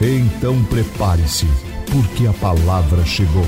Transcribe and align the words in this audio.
Então 0.00 0.54
prepare-se, 0.64 1.46
porque 1.90 2.28
a 2.28 2.40
palavra 2.40 3.04
chegou. 3.04 3.42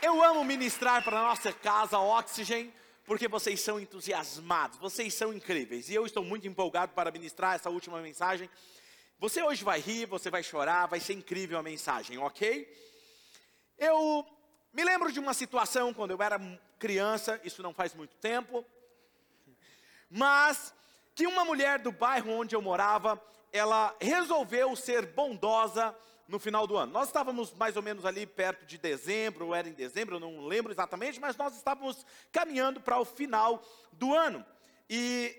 Eu 0.00 0.22
amo 0.22 0.44
ministrar 0.44 1.02
para 1.02 1.20
nossa 1.20 1.52
casa 1.52 1.98
Oxygen, 1.98 2.72
porque 3.04 3.26
vocês 3.26 3.60
são 3.60 3.80
entusiasmados, 3.80 4.78
vocês 4.78 5.12
são 5.12 5.34
incríveis. 5.34 5.88
E 5.88 5.94
eu 5.96 6.06
estou 6.06 6.24
muito 6.24 6.46
empolgado 6.46 6.92
para 6.92 7.10
ministrar 7.10 7.56
essa 7.56 7.68
última 7.68 8.00
mensagem. 8.00 8.48
Você 9.18 9.42
hoje 9.42 9.64
vai 9.64 9.80
rir, 9.80 10.06
você 10.06 10.30
vai 10.30 10.44
chorar, 10.44 10.86
vai 10.86 11.00
ser 11.00 11.14
incrível 11.14 11.58
a 11.58 11.64
mensagem, 11.64 12.16
ok? 12.18 12.72
Eu 13.76 14.24
me 14.72 14.84
lembro 14.84 15.10
de 15.10 15.18
uma 15.18 15.34
situação 15.34 15.92
quando 15.92 16.12
eu 16.12 16.22
era 16.22 16.38
criança, 16.78 17.40
isso 17.42 17.60
não 17.60 17.74
faz 17.74 17.92
muito 17.92 18.14
tempo, 18.18 18.64
mas 20.08 20.72
que 21.14 21.26
uma 21.26 21.44
mulher 21.44 21.78
do 21.78 21.92
bairro 21.92 22.32
onde 22.32 22.56
eu 22.56 22.60
morava, 22.60 23.22
ela 23.52 23.94
resolveu 24.00 24.74
ser 24.74 25.06
bondosa 25.06 25.94
no 26.26 26.38
final 26.40 26.66
do 26.66 26.76
ano. 26.76 26.92
Nós 26.92 27.06
estávamos 27.06 27.52
mais 27.52 27.76
ou 27.76 27.82
menos 27.82 28.04
ali 28.04 28.26
perto 28.26 28.66
de 28.66 28.76
dezembro, 28.76 29.46
ou 29.46 29.54
era 29.54 29.68
em 29.68 29.72
dezembro, 29.72 30.16
eu 30.16 30.20
não 30.20 30.46
lembro 30.46 30.72
exatamente, 30.72 31.20
mas 31.20 31.36
nós 31.36 31.54
estávamos 31.54 32.04
caminhando 32.32 32.80
para 32.80 32.98
o 32.98 33.04
final 33.04 33.62
do 33.92 34.12
ano. 34.12 34.44
E 34.90 35.36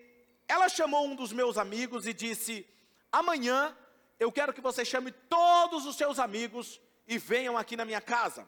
ela 0.47 0.69
chamou 0.69 1.05
um 1.05 1.15
dos 1.15 1.33
meus 1.33 1.57
amigos 1.57 2.07
e 2.07 2.13
disse: 2.13 2.65
Amanhã 3.11 3.75
eu 4.17 4.31
quero 4.31 4.53
que 4.53 4.61
você 4.61 4.85
chame 4.85 5.11
todos 5.11 5.85
os 5.85 5.97
seus 5.97 6.19
amigos 6.19 6.79
e 7.05 7.17
venham 7.17 7.57
aqui 7.57 7.75
na 7.75 7.83
minha 7.83 8.01
casa. 8.01 8.47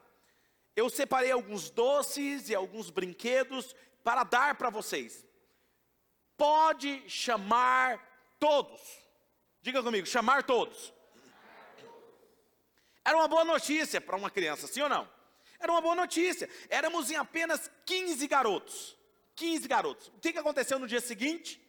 Eu 0.75 0.89
separei 0.89 1.31
alguns 1.31 1.69
doces 1.69 2.49
e 2.49 2.55
alguns 2.55 2.89
brinquedos 2.89 3.75
para 4.03 4.23
dar 4.23 4.55
para 4.55 4.69
vocês 4.69 5.26
pode 6.37 7.03
chamar 7.09 7.99
todos. 8.39 8.79
Diga 9.61 9.83
comigo, 9.83 10.05
chamar 10.05 10.43
todos. 10.43 10.93
Era 13.03 13.17
uma 13.17 13.27
boa 13.27 13.43
notícia 13.43 13.99
para 13.99 14.15
uma 14.15 14.29
criança, 14.29 14.67
sim 14.67 14.81
ou 14.81 14.89
não? 14.89 15.09
Era 15.59 15.71
uma 15.71 15.81
boa 15.81 15.95
notícia. 15.95 16.49
Éramos 16.69 17.09
em 17.09 17.15
apenas 17.15 17.71
15 17.85 18.27
garotos. 18.27 18.95
15 19.35 19.67
garotos. 19.67 20.07
O 20.09 20.19
que, 20.19 20.37
aconteceu 20.37 20.77
no 20.77 20.87
dia 20.87 21.01
seguinte? 21.01 21.61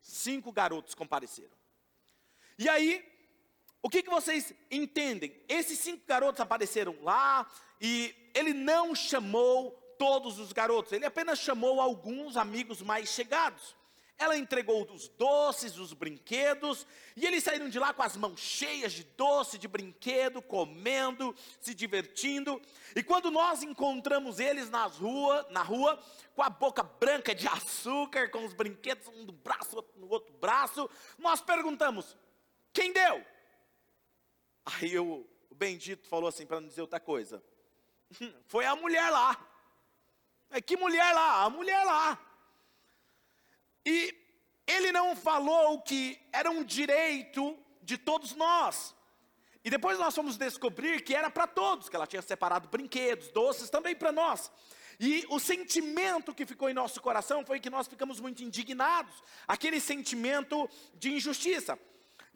Cinco 0.00 0.50
garotos 0.52 0.94
compareceram. 0.94 1.56
E 2.58 2.68
aí, 2.68 3.04
o 3.82 3.88
que, 3.88 4.02
que 4.02 4.10
vocês 4.10 4.52
entendem? 4.70 5.38
Esses 5.48 5.78
cinco 5.78 6.04
garotos 6.06 6.40
apareceram 6.40 6.96
lá 7.02 7.48
e 7.80 8.14
ele 8.34 8.52
não 8.52 8.94
chamou 8.94 9.77
todos 9.98 10.38
os 10.38 10.52
garotos, 10.52 10.92
ele 10.92 11.04
apenas 11.04 11.38
chamou 11.40 11.80
alguns 11.80 12.36
amigos 12.36 12.80
mais 12.80 13.08
chegados. 13.10 13.76
Ela 14.16 14.36
entregou 14.36 14.82
os 14.92 15.06
doces, 15.08 15.78
os 15.78 15.92
brinquedos, 15.92 16.84
e 17.16 17.24
eles 17.24 17.44
saíram 17.44 17.68
de 17.68 17.78
lá 17.78 17.94
com 17.94 18.02
as 18.02 18.16
mãos 18.16 18.40
cheias 18.40 18.92
de 18.92 19.04
doce, 19.04 19.58
de 19.58 19.68
brinquedo, 19.68 20.42
comendo, 20.42 21.32
se 21.60 21.72
divertindo. 21.72 22.60
E 22.96 23.02
quando 23.02 23.30
nós 23.30 23.62
encontramos 23.62 24.40
eles 24.40 24.70
nas 24.70 24.96
rua, 24.96 25.46
na 25.50 25.62
rua, 25.62 26.02
com 26.34 26.42
a 26.42 26.50
boca 26.50 26.82
branca 26.82 27.32
de 27.32 27.46
açúcar, 27.48 28.28
com 28.30 28.44
os 28.44 28.52
brinquedos 28.52 29.06
um 29.06 29.24
no 29.24 29.32
braço, 29.32 29.76
outro 29.76 30.00
no 30.00 30.08
outro 30.08 30.34
braço, 30.34 30.90
nós 31.16 31.40
perguntamos: 31.40 32.16
quem 32.72 32.92
deu? 32.92 33.24
Aí 34.66 34.98
o, 34.98 35.24
o 35.48 35.54
bendito 35.54 36.08
falou 36.08 36.28
assim, 36.28 36.44
para 36.44 36.60
não 36.60 36.66
dizer 36.66 36.80
outra 36.80 36.98
coisa: 36.98 37.40
foi 38.46 38.66
a 38.66 38.74
mulher 38.74 39.10
lá. 39.10 39.47
É 40.50 40.60
que 40.60 40.76
mulher 40.76 41.12
lá? 41.12 41.44
A 41.44 41.50
mulher 41.50 41.84
lá. 41.84 42.18
E 43.84 44.14
ele 44.66 44.92
não 44.92 45.16
falou 45.16 45.80
que 45.80 46.20
era 46.32 46.50
um 46.50 46.62
direito 46.62 47.58
de 47.82 47.96
todos 47.96 48.34
nós. 48.34 48.94
E 49.64 49.70
depois 49.70 49.98
nós 49.98 50.14
fomos 50.14 50.36
descobrir 50.36 51.02
que 51.02 51.14
era 51.14 51.30
para 51.30 51.46
todos, 51.46 51.88
que 51.88 51.96
ela 51.96 52.06
tinha 52.06 52.22
separado 52.22 52.68
brinquedos, 52.68 53.30
doces 53.30 53.68
também 53.68 53.94
para 53.94 54.12
nós. 54.12 54.50
E 55.00 55.26
o 55.30 55.38
sentimento 55.38 56.34
que 56.34 56.44
ficou 56.44 56.68
em 56.68 56.74
nosso 56.74 57.00
coração 57.00 57.44
foi 57.44 57.60
que 57.60 57.70
nós 57.70 57.86
ficamos 57.86 58.18
muito 58.18 58.42
indignados, 58.42 59.22
aquele 59.46 59.80
sentimento 59.80 60.68
de 60.94 61.12
injustiça. 61.12 61.78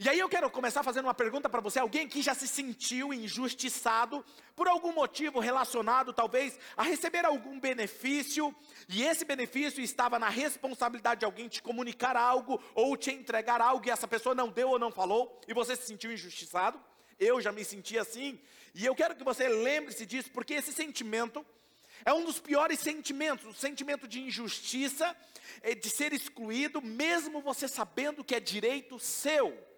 E 0.05 0.09
aí 0.09 0.19
eu 0.19 0.29
quero 0.29 0.51
começar 0.51 0.83
fazendo 0.83 1.05
uma 1.05 1.15
pergunta 1.15 1.49
para 1.49 1.61
você, 1.61 1.79
alguém 1.79 2.09
que 2.09 2.23
já 2.23 2.35
se 2.35 2.49
sentiu 2.49 3.15
injustiçado 3.15 4.25
por 4.57 4.67
algum 4.67 4.93
motivo 4.93 5.39
relacionado 5.39 6.13
talvez 6.13 6.59
a 6.77 6.83
receber 6.83 7.25
algum 7.25 7.61
benefício, 7.61 8.53
e 8.89 9.05
esse 9.05 9.25
benefício 9.25 9.81
estava 9.81 10.19
na 10.19 10.29
responsabilidade 10.29 11.21
de 11.21 11.25
alguém 11.25 11.47
te 11.47 11.63
comunicar 11.63 12.17
algo 12.17 12.61
ou 12.75 12.97
te 12.97 13.13
entregar 13.13 13.61
algo 13.61 13.87
e 13.87 13.91
essa 13.93 14.09
pessoa 14.09 14.35
não 14.35 14.49
deu 14.49 14.71
ou 14.71 14.79
não 14.79 14.91
falou 14.91 15.41
e 15.47 15.55
você 15.55 15.77
se 15.77 15.87
sentiu 15.87 16.11
injustiçado? 16.11 16.81
Eu 17.17 17.41
já 17.41 17.53
me 17.53 17.65
senti 17.65 17.97
assim, 17.97 18.41
e 18.75 18.85
eu 18.85 18.97
quero 18.97 19.15
que 19.15 19.23
você 19.23 19.47
lembre-se 19.47 20.05
disso, 20.05 20.33
porque 20.33 20.55
esse 20.55 20.73
sentimento 20.73 21.47
é 22.05 22.13
um 22.13 22.25
dos 22.25 22.41
piores 22.41 22.81
sentimentos, 22.81 23.47
o 23.47 23.55
sentimento 23.55 24.09
de 24.09 24.21
injustiça, 24.21 25.17
é 25.61 25.77
de 25.77 25.89
ser 25.89 26.13
excluído, 26.13 26.83
mesmo 26.83 27.41
você 27.41 27.69
sabendo 27.69 28.25
que 28.25 28.35
é 28.35 28.41
direito 28.41 28.99
seu. 28.99 29.71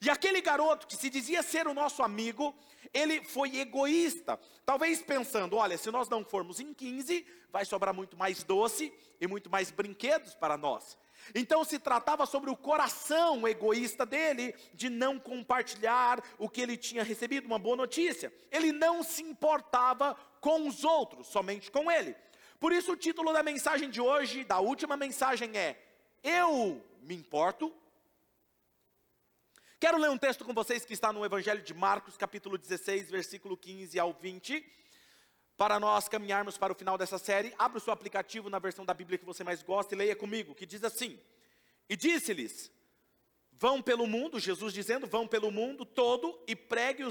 E 0.00 0.10
aquele 0.10 0.40
garoto 0.40 0.86
que 0.86 0.96
se 0.96 1.10
dizia 1.10 1.42
ser 1.42 1.66
o 1.66 1.74
nosso 1.74 2.02
amigo, 2.02 2.54
ele 2.92 3.22
foi 3.24 3.58
egoísta, 3.58 4.38
talvez 4.64 5.02
pensando: 5.02 5.56
olha, 5.56 5.78
se 5.78 5.90
nós 5.90 6.08
não 6.08 6.24
formos 6.24 6.60
em 6.60 6.72
15, 6.72 7.26
vai 7.50 7.64
sobrar 7.64 7.94
muito 7.94 8.16
mais 8.16 8.42
doce 8.42 8.92
e 9.20 9.26
muito 9.26 9.50
mais 9.50 9.70
brinquedos 9.70 10.34
para 10.34 10.56
nós. 10.56 10.96
Então 11.34 11.64
se 11.64 11.78
tratava 11.78 12.26
sobre 12.26 12.50
o 12.50 12.56
coração 12.56 13.46
egoísta 13.46 14.04
dele 14.04 14.54
de 14.74 14.90
não 14.90 15.18
compartilhar 15.18 16.22
o 16.38 16.48
que 16.48 16.60
ele 16.60 16.76
tinha 16.76 17.02
recebido, 17.02 17.46
uma 17.46 17.58
boa 17.58 17.76
notícia. 17.76 18.32
Ele 18.50 18.72
não 18.72 19.02
se 19.02 19.22
importava 19.22 20.14
com 20.40 20.66
os 20.66 20.84
outros, 20.84 21.28
somente 21.28 21.70
com 21.70 21.90
ele. 21.90 22.16
Por 22.58 22.72
isso 22.72 22.92
o 22.92 22.96
título 22.96 23.32
da 23.32 23.42
mensagem 23.42 23.88
de 23.88 24.00
hoje, 24.00 24.44
da 24.44 24.58
última 24.58 24.96
mensagem 24.96 25.56
é: 25.56 25.80
Eu 26.22 26.84
me 27.02 27.14
importo 27.14 27.72
Quero 29.82 29.98
ler 29.98 30.10
um 30.10 30.16
texto 30.16 30.44
com 30.44 30.54
vocês 30.54 30.84
que 30.84 30.92
está 30.92 31.12
no 31.12 31.24
Evangelho 31.24 31.60
de 31.60 31.74
Marcos, 31.74 32.16
capítulo 32.16 32.56
16, 32.56 33.10
versículo 33.10 33.56
15 33.56 33.98
ao 33.98 34.12
20, 34.12 34.64
para 35.56 35.80
nós 35.80 36.08
caminharmos 36.08 36.56
para 36.56 36.72
o 36.72 36.76
final 36.76 36.96
dessa 36.96 37.18
série. 37.18 37.52
Abra 37.58 37.78
o 37.78 37.80
seu 37.80 37.92
aplicativo 37.92 38.48
na 38.48 38.60
versão 38.60 38.84
da 38.84 38.94
Bíblia 38.94 39.18
que 39.18 39.24
você 39.24 39.42
mais 39.42 39.60
gosta 39.60 39.92
e 39.92 39.98
leia 39.98 40.14
comigo, 40.14 40.54
que 40.54 40.64
diz 40.64 40.84
assim: 40.84 41.18
E 41.88 41.96
disse-lhes: 41.96 42.70
Vão 43.50 43.82
pelo 43.82 44.06
mundo, 44.06 44.38
Jesus 44.38 44.72
dizendo: 44.72 45.04
Vão 45.04 45.26
pelo 45.26 45.50
mundo 45.50 45.84
todo 45.84 46.40
e 46.46 46.54
pregue 46.54 47.02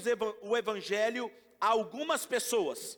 o 0.42 0.56
Evangelho 0.56 1.30
a 1.60 1.68
algumas 1.68 2.26
pessoas. 2.26 2.98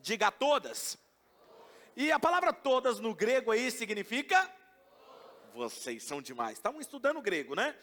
Diga 0.00 0.26
a 0.26 0.32
todas. 0.32 0.98
E 1.96 2.10
a 2.10 2.18
palavra 2.18 2.52
todas 2.52 2.98
no 2.98 3.14
grego 3.14 3.52
aí 3.52 3.70
significa 3.70 4.52
vocês 5.54 6.04
são 6.04 6.22
demais. 6.22 6.56
Estavam 6.56 6.80
estudando 6.80 7.20
grego, 7.20 7.54
né? 7.54 7.76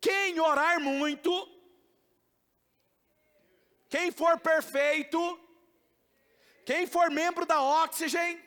Quem 0.00 0.38
orar 0.40 0.80
muito, 0.80 1.30
quem 3.88 4.10
for 4.10 4.38
perfeito, 4.38 5.40
quem 6.64 6.86
for 6.86 7.10
membro 7.10 7.46
da 7.46 7.62
Oxygen, 7.62 8.42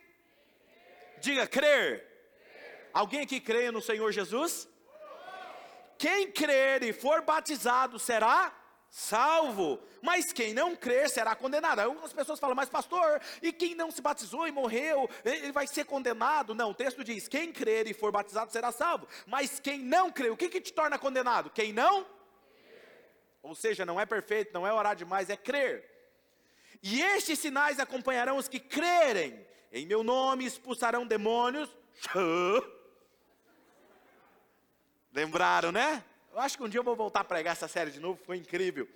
diga 1.20 1.48
crer. 1.48 2.06
Alguém 2.94 3.22
aqui 3.22 3.40
crê 3.40 3.72
no 3.72 3.82
Senhor 3.82 4.12
Jesus? 4.12 4.68
Quem 5.98 6.32
crer 6.32 6.84
e 6.84 6.94
for 6.94 7.22
batizado 7.22 8.00
será 8.00 8.54
salvo, 8.90 9.80
mas 10.02 10.32
quem 10.32 10.54
não 10.54 10.76
crer 10.76 11.10
será 11.10 11.36
condenado. 11.36 11.80
Algumas 11.80 12.14
pessoas 12.14 12.40
falam, 12.40 12.56
mas 12.56 12.70
pastor, 12.70 13.22
e 13.42 13.52
quem 13.52 13.76
não 13.76 13.92
se 13.92 14.02
batizou 14.02 14.48
e 14.48 14.52
morreu, 14.52 15.10
ele 15.24 15.52
vai 15.52 15.68
ser 15.68 15.86
condenado? 15.86 16.56
Não, 16.56 16.72
o 16.72 16.74
texto 16.74 17.04
diz: 17.04 17.28
quem 17.28 17.52
crer 17.52 17.88
e 17.88 17.94
for 17.94 18.12
batizado 18.12 18.52
será 18.52 18.72
salvo, 18.72 19.08
mas 19.26 19.60
quem 19.60 19.80
não 19.80 20.12
crer, 20.12 20.32
o 20.32 20.38
que, 20.38 20.50
que 20.50 20.62
te 20.62 20.74
torna 20.74 20.98
condenado? 20.98 21.50
Quem 21.50 21.72
não? 21.72 22.06
Ou 23.42 23.56
seja, 23.56 23.86
não 23.86 24.00
é 24.00 24.06
perfeito, 24.06 24.54
não 24.54 24.68
é 24.68 24.74
orar 24.74 24.96
demais, 24.96 25.30
é 25.30 25.38
crer. 25.38 25.88
E 26.82 27.02
estes 27.02 27.40
sinais 27.40 27.80
acompanharão 27.80 28.38
os 28.38 28.48
que 28.48 28.60
crerem, 28.60 29.46
em 29.72 29.86
meu 29.86 30.04
nome 30.04 30.46
expulsarão 30.46 31.06
demônios. 31.06 31.70
Lembraram, 35.12 35.72
né? 35.72 36.04
Eu 36.32 36.40
acho 36.40 36.58
que 36.58 36.64
um 36.64 36.70
dia 36.70 36.80
eu 36.80 36.84
vou 36.84 36.96
voltar 36.96 37.22
a 37.22 37.24
pregar 37.24 37.54
essa 37.54 37.68
série 37.68 37.92
de 37.92 38.00
novo, 38.00 38.20
foi 38.24 38.38
incrível. 38.38 38.88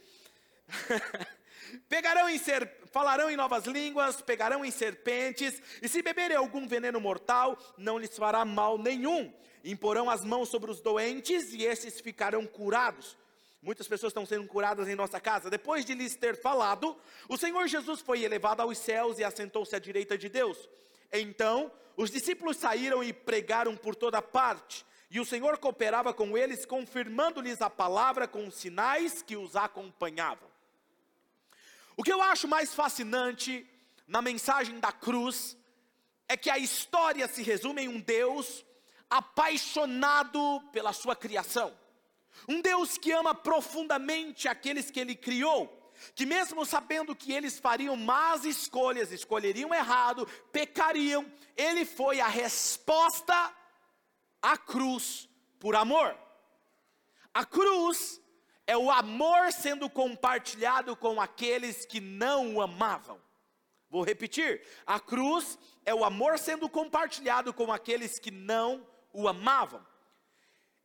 Pegarão 1.90 2.30
em 2.30 2.38
ser, 2.38 2.70
falarão 2.92 3.30
em 3.30 3.36
novas 3.36 3.66
línguas, 3.66 4.22
pegarão 4.22 4.64
em 4.64 4.70
serpentes, 4.70 5.62
e 5.82 5.90
se 5.90 6.02
beberem 6.02 6.38
algum 6.38 6.68
veneno 6.68 7.02
mortal, 7.02 7.58
não 7.78 7.98
lhes 7.98 8.16
fará 8.16 8.46
mal 8.46 8.78
nenhum. 8.78 9.34
Imporão 9.64 10.10
as 10.10 10.24
mãos 10.24 10.50
sobre 10.50 10.70
os 10.70 10.82
doentes 10.82 11.54
e 11.54 11.64
esses 11.64 12.00
ficarão 12.00 12.46
curados. 12.46 13.18
Muitas 13.62 13.88
pessoas 13.88 14.12
estão 14.12 14.26
sendo 14.26 14.46
curadas 14.46 14.88
em 14.90 14.96
nossa 14.96 15.20
casa. 15.22 15.50
Depois 15.50 15.86
de 15.86 15.94
lhes 15.94 16.16
ter 16.16 16.40
falado, 16.40 16.98
o 17.30 17.38
Senhor 17.38 17.66
Jesus 17.68 18.02
foi 18.02 18.24
elevado 18.24 18.62
aos 18.62 18.78
céus 18.78 19.18
e 19.18 19.24
assentou-se 19.24 19.74
à 19.74 19.80
direita 19.80 20.18
de 20.18 20.28
Deus. 20.28 20.70
Então, 21.12 21.72
os 21.96 22.12
discípulos 22.12 22.58
saíram 22.58 23.02
e 23.02 23.14
pregaram 23.14 23.76
por 23.76 23.96
toda 23.96 24.22
parte. 24.22 24.86
E 25.14 25.20
o 25.20 25.26
Senhor 25.26 25.60
cooperava 25.60 26.12
com 26.12 26.36
eles, 26.36 26.66
confirmando-lhes 26.66 27.62
a 27.62 27.70
palavra 27.70 28.28
com 28.28 28.48
os 28.48 28.56
sinais 28.56 29.22
que 29.22 29.38
os 29.38 29.56
acompanhavam. 29.56 30.50
O 31.96 32.02
que 32.02 32.12
eu 32.12 32.20
acho 32.20 32.48
mais 32.48 32.74
fascinante 32.74 33.64
na 34.08 34.24
mensagem 34.24 34.80
da 34.80 34.92
cruz 34.92 35.56
é 36.28 36.36
que 36.36 36.50
a 36.50 36.58
história 36.58 37.28
se 37.28 37.44
resume 37.44 37.84
em 37.84 37.88
um 37.88 38.00
Deus 38.00 38.66
apaixonado 39.08 40.60
pela 40.72 40.92
sua 40.92 41.16
criação. 41.16 41.72
Um 42.50 42.60
Deus 42.60 42.98
que 42.98 43.12
ama 43.12 43.36
profundamente 43.36 44.48
aqueles 44.48 44.90
que 44.90 45.00
ele 45.00 45.14
criou, 45.14 45.94
que 46.16 46.26
mesmo 46.26 46.66
sabendo 46.66 47.16
que 47.16 47.32
eles 47.32 47.60
fariam 47.60 47.96
más 47.96 48.46
escolhas, 48.46 49.12
escolheriam 49.12 49.72
errado, 49.76 50.28
pecariam, 50.52 51.32
ele 51.56 51.86
foi 51.86 52.20
a 52.20 52.28
resposta 52.28 53.54
à 54.44 54.58
cruz 54.58 55.30
por 55.58 55.74
amor. 55.74 56.16
A 57.34 57.46
cruz 57.46 58.22
é 58.68 58.78
o 58.78 58.92
amor 58.92 59.54
sendo 59.54 59.90
compartilhado 59.90 60.96
com 60.96 61.20
aqueles 61.22 61.86
que 61.86 62.02
não 62.02 62.56
o 62.56 62.62
amavam. 62.62 63.20
Vou 63.90 64.04
repetir: 64.04 64.62
a 64.86 65.00
cruz 65.00 65.58
é 65.86 65.96
o 65.96 66.04
amor 66.04 66.38
sendo 66.38 66.68
compartilhado 66.68 67.54
com 67.54 67.72
aqueles 67.72 68.20
que 68.20 68.30
não 68.30 68.86
o 69.14 69.28
amavam. 69.28 69.86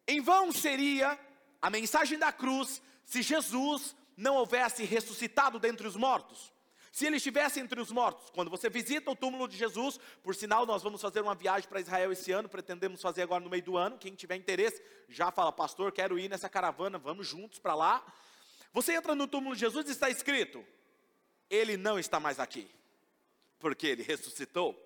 Em 0.07 0.21
vão 0.21 0.53
seria 0.53 1.19
a 1.61 1.69
mensagem 1.69 2.19
da 2.19 2.33
cruz 2.33 2.81
se 3.05 3.21
Jesus 3.23 3.97
não 4.17 4.37
houvesse 4.37 4.85
ressuscitado 4.85 5.59
dentre 5.59 5.87
os 5.87 5.97
mortos. 5.97 6.53
Se 6.99 7.07
ele 7.07 7.19
estivesse 7.19 7.61
entre 7.61 7.81
os 7.81 7.93
mortos, 7.93 8.29
quando 8.31 8.51
você 8.51 8.69
visita 8.69 9.09
o 9.09 9.15
túmulo 9.15 9.47
de 9.47 9.57
Jesus, 9.57 10.01
por 10.21 10.35
sinal, 10.35 10.67
nós 10.67 10.83
vamos 10.83 11.01
fazer 11.01 11.21
uma 11.21 11.33
viagem 11.33 11.69
para 11.69 11.81
Israel 11.81 12.11
esse 12.11 12.33
ano, 12.33 12.49
pretendemos 12.49 13.01
fazer 13.01 13.23
agora 13.23 13.41
no 13.41 13.49
meio 13.49 13.63
do 13.63 13.77
ano. 13.77 13.97
Quem 13.97 14.17
tiver 14.17 14.35
interesse, 14.35 14.83
já 15.09 15.31
fala, 15.31 15.53
pastor, 15.53 15.93
quero 15.93 16.19
ir 16.19 16.29
nessa 16.29 16.49
caravana, 16.49 16.99
vamos 16.99 17.25
juntos 17.25 17.61
para 17.61 17.77
lá. 17.77 18.05
Você 18.73 18.95
entra 18.95 19.15
no 19.15 19.29
túmulo 19.29 19.55
de 19.55 19.61
Jesus 19.61 19.87
e 19.87 19.93
está 19.93 20.11
escrito: 20.11 20.67
Ele 21.49 21.77
não 21.77 22.01
está 22.01 22.19
mais 22.19 22.41
aqui, 22.41 22.69
porque 23.61 23.87
ele 23.87 24.03
ressuscitou. 24.03 24.77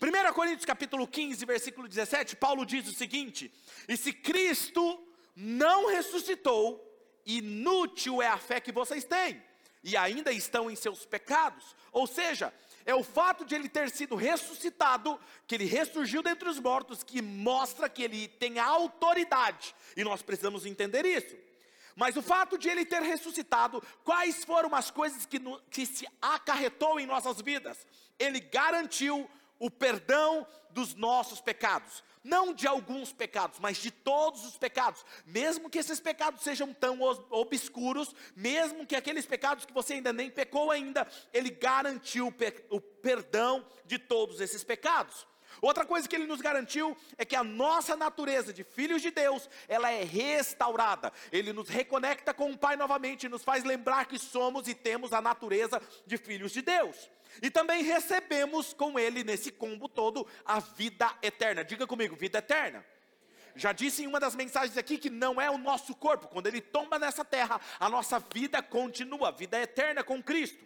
1 0.00 0.32
Coríntios 0.32 0.64
capítulo 0.64 1.08
15, 1.08 1.44
versículo 1.44 1.88
17, 1.88 2.36
Paulo 2.36 2.64
diz 2.64 2.86
o 2.86 2.94
seguinte: 2.94 3.52
E 3.88 3.96
se 3.96 4.12
Cristo 4.12 5.04
não 5.34 5.88
ressuscitou, 5.88 6.80
inútil 7.26 8.22
é 8.22 8.28
a 8.28 8.38
fé 8.38 8.60
que 8.60 8.70
vocês 8.70 9.02
têm 9.02 9.49
e 9.82 9.96
ainda 9.96 10.32
estão 10.32 10.70
em 10.70 10.76
seus 10.76 11.04
pecados. 11.04 11.74
Ou 11.92 12.06
seja, 12.06 12.52
é 12.84 12.94
o 12.94 13.02
fato 13.02 13.44
de 13.44 13.54
ele 13.54 13.68
ter 13.68 13.90
sido 13.90 14.16
ressuscitado, 14.16 15.18
que 15.46 15.54
ele 15.54 15.64
ressurgiu 15.64 16.22
dentre 16.22 16.48
os 16.48 16.58
mortos, 16.58 17.02
que 17.02 17.20
mostra 17.20 17.88
que 17.88 18.02
ele 18.02 18.28
tem 18.28 18.58
autoridade, 18.58 19.74
e 19.96 20.04
nós 20.04 20.22
precisamos 20.22 20.66
entender 20.66 21.04
isso. 21.04 21.36
Mas 21.96 22.16
o 22.16 22.22
fato 22.22 22.56
de 22.56 22.68
ele 22.68 22.84
ter 22.84 23.02
ressuscitado, 23.02 23.82
quais 24.04 24.44
foram 24.44 24.74
as 24.74 24.90
coisas 24.90 25.26
que, 25.26 25.38
no, 25.38 25.60
que 25.70 25.84
se 25.84 26.06
acarretou 26.22 26.98
em 26.98 27.06
nossas 27.06 27.40
vidas? 27.40 27.86
Ele 28.18 28.40
garantiu 28.40 29.28
o 29.58 29.70
perdão 29.70 30.46
dos 30.70 30.94
nossos 30.94 31.40
pecados 31.40 32.02
não 32.22 32.52
de 32.52 32.66
alguns 32.66 33.12
pecados, 33.12 33.58
mas 33.58 33.78
de 33.78 33.90
todos 33.90 34.44
os 34.44 34.56
pecados, 34.56 35.04
mesmo 35.24 35.70
que 35.70 35.78
esses 35.78 36.00
pecados 36.00 36.42
sejam 36.42 36.72
tão 36.72 37.00
obscuros, 37.30 38.14
mesmo 38.36 38.86
que 38.86 38.96
aqueles 38.96 39.26
pecados 39.26 39.64
que 39.64 39.72
você 39.72 39.94
ainda 39.94 40.12
nem 40.12 40.30
pecou 40.30 40.70
ainda, 40.70 41.06
ele 41.32 41.50
garantiu 41.50 42.34
o 42.68 42.80
perdão 42.80 43.66
de 43.84 43.98
todos 43.98 44.40
esses 44.40 44.62
pecados. 44.62 45.26
Outra 45.60 45.84
coisa 45.84 46.08
que 46.08 46.14
ele 46.14 46.26
nos 46.26 46.40
garantiu 46.40 46.96
é 47.18 47.24
que 47.24 47.34
a 47.34 47.42
nossa 47.42 47.96
natureza 47.96 48.52
de 48.52 48.62
filhos 48.62 49.02
de 49.02 49.10
Deus, 49.10 49.48
ela 49.68 49.90
é 49.90 50.04
restaurada. 50.04 51.12
Ele 51.32 51.52
nos 51.52 51.68
reconecta 51.68 52.32
com 52.32 52.50
o 52.50 52.58
Pai 52.58 52.76
novamente, 52.76 53.28
nos 53.28 53.42
faz 53.42 53.64
lembrar 53.64 54.06
que 54.06 54.18
somos 54.18 54.68
e 54.68 54.74
temos 54.74 55.12
a 55.12 55.20
natureza 55.20 55.82
de 56.06 56.16
filhos 56.16 56.52
de 56.52 56.62
Deus. 56.62 57.10
E 57.42 57.50
também 57.50 57.82
recebemos 57.82 58.72
com 58.72 58.98
ele 58.98 59.24
nesse 59.24 59.50
combo 59.50 59.88
todo 59.88 60.26
a 60.44 60.60
vida 60.60 61.10
eterna. 61.22 61.64
Diga 61.64 61.86
comigo, 61.86 62.16
vida 62.16 62.38
eterna. 62.38 62.84
Já 63.54 63.72
disse 63.72 64.02
em 64.02 64.06
uma 64.06 64.20
das 64.20 64.34
mensagens 64.34 64.76
aqui 64.76 64.96
que 64.98 65.10
não 65.10 65.40
é 65.40 65.50
o 65.50 65.58
nosso 65.58 65.94
corpo, 65.94 66.28
quando 66.28 66.46
ele 66.46 66.60
tomba 66.60 66.98
nessa 66.98 67.24
terra, 67.24 67.60
a 67.78 67.88
nossa 67.88 68.18
vida 68.18 68.62
continua, 68.62 69.28
a 69.28 69.32
vida 69.32 69.60
eterna 69.60 70.04
com 70.04 70.22
Cristo. 70.22 70.64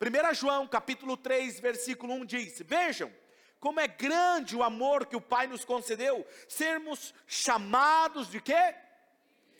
1 0.00 0.34
João 0.34 0.66
capítulo 0.66 1.16
3, 1.16 1.60
versículo 1.60 2.14
1 2.14 2.24
diz: 2.24 2.62
Vejam, 2.62 3.12
como 3.60 3.78
é 3.78 3.86
grande 3.86 4.56
o 4.56 4.62
amor 4.62 5.06
que 5.06 5.14
o 5.14 5.20
Pai 5.20 5.46
nos 5.46 5.64
concedeu, 5.64 6.26
sermos 6.48 7.14
chamados 7.26 8.28
de 8.28 8.40
quê? 8.40 8.74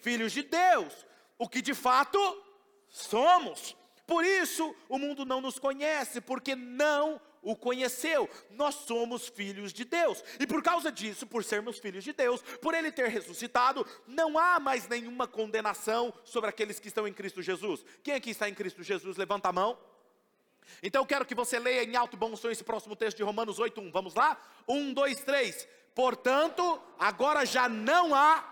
Filhos 0.01 0.33
de 0.33 0.43
Deus, 0.43 1.07
o 1.39 1.49
que 1.49 1.63
de 1.63 1.75
fato 1.75 2.19
somos. 2.89 3.77
Por 4.13 4.27
isso 4.27 4.77
o 4.91 4.99
mundo 4.99 5.25
não 5.25 5.41
nos 5.41 5.59
conhece, 5.59 6.21
porque 6.21 6.55
não 6.55 7.19
o 7.41 7.57
conheceu. 7.57 8.29
Nós 8.51 8.75
somos 8.75 9.27
filhos 9.27 9.73
de 9.73 9.87
Deus. 9.87 10.23
E 10.39 10.47
por 10.47 10.63
causa 10.63 10.93
disso, 10.93 11.27
por 11.27 11.43
sermos 11.43 11.79
filhos 11.79 12.05
de 12.05 12.13
Deus, 12.13 12.43
por 12.61 12.75
ele 12.75 12.93
ter 12.93 13.09
ressuscitado, 13.09 13.87
não 14.07 14.39
há 14.39 14.61
mais 14.61 14.87
nenhuma 14.87 15.27
condenação 15.27 16.13
sobre 16.27 16.51
aqueles 16.51 16.79
que 16.79 16.89
estão 16.89 17.09
em 17.09 17.13
Cristo 17.15 17.41
Jesus. 17.41 17.87
Quem 18.03 18.13
aqui 18.13 18.29
está 18.29 18.51
em 18.51 18.55
Cristo 18.55 18.83
Jesus? 18.83 19.17
Levanta 19.17 19.49
a 19.49 19.53
mão. 19.53 19.79
Então 20.83 21.01
eu 21.01 21.07
quero 21.07 21.25
que 21.25 21.35
você 21.35 21.59
leia 21.59 21.83
em 21.83 21.97
alto 21.97 22.15
e 22.15 22.19
bom 22.19 22.37
som 22.37 22.51
esse 22.51 22.63
próximo 22.63 22.95
texto 22.95 23.17
de 23.17 23.23
Romanos 23.23 23.59
8:1. 23.59 23.91
Vamos 23.91 24.15
lá? 24.15 24.39
1 24.69 24.93
2 24.93 25.21
3. 25.21 25.67
Portanto, 25.95 26.79
agora 26.99 27.47
já 27.47 27.67
não 27.67 28.15
há 28.15 28.52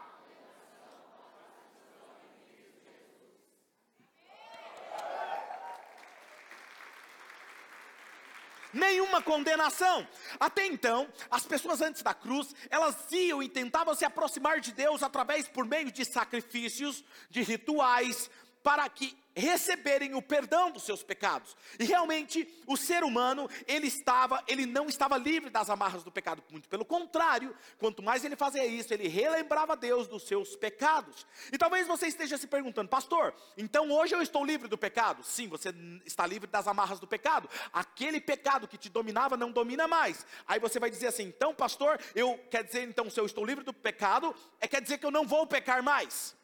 nenhuma 8.73 9.21
condenação. 9.23 10.07
Até 10.39 10.67
então, 10.67 11.09
as 11.31 11.45
pessoas 11.45 11.81
antes 11.81 12.03
da 12.03 12.15
cruz, 12.15 12.55
elas 12.71 12.97
iam 13.11 13.43
e 13.43 13.49
tentavam 13.49 13.95
se 13.95 14.05
aproximar 14.05 14.61
de 14.61 14.73
Deus 14.73 15.03
através 15.03 15.49
por 15.49 15.65
meio 15.65 15.91
de 15.91 16.05
sacrifícios, 16.05 17.05
de 17.29 17.43
rituais, 17.43 18.31
para 18.63 18.89
que 18.89 19.20
receberem 19.35 20.15
o 20.15 20.23
perdão 20.23 20.71
dos 20.71 20.83
seus 20.83 21.03
pecados. 21.03 21.57
E 21.79 21.85
realmente, 21.85 22.49
o 22.67 22.77
ser 22.77 23.05
humano, 23.05 23.49
ele 23.67 23.87
estava, 23.87 24.43
ele 24.47 24.67
não 24.67 24.87
estava 24.87 25.17
livre 25.17 25.51
das 25.51 25.71
amarras 25.71 26.03
do 26.03 26.11
pecado, 26.11 26.43
muito 26.51 26.69
pelo 26.69 26.85
contrário, 26.85 27.55
quanto 27.79 28.03
mais 28.03 28.25
ele 28.25 28.37
fazia 28.37 28.67
isso, 28.67 28.93
ele 28.93 29.09
relembrava 29.09 29.77
Deus 29.77 30.07
dos 30.07 30.25
seus 30.25 30.57
pecados. 30.57 31.27
E 31.53 31.59
talvez 31.59 31.87
você 31.87 32.07
esteja 32.07 32.37
se 32.37 32.47
perguntando, 32.47 32.89
pastor, 32.89 33.35
então 33.57 33.91
hoje 33.91 34.15
eu 34.15 34.23
estou 34.23 34.45
livre 34.45 34.69
do 34.69 34.79
pecado? 34.79 35.23
Sim, 35.23 35.49
você 35.49 35.73
está 36.05 36.27
livre 36.27 36.49
das 36.49 36.67
amarras 36.67 36.99
do 36.99 37.07
pecado. 37.07 37.49
Aquele 37.73 38.21
pecado 38.21 38.67
que 38.67 38.79
te 38.79 38.89
dominava 38.89 39.37
não 39.37 39.51
domina 39.51 39.87
mais. 39.87 40.27
Aí 40.47 40.59
você 40.59 40.79
vai 40.79 40.91
dizer 40.91 41.07
assim, 41.07 41.25
então, 41.25 41.55
pastor, 41.55 41.99
eu 42.15 42.39
quer 42.51 42.65
dizer 42.65 42.83
então 42.83 43.09
se 43.09 43.19
eu 43.21 43.27
estou 43.27 43.45
livre 43.45 43.65
do 43.65 43.73
pecado, 43.73 44.35
é 44.61 44.67
quer 44.67 44.81
dizer 44.81 44.99
que 44.99 45.07
eu 45.07 45.11
não 45.11 45.27
vou 45.27 45.47
pecar 45.47 45.83
mais. 45.83 46.37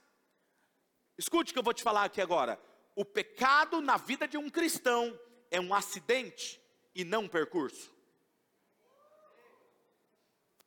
Escute 1.19 1.51
o 1.51 1.55
que 1.55 1.59
eu 1.59 1.63
vou 1.63 1.73
te 1.73 1.83
falar 1.83 2.05
aqui 2.05 2.21
agora 2.21 2.59
o 2.97 3.05
pecado 3.05 3.83
na 3.83 3.99
vida 3.99 4.27
de 4.27 4.39
um 4.39 4.49
cristão 4.49 5.17
é 5.51 5.61
um 5.61 5.75
acidente 5.75 6.61
e 6.95 7.05
não 7.05 7.25
um 7.25 7.29
percurso. 7.29 7.95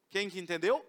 Quem 0.09 0.29
que 0.29 0.39
entendeu? 0.39 0.86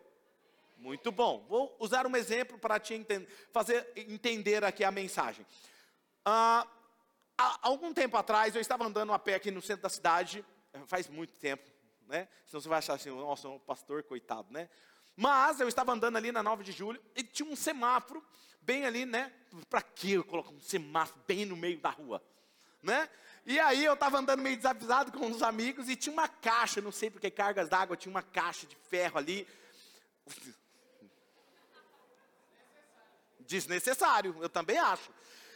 Muito 0.76 1.10
bom. 1.10 1.44
Vou 1.48 1.74
usar 1.78 2.06
um 2.06 2.14
exemplo 2.14 2.58
para 2.58 2.78
te 2.78 2.92
entender, 2.92 3.26
fazer 3.52 3.90
entender 3.96 4.62
aqui 4.64 4.84
a 4.84 4.90
mensagem. 4.90 5.46
Ah, 6.24 6.66
há 7.38 7.58
algum 7.62 7.92
tempo 7.92 8.18
atrás, 8.18 8.54
eu 8.54 8.60
estava 8.60 8.84
andando 8.84 9.12
a 9.12 9.18
pé 9.18 9.34
aqui 9.34 9.50
no 9.50 9.62
centro 9.62 9.82
da 9.82 9.88
cidade, 9.88 10.44
faz 10.86 11.08
muito 11.08 11.32
tempo, 11.34 11.68
né? 12.06 12.28
Senão 12.46 12.60
você 12.60 12.68
vai 12.68 12.78
achar 12.78 12.94
assim, 12.94 13.10
nossa, 13.10 13.48
um 13.48 13.58
pastor, 13.58 14.02
coitado, 14.02 14.52
né? 14.52 14.68
Mas 15.16 15.58
eu 15.58 15.68
estava 15.68 15.92
andando 15.92 16.16
ali 16.16 16.32
na 16.32 16.42
9 16.42 16.64
de 16.64 16.72
julho 16.72 17.02
e 17.16 17.22
tinha 17.22 17.48
um 17.48 17.56
semáforo 17.56 18.22
bem 18.70 18.86
ali, 18.86 19.04
né? 19.04 19.32
Para 19.68 19.82
que 19.82 20.12
eu 20.12 20.22
coloco 20.22 20.54
um 20.54 20.60
semáforo 20.60 21.20
bem 21.26 21.44
no 21.44 21.56
meio 21.56 21.80
da 21.80 21.90
rua, 21.90 22.22
né? 22.80 23.08
E 23.44 23.58
aí 23.58 23.84
eu 23.84 23.94
estava 23.94 24.18
andando 24.18 24.40
meio 24.40 24.56
desavisado 24.56 25.10
com 25.10 25.26
uns 25.26 25.42
amigos 25.42 25.88
e 25.88 25.96
tinha 25.96 26.12
uma 26.12 26.28
caixa, 26.28 26.80
não 26.80 26.92
sei 26.92 27.10
porque 27.10 27.32
cargas 27.32 27.68
d'água, 27.68 27.96
tinha 27.96 28.12
uma 28.12 28.22
caixa 28.22 28.68
de 28.68 28.76
ferro 28.76 29.18
ali. 29.18 29.48
Desnecessário, 33.40 34.36
eu 34.40 34.48
também 34.48 34.78
acho. 34.78 35.10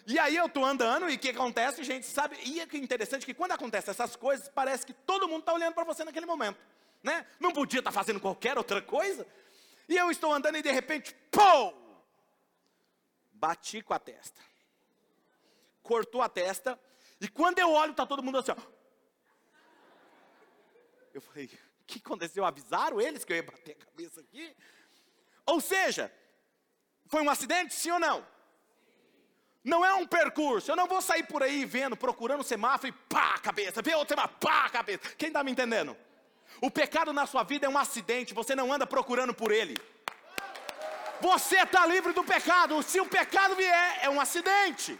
E 0.08 0.18
aí 0.18 0.34
eu 0.34 0.48
tô 0.48 0.64
andando 0.64 1.08
e 1.08 1.14
o 1.14 1.18
que 1.18 1.28
acontece, 1.28 1.84
gente, 1.84 2.06
sabe? 2.06 2.36
E 2.44 2.60
é 2.60 2.66
interessante 2.72 3.24
que 3.24 3.32
quando 3.32 3.52
acontecem 3.52 3.92
essas 3.92 4.16
coisas, 4.16 4.48
parece 4.48 4.84
que 4.84 4.92
todo 4.92 5.28
mundo 5.28 5.40
está 5.40 5.52
olhando 5.52 5.74
para 5.74 5.84
você 5.84 6.02
naquele 6.04 6.26
momento, 6.26 6.58
né? 7.00 7.24
Não 7.38 7.52
podia 7.52 7.78
estar 7.78 7.92
tá 7.92 7.94
fazendo 7.94 8.18
qualquer 8.18 8.58
outra 8.58 8.82
coisa. 8.82 9.24
E 9.88 9.96
eu 9.96 10.10
estou 10.10 10.32
andando 10.32 10.56
e 10.56 10.62
de 10.62 10.72
repente, 10.72 11.14
pô! 11.30 11.83
Bati 13.44 13.82
com 13.82 13.92
a 13.92 13.98
testa. 13.98 14.40
Cortou 15.82 16.22
a 16.22 16.30
testa. 16.30 16.80
E 17.20 17.28
quando 17.28 17.58
eu 17.58 17.70
olho, 17.70 17.90
está 17.90 18.06
todo 18.06 18.22
mundo 18.22 18.38
assim, 18.38 18.52
ó. 18.52 18.56
Eu 21.12 21.20
falei, 21.20 21.44
o 21.44 21.84
que 21.86 21.98
aconteceu? 21.98 22.42
Avisaram 22.42 23.02
eles 23.02 23.22
que 23.22 23.34
eu 23.34 23.36
ia 23.36 23.42
bater 23.42 23.72
a 23.72 23.84
cabeça 23.84 24.22
aqui? 24.22 24.56
Ou 25.44 25.60
seja, 25.60 26.10
foi 27.06 27.20
um 27.20 27.28
acidente, 27.28 27.74
sim 27.74 27.90
ou 27.90 28.00
não? 28.00 28.26
Não 29.62 29.84
é 29.84 29.92
um 29.92 30.06
percurso. 30.06 30.70
Eu 30.70 30.76
não 30.76 30.88
vou 30.88 31.02
sair 31.02 31.24
por 31.24 31.42
aí 31.42 31.66
vendo, 31.66 31.98
procurando 31.98 32.40
o 32.40 32.44
semáforo 32.44 32.88
e 32.88 32.92
pá, 32.92 33.38
cabeça. 33.40 33.82
Vê 33.82 33.94
outro 33.94 34.16
semáforo, 34.16 34.40
pá, 34.40 34.70
cabeça. 34.70 35.00
Quem 35.18 35.28
está 35.28 35.44
me 35.44 35.52
entendendo? 35.52 35.94
O 36.62 36.70
pecado 36.70 37.12
na 37.12 37.26
sua 37.26 37.42
vida 37.42 37.66
é 37.66 37.68
um 37.68 37.76
acidente. 37.76 38.32
Você 38.32 38.56
não 38.56 38.72
anda 38.72 38.86
procurando 38.86 39.34
por 39.34 39.52
ele. 39.52 39.76
Você 41.20 41.56
está 41.62 41.86
livre 41.86 42.12
do 42.12 42.24
pecado. 42.24 42.82
Se 42.82 43.00
o 43.00 43.06
pecado 43.06 43.54
vier, 43.54 43.98
é 44.02 44.10
um 44.10 44.20
acidente. 44.20 44.98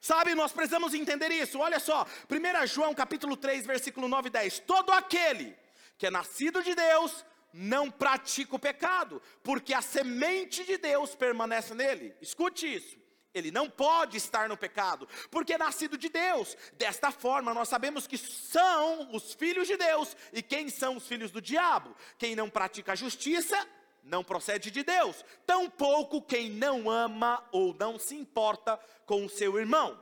Sabe, 0.00 0.34
nós 0.34 0.52
precisamos 0.52 0.92
entender 0.92 1.30
isso. 1.30 1.58
Olha 1.58 1.80
só, 1.80 2.06
1 2.30 2.66
João 2.66 2.94
capítulo 2.94 3.36
3, 3.36 3.64
versículo 3.64 4.06
9 4.06 4.28
e 4.28 4.30
10. 4.30 4.58
Todo 4.60 4.92
aquele 4.92 5.56
que 5.96 6.06
é 6.06 6.10
nascido 6.10 6.62
de 6.62 6.74
Deus 6.74 7.24
não 7.52 7.90
pratica 7.90 8.56
o 8.56 8.58
pecado, 8.58 9.22
porque 9.42 9.72
a 9.72 9.80
semente 9.80 10.64
de 10.64 10.76
Deus 10.76 11.14
permanece 11.14 11.72
nele. 11.72 12.14
Escute 12.20 12.66
isso. 12.66 12.98
Ele 13.32 13.50
não 13.50 13.68
pode 13.68 14.16
estar 14.16 14.48
no 14.48 14.56
pecado, 14.56 15.08
porque 15.30 15.54
é 15.54 15.58
nascido 15.58 15.96
de 15.96 16.08
Deus. 16.08 16.56
Desta 16.74 17.10
forma, 17.10 17.54
nós 17.54 17.68
sabemos 17.68 18.06
que 18.06 18.16
são 18.16 19.08
os 19.12 19.34
filhos 19.34 19.66
de 19.66 19.76
Deus. 19.76 20.16
E 20.32 20.42
quem 20.42 20.68
são 20.68 20.96
os 20.96 21.06
filhos 21.06 21.30
do 21.30 21.40
diabo? 21.40 21.96
Quem 22.16 22.36
não 22.36 22.48
pratica 22.48 22.92
a 22.92 22.96
justiça, 22.96 23.56
não 24.04 24.22
procede 24.22 24.70
de 24.70 24.82
Deus. 24.82 25.24
Tampouco 25.46 26.22
quem 26.22 26.50
não 26.50 26.90
ama 26.90 27.42
ou 27.50 27.74
não 27.74 27.98
se 27.98 28.14
importa 28.14 28.78
com 29.06 29.24
o 29.24 29.28
seu 29.28 29.58
irmão. 29.58 29.98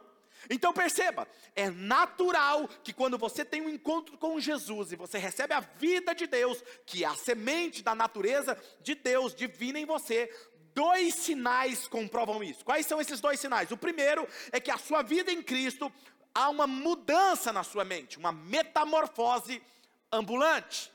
Então 0.51 0.73
perceba, 0.73 1.29
é 1.55 1.71
natural 1.71 2.69
que 2.83 2.93
quando 2.93 3.17
você 3.17 3.45
tem 3.45 3.63
um 3.63 3.69
encontro 3.69 4.19
com 4.19 4.41
Jesus 4.41 4.93
e 4.93 4.97
você 4.97 5.19
recebe 5.19 5.55
a 5.55 5.61
vida 5.61 6.15
de 6.15 6.27
Deus, 6.27 6.63
que 6.85 7.05
é 7.05 7.07
a 7.07 7.15
semente 7.15 7.83
da 7.83 7.95
natureza 7.95 8.59
de 8.81 8.95
Deus 8.95 9.35
divina 9.35 9.79
em 9.79 9.85
você, 9.85 10.29
dois 10.75 11.15
sinais 11.15 11.87
comprovam 11.87 12.43
isso. 12.43 12.65
Quais 12.65 12.87
são 12.87 13.01
esses 13.01 13.21
dois 13.21 13.39
sinais? 13.39 13.71
O 13.71 13.77
primeiro 13.77 14.27
é 14.51 14.59
que 14.59 14.71
a 14.71 14.79
sua 14.79 15.03
vida 15.03 15.31
em 15.31 15.43
Cristo 15.43 15.93
há 16.35 16.49
uma 16.49 16.67
mudança 16.67 17.53
na 17.53 17.63
sua 17.63 17.85
mente, 17.85 18.19
uma 18.19 18.33
metamorfose 18.33 19.63
ambulante. 20.11 20.92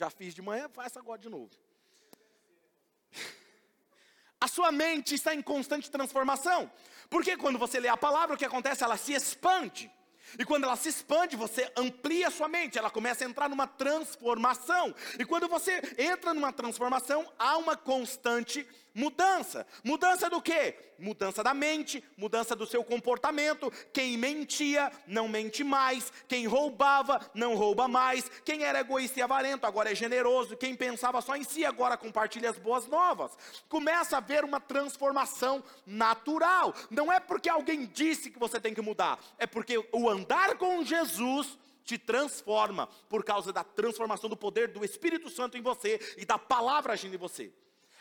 Já 0.00 0.08
fiz 0.10 0.32
de 0.32 0.40
manhã, 0.40 0.68
faça 0.68 1.00
agora 1.00 1.20
de 1.20 1.28
novo. 1.28 1.50
A 4.40 4.46
sua 4.46 4.70
mente 4.70 5.16
está 5.16 5.34
em 5.34 5.42
constante 5.42 5.90
transformação. 5.90 6.70
Porque 7.10 7.36
quando 7.36 7.58
você 7.58 7.80
lê 7.80 7.88
a 7.88 7.96
palavra, 7.96 8.36
o 8.36 8.38
que 8.38 8.44
acontece? 8.44 8.84
Ela 8.84 8.96
se 8.96 9.12
expande. 9.12 9.90
E 10.38 10.44
quando 10.44 10.64
ela 10.64 10.76
se 10.76 10.88
expande, 10.88 11.36
você 11.36 11.70
amplia 11.76 12.28
a 12.28 12.30
sua 12.30 12.48
mente, 12.48 12.78
ela 12.78 12.90
começa 12.90 13.24
a 13.24 13.28
entrar 13.28 13.48
numa 13.48 13.66
transformação. 13.66 14.94
E 15.18 15.24
quando 15.24 15.48
você 15.48 15.80
entra 15.96 16.34
numa 16.34 16.52
transformação, 16.52 17.30
há 17.38 17.56
uma 17.56 17.76
constante 17.76 18.66
mudança. 18.98 19.64
Mudança 19.84 20.28
do 20.28 20.42
quê? 20.42 20.76
Mudança 20.98 21.44
da 21.44 21.54
mente, 21.54 22.02
mudança 22.16 22.56
do 22.56 22.66
seu 22.66 22.82
comportamento. 22.82 23.72
Quem 23.92 24.16
mentia, 24.16 24.90
não 25.06 25.28
mente 25.28 25.62
mais. 25.62 26.12
Quem 26.26 26.46
roubava, 26.48 27.20
não 27.32 27.54
rouba 27.54 27.86
mais. 27.86 28.28
Quem 28.44 28.64
era 28.64 28.80
egoísta 28.80 29.20
e 29.20 29.22
avarento, 29.22 29.64
agora 29.64 29.92
é 29.92 29.94
generoso. 29.94 30.56
Quem 30.56 30.74
pensava 30.74 31.20
só 31.20 31.36
em 31.36 31.44
si, 31.44 31.64
agora 31.64 31.96
compartilha 31.96 32.50
as 32.50 32.58
boas 32.58 32.88
novas. 32.88 33.30
Começa 33.68 34.16
a 34.16 34.18
haver 34.18 34.44
uma 34.44 34.58
transformação 34.58 35.62
natural. 35.86 36.74
Não 36.90 37.12
é 37.12 37.20
porque 37.20 37.48
alguém 37.48 37.86
disse 37.86 38.30
que 38.30 38.38
você 38.38 38.60
tem 38.60 38.74
que 38.74 38.82
mudar, 38.82 39.20
é 39.38 39.46
porque 39.46 39.78
o 39.92 40.08
andar 40.18 40.56
com 40.58 40.84
Jesus 40.84 41.58
te 41.84 41.96
transforma 41.96 42.86
por 43.08 43.24
causa 43.24 43.52
da 43.52 43.64
transformação 43.64 44.28
do 44.28 44.36
poder 44.36 44.68
do 44.68 44.84
Espírito 44.84 45.30
Santo 45.30 45.56
em 45.56 45.62
você 45.62 45.98
e 46.18 46.24
da 46.26 46.38
palavra 46.38 46.92
agindo 46.92 47.14
em 47.14 47.18
você. 47.18 47.50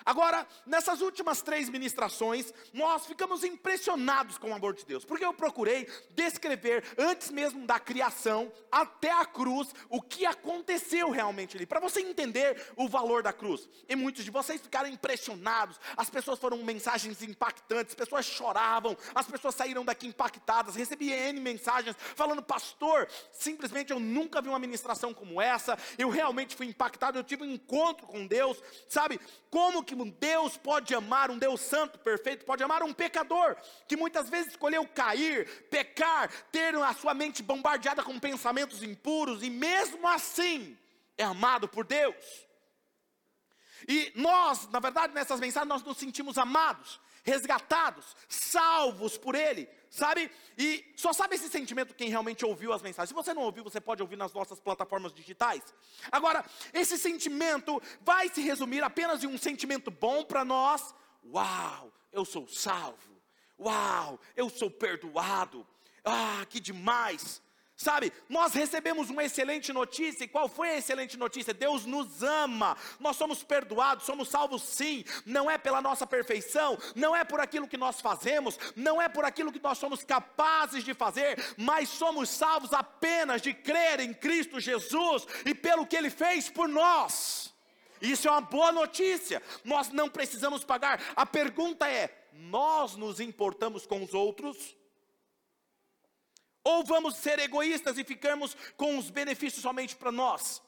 Agora, 0.08 0.48
nessas 0.66 1.02
últimas 1.02 1.42
três 1.42 1.68
ministrações, 1.68 2.54
nós 2.72 3.06
ficamos 3.06 3.44
impressionados 3.44 4.38
com 4.38 4.52
o 4.52 4.54
amor 4.54 4.74
de 4.74 4.86
Deus, 4.86 5.04
porque 5.04 5.26
eu 5.26 5.34
procurei 5.34 5.86
descrever, 6.12 6.82
antes 6.98 7.30
mesmo 7.30 7.68
da 7.68 7.78
criação 7.78 8.50
até 8.72 9.12
a 9.12 9.26
cruz, 9.26 9.76
o 9.90 10.02
que 10.02 10.26
aconteceu 10.26 11.10
realmente 11.12 11.58
ali, 11.58 11.66
para 11.66 11.82
você 11.82 12.00
entender 12.00 12.72
o 12.78 12.88
valor 12.88 13.22
da 13.22 13.34
cruz. 13.34 13.68
E 13.90 13.98
muitos 13.98 14.24
de 14.24 14.32
vocês 14.32 14.62
ficaram 14.62 14.88
impressionados, 14.88 15.78
as 15.98 16.10
pessoas 16.10 16.40
foram 16.40 16.60
mensagens 16.60 17.22
impactantes, 17.22 17.94
pessoas 17.94 18.26
choravam, 18.26 18.96
as 19.14 19.28
pessoas 19.28 19.56
saíram 19.56 19.84
daqui 19.84 20.08
impactadas, 20.08 20.76
recebi 20.76 21.12
N 21.12 21.42
mensagens 21.42 21.98
falando, 22.16 22.42
pastor, 22.42 23.10
simplesmente 23.34 23.92
eu 23.92 24.00
nunca 24.00 24.42
vi 24.42 24.48
uma 24.48 24.58
ministração 24.58 25.14
como 25.14 25.42
essa, 25.42 25.78
eu 25.98 26.08
realmente 26.08 26.56
fui 26.56 26.68
impactado, 26.68 27.20
eu 27.20 27.26
tive 27.26 27.44
um 27.44 27.52
encontro 27.52 28.08
com 28.08 28.26
Deus, 28.26 28.58
sabe? 28.88 29.20
Como 29.50 29.84
que 29.84 29.97
um 30.04 30.10
Deus 30.10 30.58
pode 30.58 30.94
amar, 30.94 31.30
um 31.32 31.38
Deus 31.38 31.62
santo, 31.62 32.00
perfeito, 32.00 32.46
pode 32.46 32.64
amar 32.64 32.84
um 32.84 32.94
pecador, 32.94 33.56
que 33.88 33.96
muitas 33.96 34.30
vezes 34.30 34.52
escolheu 34.52 34.88
cair, 34.88 35.48
pecar, 35.70 36.32
ter 36.52 36.76
a 36.76 36.94
sua 36.94 37.14
mente 37.14 37.42
bombardeada 37.44 38.04
com 38.04 38.20
pensamentos 38.20 38.84
impuros, 38.84 39.44
e 39.44 39.50
mesmo 39.50 40.08
assim 40.08 40.78
é 41.18 41.24
amado 41.24 41.68
por 41.68 41.86
Deus. 41.86 42.48
E 43.88 44.12
nós, 44.16 44.68
na 44.70 44.80
verdade, 44.80 45.14
nessas 45.14 45.40
mensagens, 45.40 45.70
nós 45.70 45.84
nos 45.84 45.98
sentimos 45.98 46.38
amados, 46.38 47.00
resgatados, 47.24 48.16
salvos 48.28 49.18
por 49.18 49.36
Ele, 49.36 49.70
sabe? 49.98 50.32
E 50.58 50.86
só 50.96 51.12
sabe 51.12 51.36
esse 51.36 51.50
sentimento 51.50 51.96
quem 51.96 52.10
realmente 52.10 52.46
ouviu 52.46 52.72
as 52.72 52.82
mensagens. 52.82 53.10
Se 53.10 53.16
você 53.16 53.34
não 53.34 53.42
ouviu, 53.42 53.64
você 53.64 53.82
pode 53.82 54.02
ouvir 54.02 54.16
nas 54.16 54.34
nossas 54.34 54.60
plataformas 54.60 55.14
digitais. 55.14 55.64
Agora, 56.12 56.46
esse 56.74 56.98
sentimento 56.98 57.82
vai 58.02 58.30
se 58.30 58.42
resumir 58.42 58.84
apenas 58.84 59.24
em 59.24 59.28
um 59.28 59.38
sentimento 59.38 59.90
bom 59.90 60.24
para 60.24 60.46
nós. 60.46 60.94
Uau, 61.26 61.92
eu 62.12 62.24
sou 62.24 62.48
salvo. 62.48 63.18
Uau, 63.60 64.20
eu 64.36 64.50
sou 64.50 64.70
perdoado. 64.70 65.66
Ah, 66.06 66.46
que 66.48 66.60
demais. 66.60 67.42
Sabe, 67.78 68.12
nós 68.28 68.56
recebemos 68.56 69.12
uma 69.12 69.24
excelente 69.24 69.72
notícia, 69.72 70.24
e 70.24 70.28
qual 70.28 70.50
foi 70.50 70.72
a 70.72 70.78
excelente 70.80 71.16
notícia? 71.16 71.54
Deus 71.54 71.86
nos 71.86 72.24
ama, 72.24 72.76
nós 73.00 73.16
somos 73.16 73.44
perdoados, 73.44 74.04
somos 74.04 74.30
salvos 74.30 74.64
sim, 74.64 75.06
não 75.24 75.50
é 75.50 75.60
pela 75.60 75.80
nossa 75.80 76.08
perfeição, 76.08 76.76
não 76.96 77.16
é 77.16 77.24
por 77.24 77.40
aquilo 77.40 77.68
que 77.68 77.78
nós 77.78 78.02
fazemos, 78.02 78.58
não 78.76 79.00
é 79.00 79.08
por 79.08 79.24
aquilo 79.24 79.52
que 79.52 79.62
nós 79.62 79.78
somos 79.78 80.04
capazes 80.04 80.84
de 80.84 80.96
fazer, 80.96 81.38
mas 81.56 81.88
somos 81.90 82.32
salvos 82.32 82.74
apenas 82.74 83.44
de 83.44 83.54
crer 83.54 84.00
em 84.00 84.12
Cristo 84.12 84.60
Jesus 84.60 85.28
e 85.46 85.54
pelo 85.54 85.86
que 85.86 85.96
Ele 85.96 86.10
fez 86.10 86.50
por 86.50 86.68
nós. 86.68 87.54
Isso 88.02 88.28
é 88.28 88.32
uma 88.32 88.42
boa 88.42 88.72
notícia, 88.72 89.40
nós 89.64 89.90
não 89.90 90.10
precisamos 90.10 90.64
pagar. 90.64 91.00
A 91.16 91.28
pergunta 91.28 91.88
é: 91.88 92.26
nós 92.34 92.96
nos 92.96 93.20
importamos 93.20 93.86
com 93.86 94.04
os 94.04 94.16
outros? 94.16 94.77
Ou 96.68 96.84
vamos 96.84 97.16
ser 97.16 97.40
egoístas 97.40 97.98
e 97.98 98.04
ficarmos 98.04 98.54
com 98.76 98.98
os 98.98 99.10
benefícios 99.10 99.62
somente 99.62 99.96
para 99.96 100.12
nós? 100.12 100.62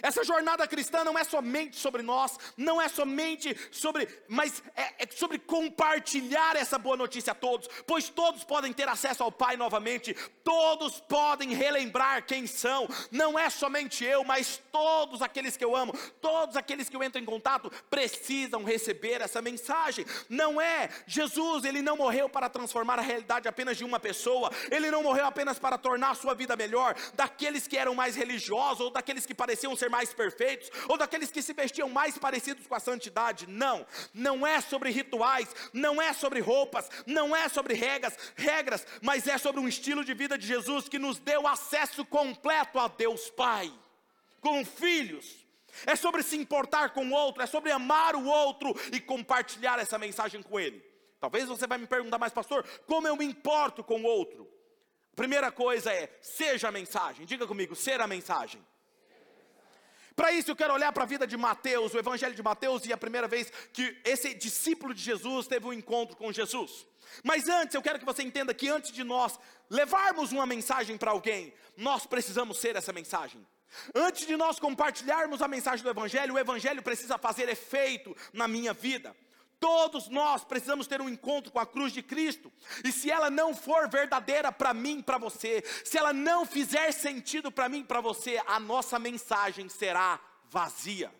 Essa 0.00 0.24
jornada 0.24 0.66
cristã 0.66 1.04
não 1.04 1.18
é 1.18 1.24
somente 1.24 1.76
sobre 1.76 2.02
nós, 2.02 2.38
não 2.56 2.80
é 2.80 2.88
somente 2.88 3.56
sobre, 3.70 4.08
mas 4.28 4.62
é, 4.76 5.04
é, 5.04 5.08
sobre 5.14 5.38
compartilhar 5.38 6.56
essa 6.56 6.78
boa 6.78 6.96
notícia 6.96 7.32
a 7.32 7.34
todos, 7.34 7.68
pois 7.86 8.08
todos 8.08 8.44
podem 8.44 8.72
ter 8.72 8.88
acesso 8.88 9.22
ao 9.22 9.32
Pai 9.32 9.56
novamente, 9.56 10.14
todos 10.44 11.00
podem 11.00 11.54
relembrar 11.54 12.24
quem 12.24 12.46
são, 12.46 12.88
não 13.10 13.38
é 13.38 13.50
somente 13.50 14.04
eu, 14.04 14.24
mas 14.24 14.62
todos 14.70 15.20
aqueles 15.20 15.56
que 15.56 15.64
eu 15.64 15.74
amo, 15.76 15.92
todos 16.20 16.56
aqueles 16.56 16.88
que 16.88 16.96
eu 16.96 17.02
entro 17.02 17.20
em 17.20 17.24
contato, 17.24 17.70
precisam 17.90 18.64
receber 18.64 19.20
essa 19.20 19.42
mensagem. 19.42 20.06
Não 20.28 20.60
é 20.60 20.88
Jesus, 21.06 21.64
ele 21.64 21.82
não 21.82 21.96
morreu 21.96 22.28
para 22.28 22.48
transformar 22.48 22.98
a 22.98 23.02
realidade 23.02 23.48
apenas 23.48 23.76
de 23.76 23.84
uma 23.84 23.98
pessoa, 24.00 24.50
ele 24.70 24.90
não 24.90 25.02
morreu 25.02 25.26
apenas 25.26 25.58
para 25.58 25.76
tornar 25.76 26.10
a 26.10 26.14
sua 26.14 26.34
vida 26.34 26.56
melhor, 26.56 26.94
daqueles 27.14 27.66
que 27.66 27.76
eram 27.76 27.94
mais 27.94 28.16
religiosos 28.16 28.80
ou 28.80 28.90
daqueles 28.90 29.26
que 29.26 29.34
pareciam 29.34 29.76
ser 29.82 29.90
mais 29.90 30.14
perfeitos, 30.14 30.70
ou 30.88 30.96
daqueles 30.96 31.30
que 31.30 31.42
se 31.42 31.52
vestiam 31.52 31.88
mais 31.88 32.16
parecidos 32.16 32.66
com 32.66 32.74
a 32.74 32.80
santidade. 32.80 33.48
Não, 33.48 33.84
não 34.14 34.46
é 34.46 34.60
sobre 34.60 34.90
rituais, 34.90 35.54
não 35.72 36.00
é 36.00 36.12
sobre 36.12 36.40
roupas, 36.40 36.88
não 37.04 37.34
é 37.34 37.48
sobre 37.48 37.74
regras, 37.74 38.16
regras, 38.36 38.86
mas 39.00 39.26
é 39.26 39.36
sobre 39.36 39.60
um 39.60 39.66
estilo 39.66 40.04
de 40.04 40.14
vida 40.14 40.38
de 40.38 40.46
Jesus 40.46 40.88
que 40.88 41.00
nos 41.00 41.18
deu 41.18 41.48
acesso 41.48 42.04
completo 42.04 42.78
a 42.78 42.86
Deus 42.86 43.28
Pai, 43.30 43.72
como 44.40 44.64
filhos. 44.64 45.42
É 45.86 45.96
sobre 45.96 46.22
se 46.22 46.36
importar 46.36 46.90
com 46.90 47.06
o 47.06 47.12
outro, 47.12 47.42
é 47.42 47.46
sobre 47.46 47.72
amar 47.72 48.14
o 48.14 48.26
outro 48.26 48.74
e 48.92 49.00
compartilhar 49.00 49.78
essa 49.78 49.98
mensagem 49.98 50.42
com 50.42 50.60
ele. 50.60 50.84
Talvez 51.18 51.48
você 51.48 51.66
vai 51.66 51.78
me 51.78 51.86
perguntar, 51.86 52.18
mas 52.18 52.32
pastor, 52.32 52.64
como 52.86 53.08
eu 53.08 53.16
me 53.16 53.24
importo 53.24 53.82
com 53.82 54.02
o 54.02 54.04
outro? 54.04 54.46
Primeira 55.16 55.50
coisa 55.50 55.92
é, 55.92 56.14
seja 56.20 56.68
a 56.68 56.72
mensagem. 56.72 57.26
Diga 57.26 57.46
comigo, 57.46 57.74
ser 57.74 58.00
a 58.00 58.06
mensagem. 58.06 58.62
Para 60.22 60.30
isso 60.30 60.52
eu 60.52 60.54
quero 60.54 60.72
olhar 60.72 60.92
para 60.92 61.02
a 61.02 61.06
vida 61.06 61.26
de 61.26 61.36
Mateus, 61.36 61.92
o 61.92 61.98
evangelho 61.98 62.32
de 62.32 62.44
Mateus, 62.44 62.86
e 62.86 62.92
a 62.92 62.96
primeira 62.96 63.26
vez 63.26 63.52
que 63.72 64.00
esse 64.04 64.32
discípulo 64.34 64.94
de 64.94 65.02
Jesus 65.02 65.48
teve 65.48 65.66
um 65.66 65.72
encontro 65.72 66.16
com 66.16 66.32
Jesus. 66.32 66.86
Mas 67.24 67.48
antes, 67.48 67.74
eu 67.74 67.82
quero 67.82 67.98
que 67.98 68.04
você 68.04 68.22
entenda 68.22 68.54
que 68.54 68.68
antes 68.68 68.92
de 68.92 69.02
nós 69.02 69.36
levarmos 69.68 70.30
uma 70.30 70.46
mensagem 70.46 70.96
para 70.96 71.10
alguém, 71.10 71.52
nós 71.76 72.06
precisamos 72.06 72.58
ser 72.58 72.76
essa 72.76 72.92
mensagem. 72.92 73.44
Antes 73.92 74.24
de 74.24 74.36
nós 74.36 74.60
compartilharmos 74.60 75.42
a 75.42 75.48
mensagem 75.48 75.82
do 75.82 75.90
Evangelho, 75.90 76.34
o 76.34 76.38
Evangelho 76.38 76.84
precisa 76.84 77.18
fazer 77.18 77.48
efeito 77.48 78.16
na 78.32 78.46
minha 78.46 78.72
vida. 78.72 79.16
Todos 79.62 80.08
nós 80.08 80.42
precisamos 80.42 80.88
ter 80.88 81.00
um 81.00 81.08
encontro 81.08 81.52
com 81.52 81.60
a 81.60 81.64
cruz 81.64 81.92
de 81.92 82.02
Cristo. 82.02 82.52
E 82.82 82.90
se 82.90 83.08
ela 83.08 83.30
não 83.30 83.54
for 83.54 83.88
verdadeira 83.88 84.50
para 84.50 84.74
mim, 84.74 85.00
para 85.00 85.18
você, 85.18 85.62
se 85.84 85.96
ela 85.96 86.12
não 86.12 86.44
fizer 86.44 86.90
sentido 86.90 87.48
para 87.48 87.68
mim, 87.68 87.84
para 87.84 88.00
você, 88.00 88.42
a 88.48 88.58
nossa 88.58 88.98
mensagem 88.98 89.68
será 89.68 90.18
vazia. 90.50 91.14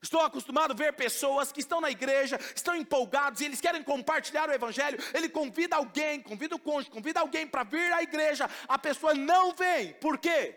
Estou 0.00 0.22
acostumado 0.22 0.70
a 0.70 0.74
ver 0.74 0.94
pessoas 0.94 1.52
que 1.52 1.60
estão 1.60 1.78
na 1.78 1.90
igreja, 1.90 2.40
estão 2.56 2.74
empolgados 2.74 3.42
e 3.42 3.44
eles 3.44 3.60
querem 3.60 3.82
compartilhar 3.82 4.48
o 4.48 4.54
evangelho. 4.54 4.98
Ele 5.12 5.28
convida 5.28 5.76
alguém, 5.76 6.22
convida 6.22 6.56
o 6.56 6.58
cônjuge, 6.58 6.90
convida 6.90 7.20
alguém 7.20 7.46
para 7.46 7.64
vir 7.64 7.92
à 7.92 8.02
igreja. 8.02 8.48
A 8.66 8.78
pessoa 8.78 9.12
não 9.12 9.54
vem. 9.54 9.92
Por 10.00 10.16
quê? 10.16 10.56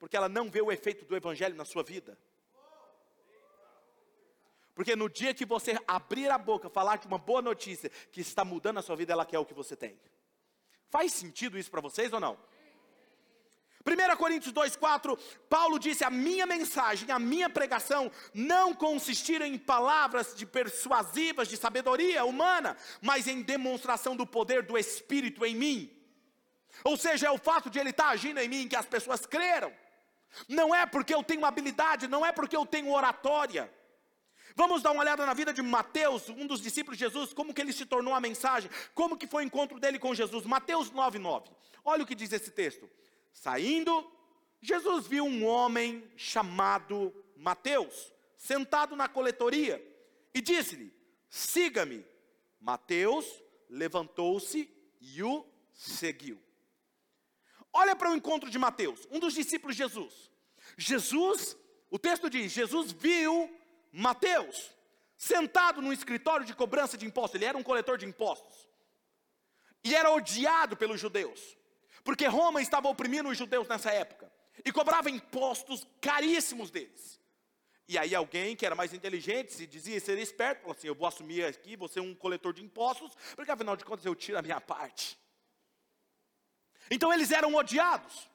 Porque 0.00 0.16
ela 0.16 0.28
não 0.28 0.50
vê 0.50 0.60
o 0.60 0.72
efeito 0.72 1.04
do 1.04 1.14
evangelho 1.14 1.54
na 1.54 1.64
sua 1.64 1.84
vida. 1.84 2.18
Porque 4.74 4.96
no 4.96 5.08
dia 5.08 5.32
que 5.32 5.44
você 5.44 5.78
abrir 5.86 6.30
a 6.30 6.38
boca, 6.38 6.68
falar 6.68 6.96
de 6.96 7.06
uma 7.06 7.18
boa 7.18 7.40
notícia 7.40 7.90
que 8.10 8.20
está 8.20 8.44
mudando 8.44 8.78
a 8.78 8.82
sua 8.82 8.96
vida, 8.96 9.12
ela 9.12 9.24
quer 9.24 9.38
o 9.38 9.46
que 9.46 9.54
você 9.54 9.76
tem. 9.76 9.98
Faz 10.90 11.12
sentido 11.12 11.58
isso 11.58 11.70
para 11.70 11.80
vocês 11.80 12.12
ou 12.12 12.20
não? 12.20 12.36
1 13.86 14.16
Coríntios 14.16 14.52
2,4, 14.54 15.18
Paulo 15.48 15.78
disse: 15.78 16.02
A 16.02 16.10
minha 16.10 16.46
mensagem, 16.46 17.10
a 17.10 17.18
minha 17.18 17.50
pregação 17.50 18.10
não 18.32 18.74
consistiram 18.74 19.44
em 19.44 19.58
palavras 19.58 20.34
de 20.34 20.46
persuasivas, 20.46 21.48
de 21.48 21.56
sabedoria 21.56 22.24
humana, 22.24 22.76
mas 23.02 23.28
em 23.28 23.42
demonstração 23.42 24.16
do 24.16 24.26
poder 24.26 24.62
do 24.62 24.78
Espírito 24.78 25.44
em 25.44 25.54
mim. 25.54 25.90
Ou 26.82 26.96
seja, 26.96 27.26
é 27.26 27.30
o 27.30 27.38
fato 27.38 27.68
de 27.68 27.78
ele 27.78 27.90
estar 27.90 28.08
agindo 28.08 28.40
em 28.40 28.48
mim 28.48 28.66
que 28.66 28.74
as 28.74 28.86
pessoas 28.86 29.26
creram. 29.26 29.72
Não 30.48 30.74
é 30.74 30.86
porque 30.86 31.14
eu 31.14 31.22
tenho 31.22 31.44
habilidade, 31.44 32.08
não 32.08 32.24
é 32.24 32.32
porque 32.32 32.56
eu 32.56 32.64
tenho 32.66 32.90
oratória. 32.90 33.70
Vamos 34.56 34.82
dar 34.82 34.92
uma 34.92 35.00
olhada 35.00 35.26
na 35.26 35.34
vida 35.34 35.52
de 35.52 35.60
Mateus, 35.62 36.28
um 36.28 36.46
dos 36.46 36.60
discípulos 36.60 36.96
de 36.96 37.04
Jesus, 37.04 37.32
como 37.32 37.52
que 37.52 37.60
ele 37.60 37.72
se 37.72 37.84
tornou 37.84 38.14
a 38.14 38.20
mensagem, 38.20 38.70
como 38.94 39.16
que 39.16 39.26
foi 39.26 39.42
o 39.42 39.46
encontro 39.46 39.80
dele 39.80 39.98
com 39.98 40.14
Jesus. 40.14 40.44
Mateus 40.44 40.90
9:9. 40.90 41.50
Olha 41.84 42.04
o 42.04 42.06
que 42.06 42.14
diz 42.14 42.32
esse 42.32 42.50
texto. 42.52 42.88
Saindo, 43.32 44.10
Jesus 44.60 45.06
viu 45.06 45.24
um 45.24 45.44
homem 45.44 46.08
chamado 46.16 47.12
Mateus, 47.36 48.12
sentado 48.36 48.94
na 48.94 49.08
coletoria, 49.08 49.84
e 50.32 50.40
disse-lhe: 50.40 50.94
"Siga-me". 51.28 52.04
Mateus 52.60 53.26
levantou-se 53.68 54.70
e 55.00 55.22
o 55.22 55.44
seguiu. 55.72 56.40
Olha 57.72 57.96
para 57.96 58.10
o 58.10 58.14
encontro 58.14 58.48
de 58.48 58.58
Mateus, 58.58 59.06
um 59.10 59.18
dos 59.18 59.34
discípulos 59.34 59.74
de 59.74 59.82
Jesus. 59.82 60.30
Jesus, 60.78 61.56
o 61.90 61.98
texto 61.98 62.30
diz: 62.30 62.52
Jesus 62.52 62.92
viu 62.92 63.50
Mateus, 63.96 64.72
sentado 65.16 65.80
no 65.80 65.92
escritório 65.92 66.44
de 66.44 66.52
cobrança 66.52 66.98
de 66.98 67.06
impostos, 67.06 67.36
ele 67.36 67.44
era 67.44 67.56
um 67.56 67.62
coletor 67.62 67.96
de 67.96 68.04
impostos. 68.04 68.68
E 69.84 69.94
era 69.94 70.10
odiado 70.10 70.76
pelos 70.76 70.98
judeus, 70.98 71.56
porque 72.02 72.26
Roma 72.26 72.60
estava 72.60 72.88
oprimindo 72.88 73.28
os 73.28 73.38
judeus 73.38 73.68
nessa 73.68 73.92
época 73.92 74.32
e 74.64 74.72
cobrava 74.72 75.10
impostos 75.10 75.86
caríssimos 76.00 76.72
deles. 76.72 77.20
E 77.86 77.96
aí 77.96 78.14
alguém 78.14 78.56
que 78.56 78.66
era 78.66 78.74
mais 78.74 78.92
inteligente, 78.92 79.52
se 79.52 79.64
dizia 79.64 80.00
ser 80.00 80.18
esperto, 80.18 80.62
falou 80.62 80.76
assim: 80.76 80.88
eu 80.88 80.94
vou 80.94 81.06
assumir 81.06 81.44
aqui, 81.44 81.76
vou 81.76 81.86
ser 81.86 82.00
um 82.00 82.14
coletor 82.14 82.52
de 82.52 82.64
impostos, 82.64 83.12
porque 83.36 83.50
afinal 83.50 83.76
de 83.76 83.84
contas 83.84 84.04
eu 84.04 84.14
tiro 84.16 84.38
a 84.38 84.42
minha 84.42 84.60
parte. 84.60 85.16
Então 86.90 87.12
eles 87.12 87.30
eram 87.30 87.54
odiados. 87.54 88.28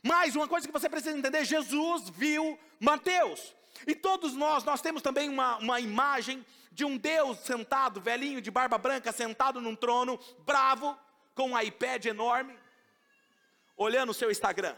Mas 0.00 0.36
uma 0.36 0.46
coisa 0.46 0.66
que 0.66 0.72
você 0.72 0.88
precisa 0.88 1.16
entender: 1.16 1.44
Jesus 1.44 2.08
viu 2.10 2.56
Mateus. 2.78 3.56
E 3.86 3.94
todos 3.94 4.34
nós, 4.34 4.64
nós 4.64 4.80
temos 4.80 5.02
também 5.02 5.28
uma, 5.28 5.56
uma 5.58 5.80
imagem 5.80 6.44
de 6.70 6.84
um 6.84 6.96
Deus 6.96 7.38
sentado, 7.38 8.00
velhinho, 8.00 8.40
de 8.40 8.50
barba 8.50 8.78
branca, 8.78 9.12
sentado 9.12 9.60
num 9.60 9.76
trono, 9.76 10.18
bravo, 10.40 10.98
com 11.34 11.50
um 11.50 11.60
iPad 11.60 12.06
enorme, 12.06 12.58
olhando 13.76 14.10
o 14.10 14.14
seu 14.14 14.30
Instagram, 14.30 14.76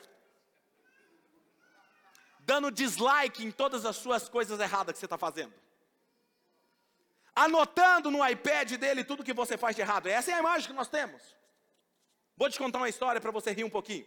dando 2.40 2.70
dislike 2.70 3.44
em 3.44 3.50
todas 3.50 3.84
as 3.84 3.96
suas 3.96 4.28
coisas 4.28 4.58
erradas 4.58 4.94
que 4.94 4.98
você 4.98 5.06
está 5.06 5.18
fazendo, 5.18 5.54
anotando 7.34 8.10
no 8.10 8.26
iPad 8.26 8.72
dele 8.72 9.04
tudo 9.04 9.24
que 9.24 9.32
você 9.32 9.56
faz 9.56 9.76
de 9.76 9.82
errado. 9.82 10.06
Essa 10.06 10.30
é 10.30 10.34
a 10.34 10.38
imagem 10.38 10.68
que 10.68 10.74
nós 10.74 10.88
temos. 10.88 11.22
Vou 12.36 12.50
te 12.50 12.58
contar 12.58 12.78
uma 12.78 12.88
história 12.88 13.20
para 13.20 13.30
você 13.30 13.52
rir 13.52 13.64
um 13.64 13.70
pouquinho. 13.70 14.06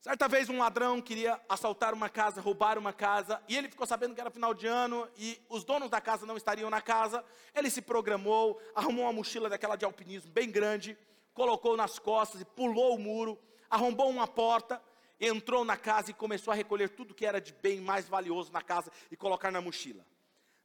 Certa 0.00 0.28
vez 0.28 0.48
um 0.48 0.58
ladrão 0.58 1.00
queria 1.00 1.40
assaltar 1.48 1.92
uma 1.92 2.08
casa, 2.08 2.40
roubar 2.40 2.78
uma 2.78 2.92
casa, 2.92 3.42
e 3.48 3.56
ele 3.56 3.68
ficou 3.68 3.86
sabendo 3.86 4.14
que 4.14 4.20
era 4.20 4.30
final 4.30 4.54
de 4.54 4.66
ano 4.66 5.08
e 5.16 5.40
os 5.48 5.64
donos 5.64 5.90
da 5.90 6.00
casa 6.00 6.24
não 6.24 6.36
estariam 6.36 6.70
na 6.70 6.80
casa. 6.80 7.24
Ele 7.54 7.68
se 7.68 7.82
programou, 7.82 8.60
arrumou 8.74 9.04
uma 9.04 9.12
mochila 9.12 9.48
daquela 9.48 9.74
de 9.74 9.84
alpinismo 9.84 10.30
bem 10.30 10.50
grande, 10.50 10.96
colocou 11.34 11.76
nas 11.76 11.98
costas 11.98 12.40
e 12.40 12.44
pulou 12.44 12.94
o 12.94 12.98
muro, 12.98 13.38
arrombou 13.68 14.08
uma 14.08 14.28
porta, 14.28 14.80
entrou 15.20 15.64
na 15.64 15.76
casa 15.76 16.10
e 16.10 16.14
começou 16.14 16.52
a 16.52 16.54
recolher 16.54 16.90
tudo 16.90 17.14
que 17.14 17.26
era 17.26 17.40
de 17.40 17.52
bem 17.52 17.80
mais 17.80 18.08
valioso 18.08 18.52
na 18.52 18.62
casa 18.62 18.92
e 19.10 19.16
colocar 19.16 19.50
na 19.50 19.60
mochila. 19.60 20.06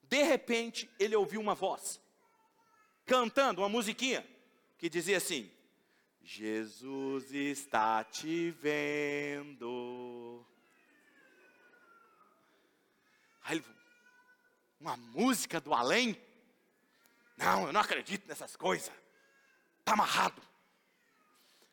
De 0.04 0.22
repente, 0.24 0.90
ele 1.00 1.16
ouviu 1.16 1.42
uma 1.42 1.56
voz 1.56 2.00
cantando 3.06 3.62
uma 3.62 3.70
musiquinha 3.70 4.26
que 4.78 4.90
dizia 4.90 5.18
assim: 5.18 5.52
Jesus 6.34 7.34
está 7.34 8.06
te 8.06 8.52
vendo. 8.52 10.46
Aí 13.44 13.62
uma 14.80 14.96
música 14.96 15.60
do 15.60 15.74
além? 15.74 16.16
Não, 17.36 17.68
eu 17.68 17.74
não 17.74 17.82
acredito 17.82 18.30
nessas 18.30 18.56
coisas. 18.56 18.94
Está 19.80 19.92
amarrado. 19.92 20.42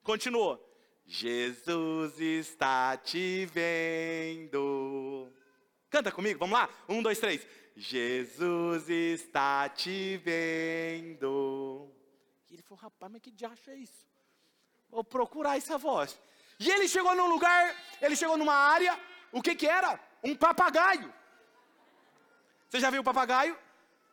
Continuou. 0.02 0.58
Jesus 1.06 2.18
está 2.18 2.96
te 2.96 3.46
vendo. 3.46 5.32
Canta 5.88 6.10
comigo, 6.10 6.40
vamos 6.40 6.58
lá? 6.58 6.68
Um, 6.88 7.00
dois, 7.00 7.20
três. 7.20 7.46
Jesus 7.76 8.90
está 8.90 9.68
te 9.68 10.16
vendo. 10.16 11.94
E 12.50 12.54
ele 12.54 12.62
falou, 12.62 12.82
rapaz, 12.82 13.12
mas 13.12 13.22
que 13.22 13.30
diacho 13.30 13.70
é 13.70 13.76
isso? 13.76 14.08
Vou 14.90 15.04
procurar 15.04 15.56
essa 15.56 15.76
voz. 15.78 16.18
E 16.58 16.70
ele 16.70 16.88
chegou 16.88 17.14
num 17.14 17.28
lugar, 17.28 17.76
ele 18.00 18.16
chegou 18.16 18.36
numa 18.36 18.54
área, 18.54 18.98
o 19.30 19.40
que 19.40 19.54
que 19.54 19.66
era? 19.66 20.00
Um 20.22 20.34
papagaio. 20.34 21.12
Você 22.68 22.80
já 22.80 22.90
viu 22.90 23.00
o 23.00 23.04
papagaio? 23.04 23.56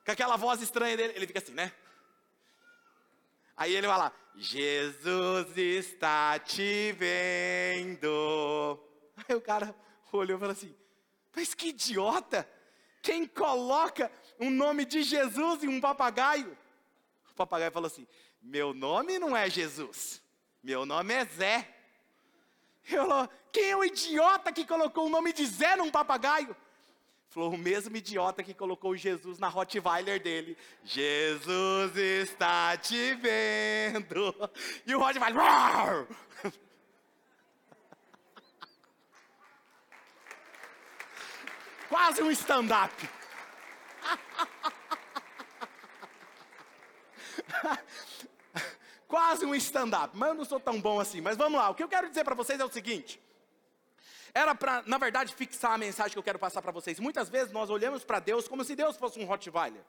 Com 0.06 0.12
aquela 0.12 0.36
voz 0.38 0.62
estranha 0.62 0.96
dele, 0.96 1.14
ele 1.16 1.28
fica 1.28 1.40
assim, 1.40 1.54
né? 1.54 1.72
Aí 3.58 3.74
ele 3.74 3.88
vai 3.88 3.98
lá, 3.98 4.12
Jesus 4.36 5.58
está 5.58 6.38
te 6.40 6.92
vendo. 6.92 8.80
Aí 9.28 9.36
o 9.36 9.42
cara 9.42 9.74
olhou 10.12 10.38
e 10.38 10.40
falou 10.40 10.54
assim, 10.54 10.76
mas 11.36 11.54
que 11.54 11.70
idiota! 11.70 12.48
Quem 13.02 13.28
coloca 13.28 14.12
um 14.40 14.50
nome 14.50 14.84
de 14.84 15.04
Jesus 15.04 15.64
em 15.64 15.68
um 15.68 15.80
papagaio? 15.80 16.58
O 17.32 17.36
papagaio 17.36 17.72
falou 17.72 17.88
assim, 17.88 18.08
meu 18.42 18.74
nome 18.74 19.20
não 19.20 19.36
é 19.36 19.50
Jesus. 19.50 20.22
Meu 20.66 20.84
nome 20.84 21.14
é 21.14 21.24
Zé. 21.26 21.70
Eu 22.90 23.06
falou, 23.08 23.30
quem 23.52 23.70
é 23.70 23.78
o 23.78 23.84
idiota 23.84 24.52
que 24.52 24.66
colocou 24.66 25.06
o 25.06 25.10
nome 25.10 25.32
de 25.32 25.46
Zé 25.46 25.76
num 25.76 25.92
papagaio? 25.92 26.58
Falou, 27.30 27.54
o 27.54 27.58
mesmo 27.58 27.96
idiota 27.96 28.42
que 28.42 28.52
colocou 28.52 28.98
Jesus 28.98 29.38
na 29.38 29.48
Rottweiler 29.48 30.20
dele. 30.20 30.58
Jesus 30.84 31.96
está 31.96 32.76
te 32.78 33.14
vendo. 33.14 34.34
E 34.88 34.96
o 34.96 35.00
Rottweiler. 35.00 36.08
Quase 41.88 42.24
um 42.24 42.32
stand-up. 42.32 43.08
Quase 49.16 49.46
um 49.46 49.56
stand-up, 49.56 50.12
mas 50.18 50.28
eu 50.28 50.36
não 50.36 50.44
sou 50.44 50.60
tão 50.60 50.82
bom 50.82 51.00
assim. 51.00 51.22
Mas 51.22 51.38
vamos 51.38 51.58
lá, 51.58 51.70
o 51.70 51.74
que 51.74 51.82
eu 51.82 51.88
quero 51.88 52.10
dizer 52.10 52.26
para 52.26 52.36
vocês 52.36 52.60
é 52.60 52.66
o 52.66 52.70
seguinte: 52.70 53.18
era 54.34 54.54
para, 54.54 54.84
na 54.86 54.98
verdade, 54.98 55.34
fixar 55.34 55.72
a 55.72 55.78
mensagem 55.78 56.12
que 56.12 56.20
eu 56.20 56.24
quero 56.24 56.38
passar 56.38 56.62
para 56.62 56.74
vocês. 56.74 57.00
Muitas 57.00 57.30
vezes 57.30 57.54
nós 57.54 57.70
olhamos 57.70 58.04
para 58.04 58.20
Deus 58.20 58.46
como 58.46 58.62
se 58.66 58.76
Deus 58.76 58.98
fosse 58.98 59.18
um 59.18 59.24
Rottweiler, 59.24 59.82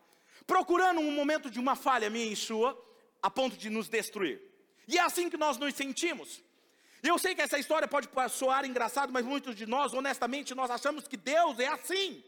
procurando 0.46 1.00
um 1.00 1.10
momento 1.10 1.50
de 1.50 1.58
uma 1.58 1.74
falha 1.74 2.08
minha 2.08 2.32
e 2.32 2.36
sua, 2.36 2.80
a 3.20 3.28
ponto 3.28 3.56
de 3.56 3.68
nos 3.68 3.88
destruir. 3.88 4.40
E 4.86 4.96
é 4.96 5.00
assim 5.00 5.28
que 5.28 5.36
nós 5.36 5.58
nos 5.58 5.74
sentimos. 5.74 6.40
E 7.02 7.08
eu 7.08 7.18
sei 7.18 7.34
que 7.34 7.42
essa 7.42 7.58
história 7.58 7.88
pode 7.88 8.08
soar 8.30 8.64
engraçado, 8.64 9.12
mas 9.12 9.26
muitos 9.26 9.56
de 9.56 9.66
nós, 9.66 9.92
honestamente, 9.92 10.54
nós 10.54 10.70
achamos 10.70 11.08
que 11.08 11.16
Deus 11.16 11.58
é 11.58 11.66
assim 11.66 12.22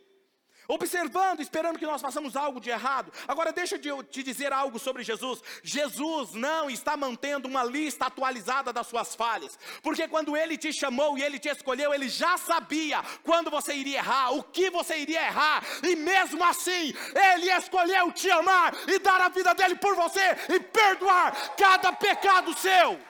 observando, 0.69 1.41
esperando 1.41 1.79
que 1.79 1.87
nós 1.87 2.03
façamos 2.03 2.37
algo 2.37 2.61
de 2.61 2.69
errado. 2.69 3.11
Agora, 3.27 3.51
deixa 3.51 3.81
eu 3.83 4.03
te 4.05 4.23
dizer 4.23 4.53
algo 4.53 4.79
sobre 4.79 5.03
Jesus. 5.03 5.43
Jesus 5.63 6.35
não 6.35 6.69
está 6.69 6.95
mantendo 6.97 7.49
uma 7.49 7.65
lista 7.65 8.07
atualizada 8.07 8.73
das 8.73 8.87
suas 8.87 9.15
falhas, 9.15 9.59
porque 9.83 10.07
quando 10.07 10.37
ele 10.37 10.59
te 10.59 10.71
chamou 10.73 11.17
e 11.17 11.23
ele 11.23 11.39
te 11.39 11.49
escolheu, 11.49 11.95
ele 11.95 12.09
já 12.09 12.37
sabia 12.37 13.03
quando 13.25 13.51
você 13.51 13.75
iria 13.75 13.99
errar, 13.99 14.33
o 14.33 14.43
que 14.43 14.69
você 14.69 14.99
iria 14.99 15.27
errar, 15.27 15.65
e 15.83 15.97
mesmo 15.97 16.45
assim, 16.45 16.95
ele 17.35 17.51
escolheu 17.51 18.13
te 18.13 18.31
amar 18.31 18.75
e 18.87 18.99
dar 18.99 19.23
a 19.23 19.29
vida 19.31 19.55
dele 19.55 19.77
por 19.77 19.95
você 19.95 20.37
e 20.51 20.61
perdoar 20.61 21.57
cada 21.57 21.93
pecado 21.95 22.57
seu. 22.59 23.01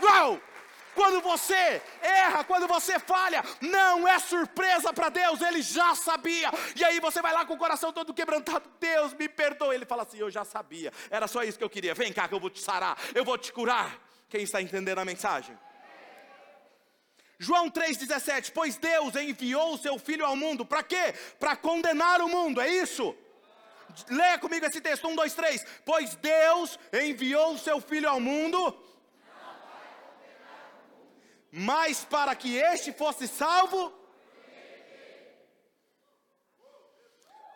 Uau! 0.00 0.47
Quando 0.98 1.20
você 1.20 1.80
erra, 2.02 2.42
quando 2.42 2.66
você 2.66 2.98
falha, 2.98 3.44
não 3.60 4.08
é 4.08 4.18
surpresa 4.18 4.92
para 4.92 5.08
Deus, 5.08 5.40
Ele 5.40 5.62
já 5.62 5.94
sabia. 5.94 6.50
E 6.74 6.84
aí 6.84 6.98
você 6.98 7.22
vai 7.22 7.32
lá 7.32 7.44
com 7.44 7.54
o 7.54 7.56
coração 7.56 7.92
todo 7.92 8.12
quebrantado, 8.12 8.68
Deus 8.80 9.12
me 9.12 9.28
perdoe. 9.28 9.76
Ele 9.76 9.86
fala 9.86 10.02
assim: 10.02 10.18
Eu 10.18 10.28
já 10.28 10.44
sabia, 10.44 10.92
era 11.08 11.28
só 11.28 11.44
isso 11.44 11.56
que 11.56 11.62
eu 11.62 11.70
queria. 11.70 11.94
Vem 11.94 12.12
cá 12.12 12.26
que 12.26 12.34
eu 12.34 12.40
vou 12.40 12.50
te 12.50 12.60
sarar, 12.60 12.98
eu 13.14 13.24
vou 13.24 13.38
te 13.38 13.52
curar. 13.52 13.96
Quem 14.28 14.42
está 14.42 14.60
entendendo 14.60 14.98
a 14.98 15.04
mensagem? 15.04 15.56
João 17.38 17.70
3,17: 17.70 18.50
Pois 18.52 18.76
Deus 18.76 19.14
enviou 19.14 19.74
o 19.74 19.78
seu 19.78 20.00
Filho 20.00 20.26
ao 20.26 20.34
mundo, 20.34 20.66
para 20.66 20.82
quê? 20.82 21.14
Para 21.38 21.54
condenar 21.54 22.20
o 22.20 22.28
mundo, 22.28 22.60
é 22.60 22.68
isso? 22.68 23.16
Leia 24.10 24.38
comigo 24.38 24.66
esse 24.66 24.80
texto, 24.80 25.06
1, 25.06 25.14
2, 25.14 25.34
3. 25.34 25.66
Pois 25.84 26.16
Deus 26.16 26.76
enviou 26.92 27.54
o 27.54 27.58
seu 27.58 27.80
Filho 27.80 28.08
ao 28.08 28.18
mundo 28.18 28.87
mas 31.50 32.04
para 32.04 32.34
que 32.34 32.56
este 32.56 32.92
fosse 32.92 33.26
salvo. 33.26 33.92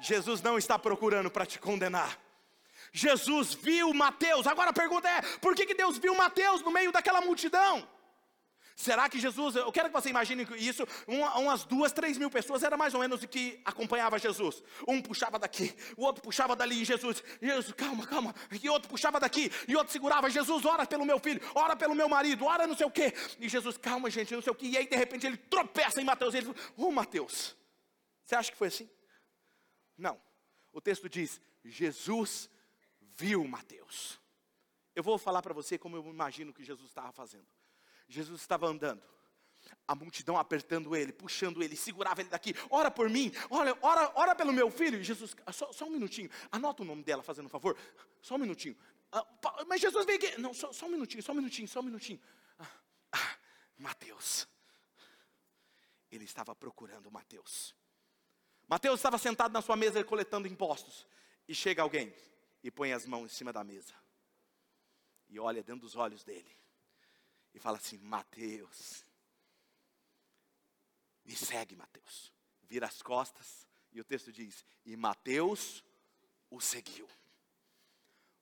Jesus 0.00 0.42
não 0.42 0.58
está 0.58 0.78
procurando 0.78 1.30
para 1.30 1.46
te 1.46 1.58
condenar. 1.58 2.18
Jesus 2.92 3.54
viu 3.54 3.94
Mateus. 3.94 4.46
Agora 4.46 4.70
a 4.70 4.72
pergunta 4.72 5.08
é: 5.08 5.22
por 5.38 5.54
que, 5.54 5.64
que 5.64 5.74
Deus 5.74 5.96
viu 5.98 6.14
Mateus 6.14 6.60
no 6.62 6.70
meio 6.70 6.92
daquela 6.92 7.20
multidão? 7.20 7.88
Será 8.74 9.08
que 9.08 9.18
Jesus, 9.18 9.56
eu 9.56 9.70
quero 9.70 9.88
que 9.88 9.94
você 9.94 10.08
imagine 10.08 10.46
isso, 10.56 10.86
uma, 11.06 11.38
umas 11.38 11.64
duas, 11.64 11.92
três 11.92 12.16
mil 12.16 12.30
pessoas 12.30 12.62
era 12.62 12.76
mais 12.76 12.94
ou 12.94 13.00
menos 13.00 13.22
o 13.22 13.28
que 13.28 13.60
acompanhava 13.64 14.18
Jesus. 14.18 14.62
Um 14.88 15.00
puxava 15.00 15.38
daqui, 15.38 15.74
o 15.96 16.02
outro 16.02 16.22
puxava 16.22 16.56
dali, 16.56 16.82
e 16.82 16.84
Jesus, 16.84 17.22
Jesus, 17.40 17.72
calma, 17.74 18.06
calma, 18.06 18.34
e 18.62 18.68
outro 18.68 18.88
puxava 18.88 19.20
daqui, 19.20 19.50
e 19.68 19.76
outro 19.76 19.92
segurava, 19.92 20.30
Jesus, 20.30 20.64
ora 20.64 20.86
pelo 20.86 21.04
meu 21.04 21.18
filho, 21.18 21.40
ora 21.54 21.76
pelo 21.76 21.94
meu 21.94 22.08
marido, 22.08 22.44
ora 22.44 22.66
não 22.66 22.76
sei 22.76 22.86
o 22.86 22.90
quê. 22.90 23.12
E 23.38 23.48
Jesus, 23.48 23.76
calma, 23.76 24.08
gente, 24.10 24.34
não 24.34 24.42
sei 24.42 24.52
o 24.52 24.54
quê. 24.54 24.66
E 24.66 24.76
aí 24.78 24.86
de 24.86 24.96
repente 24.96 25.26
ele 25.26 25.36
tropeça 25.36 26.00
em 26.00 26.04
Mateus, 26.04 26.34
e 26.34 26.38
ele 26.38 26.46
fala, 26.46 26.58
ô 26.76 26.90
Mateus, 26.90 27.56
você 28.24 28.34
acha 28.34 28.50
que 28.50 28.56
foi 28.56 28.68
assim? 28.68 28.88
Não. 29.96 30.20
O 30.72 30.80
texto 30.80 31.08
diz, 31.08 31.40
Jesus 31.64 32.48
viu 33.00 33.44
Mateus. 33.44 34.18
Eu 34.94 35.02
vou 35.02 35.18
falar 35.18 35.42
para 35.42 35.54
você 35.54 35.78
como 35.78 35.96
eu 35.96 36.06
imagino 36.08 36.52
que 36.52 36.64
Jesus 36.64 36.88
estava 36.88 37.12
fazendo. 37.12 37.46
Jesus 38.08 38.40
estava 38.40 38.66
andando, 38.66 39.02
a 39.86 39.94
multidão 39.94 40.36
apertando 40.36 40.94
ele, 40.94 41.12
puxando 41.12 41.62
ele, 41.62 41.76
segurava 41.76 42.20
ele 42.20 42.28
daqui, 42.28 42.54
ora 42.70 42.90
por 42.90 43.08
mim, 43.08 43.32
ora, 43.50 43.76
ora, 44.14 44.34
pelo 44.34 44.52
meu 44.52 44.70
filho. 44.70 45.00
E 45.00 45.04
Jesus, 45.04 45.34
só, 45.52 45.72
só, 45.72 45.86
um 45.86 45.90
minutinho, 45.90 46.30
anota 46.50 46.82
o 46.82 46.84
nome 46.84 47.02
dela, 47.02 47.22
fazendo 47.22 47.46
um 47.46 47.48
favor, 47.48 47.76
só 48.20 48.36
um 48.36 48.38
minutinho. 48.38 48.76
Ah, 49.10 49.26
mas 49.66 49.80
Jesus 49.80 50.06
vem 50.06 50.16
aqui, 50.16 50.40
não, 50.40 50.54
só, 50.54 50.72
só, 50.72 50.86
um 50.86 50.90
minutinho, 50.90 51.22
só 51.22 51.32
um 51.32 51.36
minutinho, 51.36 51.68
só 51.68 51.80
um 51.80 51.84
minutinho. 51.84 52.20
Ah, 52.58 52.68
ah, 53.12 53.36
Mateus, 53.76 54.48
ele 56.10 56.24
estava 56.24 56.54
procurando 56.54 57.10
Mateus. 57.10 57.74
Mateus 58.68 58.98
estava 58.98 59.18
sentado 59.18 59.52
na 59.52 59.60
sua 59.60 59.76
mesa 59.76 60.02
coletando 60.04 60.48
impostos, 60.48 61.06
e 61.46 61.54
chega 61.54 61.82
alguém 61.82 62.14
e 62.62 62.70
põe 62.70 62.92
as 62.92 63.04
mãos 63.04 63.32
em 63.32 63.34
cima 63.34 63.52
da 63.52 63.64
mesa, 63.64 63.94
e 65.28 65.38
olha 65.38 65.62
dentro 65.62 65.82
dos 65.82 65.96
olhos 65.96 66.24
dele 66.24 66.61
e 67.54 67.58
fala 67.58 67.76
assim: 67.76 67.98
Mateus, 67.98 69.04
me 71.24 71.36
segue, 71.36 71.76
Mateus. 71.76 72.32
Vira 72.62 72.86
as 72.86 73.02
costas 73.02 73.66
e 73.92 74.00
o 74.00 74.04
texto 74.04 74.32
diz: 74.32 74.64
E 74.84 74.96
Mateus 74.96 75.84
o 76.50 76.60
seguiu. 76.60 77.08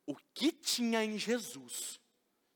O 0.06 0.16
que 0.34 0.52
tinha 0.52 1.04
em 1.04 1.18
Jesus? 1.18 2.00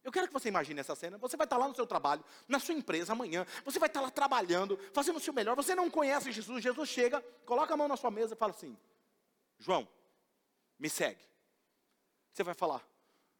Eu 0.02 0.12
quero 0.12 0.26
que 0.26 0.32
você 0.32 0.48
imagine 0.48 0.80
essa 0.80 0.94
cena. 0.94 1.16
Você 1.18 1.36
vai 1.36 1.46
estar 1.46 1.56
lá 1.56 1.66
no 1.66 1.74
seu 1.74 1.86
trabalho, 1.86 2.22
na 2.46 2.58
sua 2.58 2.74
empresa 2.74 3.12
amanhã. 3.12 3.46
Você 3.64 3.78
vai 3.78 3.88
estar 3.88 4.02
lá 4.02 4.10
trabalhando, 4.10 4.76
fazendo 4.92 5.16
o 5.16 5.20
seu 5.20 5.32
melhor. 5.32 5.56
Você 5.56 5.74
não 5.74 5.90
conhece 5.90 6.30
Jesus. 6.30 6.62
Jesus 6.62 6.88
chega, 6.88 7.22
coloca 7.46 7.72
a 7.72 7.76
mão 7.76 7.88
na 7.88 7.96
sua 7.96 8.10
mesa 8.10 8.34
e 8.34 8.36
fala 8.36 8.52
assim: 8.52 8.76
João, 9.58 9.88
me 10.78 10.90
segue. 10.90 11.24
Você 12.32 12.42
vai 12.42 12.54
falar: 12.54 12.86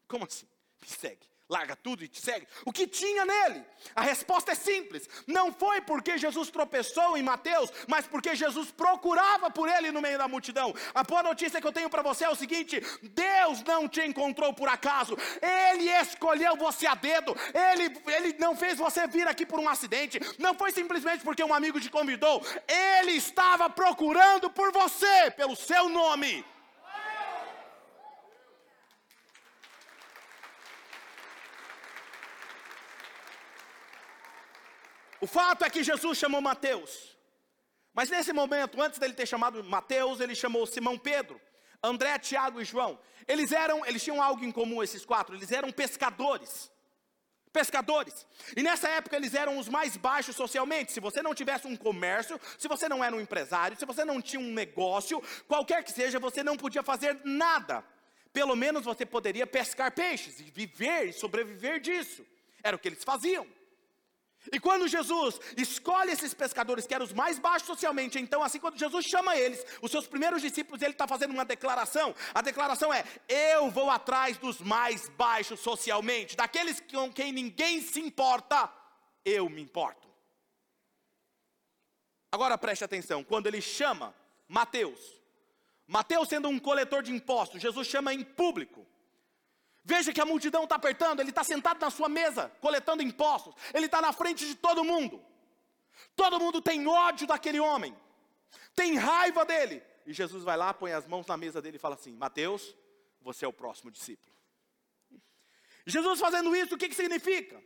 Como 0.07 0.25
assim? 0.25 0.47
Me 0.81 0.87
segue 0.87 1.34
larga 1.49 1.75
tudo 1.75 2.03
e 2.03 2.07
te 2.07 2.21
segue? 2.21 2.47
O 2.65 2.71
que 2.71 2.87
tinha 2.87 3.25
nele? 3.25 3.63
A 3.95 4.01
resposta 4.01 4.51
é 4.51 4.55
simples: 4.55 5.07
não 5.27 5.51
foi 5.53 5.81
porque 5.81 6.17
Jesus 6.17 6.49
tropeçou 6.49 7.17
em 7.17 7.23
Mateus, 7.23 7.71
mas 7.87 8.07
porque 8.07 8.35
Jesus 8.35 8.71
procurava 8.71 9.49
por 9.49 9.69
ele 9.69 9.91
no 9.91 10.01
meio 10.01 10.17
da 10.17 10.27
multidão. 10.27 10.73
A 10.93 11.03
boa 11.03 11.23
notícia 11.23 11.61
que 11.61 11.67
eu 11.67 11.73
tenho 11.73 11.89
para 11.89 12.01
você 12.01 12.25
é 12.25 12.29
o 12.29 12.35
seguinte: 12.35 12.81
Deus 13.01 13.63
não 13.63 13.87
te 13.87 14.01
encontrou 14.01 14.53
por 14.53 14.67
acaso, 14.67 15.17
Ele 15.41 15.89
escolheu 15.89 16.55
você 16.55 16.87
a 16.87 16.95
dedo, 16.95 17.35
Ele, 17.53 17.95
ele 18.07 18.35
não 18.39 18.55
fez 18.55 18.77
você 18.77 19.07
vir 19.07 19.27
aqui 19.27 19.45
por 19.45 19.59
um 19.59 19.69
acidente, 19.69 20.19
não 20.39 20.55
foi 20.55 20.71
simplesmente 20.71 21.23
porque 21.23 21.43
um 21.43 21.53
amigo 21.53 21.79
te 21.79 21.89
convidou, 21.89 22.43
Ele 22.67 23.11
estava 23.11 23.69
procurando 23.69 24.49
por 24.49 24.71
você, 24.71 25.31
pelo 25.31 25.55
seu 25.55 25.89
nome. 25.89 26.43
O 35.25 35.27
fato 35.27 35.65
é 35.65 35.69
que 35.71 35.83
Jesus 35.83 36.19
chamou 36.19 36.39
Mateus. 36.39 37.17
Mas 37.91 38.11
nesse 38.11 38.31
momento, 38.31 38.79
antes 38.79 38.99
dele 38.99 39.15
ter 39.15 39.25
chamado 39.25 39.63
Mateus, 39.63 40.19
ele 40.19 40.35
chamou 40.35 40.67
Simão 40.67 40.99
Pedro, 40.99 41.41
André, 41.81 42.19
Tiago 42.19 42.61
e 42.61 42.63
João. 42.63 42.99
Eles 43.27 43.51
eram, 43.51 43.83
eles 43.87 44.03
tinham 44.03 44.21
algo 44.21 44.45
em 44.45 44.51
comum 44.51 44.83
esses 44.83 45.03
quatro, 45.03 45.35
eles 45.35 45.51
eram 45.51 45.71
pescadores. 45.71 46.69
Pescadores. 47.51 48.27
E 48.55 48.61
nessa 48.61 48.87
época 48.87 49.15
eles 49.15 49.33
eram 49.33 49.57
os 49.57 49.67
mais 49.67 49.97
baixos 49.97 50.35
socialmente. 50.35 50.91
Se 50.91 50.99
você 50.99 51.23
não 51.23 51.33
tivesse 51.33 51.65
um 51.65 51.75
comércio, 51.75 52.39
se 52.55 52.67
você 52.67 52.87
não 52.87 53.03
era 53.03 53.15
um 53.15 53.19
empresário, 53.19 53.79
se 53.79 53.85
você 53.85 54.05
não 54.05 54.21
tinha 54.21 54.39
um 54.39 54.53
negócio, 54.53 55.23
qualquer 55.47 55.83
que 55.83 55.91
seja, 55.91 56.19
você 56.19 56.43
não 56.43 56.55
podia 56.55 56.83
fazer 56.83 57.19
nada. 57.23 57.83
Pelo 58.31 58.55
menos 58.55 58.85
você 58.85 59.07
poderia 59.07 59.47
pescar 59.47 59.91
peixes 59.91 60.39
e 60.39 60.43
viver 60.43 61.05
e 61.05 61.13
sobreviver 61.13 61.79
disso. 61.79 62.23
Era 62.61 62.75
o 62.75 62.79
que 62.79 62.89
eles 62.89 63.03
faziam. 63.03 63.54
E 64.51 64.59
quando 64.59 64.87
Jesus 64.87 65.39
escolhe 65.57 66.11
esses 66.11 66.33
pescadores, 66.33 66.85
que 66.85 66.93
eram 66.93 67.05
os 67.05 67.13
mais 67.13 67.39
baixos 67.39 67.67
socialmente, 67.67 68.19
então, 68.19 68.43
assim, 68.43 68.59
quando 68.59 68.77
Jesus 68.77 69.05
chama 69.05 69.35
eles, 69.35 69.65
os 69.81 69.91
seus 69.91 70.07
primeiros 70.07 70.41
discípulos, 70.41 70.81
ele 70.81 70.91
está 70.91 71.07
fazendo 71.07 71.31
uma 71.31 71.45
declaração. 71.45 72.13
A 72.33 72.41
declaração 72.41 72.93
é: 72.93 73.03
Eu 73.27 73.69
vou 73.71 73.89
atrás 73.89 74.37
dos 74.37 74.59
mais 74.59 75.09
baixos 75.09 75.59
socialmente, 75.59 76.35
daqueles 76.35 76.79
com 76.79 77.11
quem 77.11 77.31
ninguém 77.31 77.81
se 77.81 77.99
importa, 77.99 78.71
eu 79.23 79.49
me 79.49 79.61
importo. 79.61 80.07
Agora 82.31 82.57
preste 82.57 82.83
atenção: 82.83 83.23
quando 83.23 83.47
ele 83.47 83.61
chama 83.61 84.13
Mateus, 84.47 84.99
Mateus 85.87 86.29
sendo 86.29 86.49
um 86.49 86.59
coletor 86.59 87.01
de 87.01 87.11
impostos, 87.11 87.61
Jesus 87.61 87.87
chama 87.87 88.13
em 88.13 88.23
público. 88.23 88.85
Veja 89.87 90.11
que 90.11 90.19
a 90.19 90.25
multidão 90.25 90.63
está 90.63 90.75
apertando, 90.75 91.19
ele 91.19 91.29
está 91.29 91.43
sentado 91.43 91.79
na 91.79 91.91
sua 91.91 92.09
mesa, 92.09 92.51
coletando 92.59 93.03
impostos, 93.03 93.53
ele 93.71 93.85
está 93.85 94.01
na 94.01 94.11
frente 94.11 94.43
de 94.43 94.55
todo 94.55 94.83
mundo. 94.83 95.23
Todo 96.15 96.39
mundo 96.39 96.59
tem 96.59 96.87
ódio 96.87 97.27
daquele 97.27 97.59
homem, 97.59 97.95
tem 98.75 98.95
raiva 98.95 99.45
dele. 99.45 99.83
E 100.03 100.11
Jesus 100.11 100.43
vai 100.43 100.57
lá, 100.57 100.73
põe 100.73 100.91
as 100.91 101.05
mãos 101.05 101.27
na 101.27 101.37
mesa 101.37 101.61
dele 101.61 101.77
e 101.77 101.79
fala 101.79 101.93
assim: 101.93 102.11
Mateus, 102.13 102.75
você 103.21 103.45
é 103.45 103.47
o 103.47 103.53
próximo 103.53 103.91
discípulo. 103.91 104.33
Jesus 105.85 106.19
fazendo 106.19 106.55
isso, 106.55 106.73
o 106.73 106.77
que, 106.79 106.89
que 106.89 106.95
significa? 106.95 107.61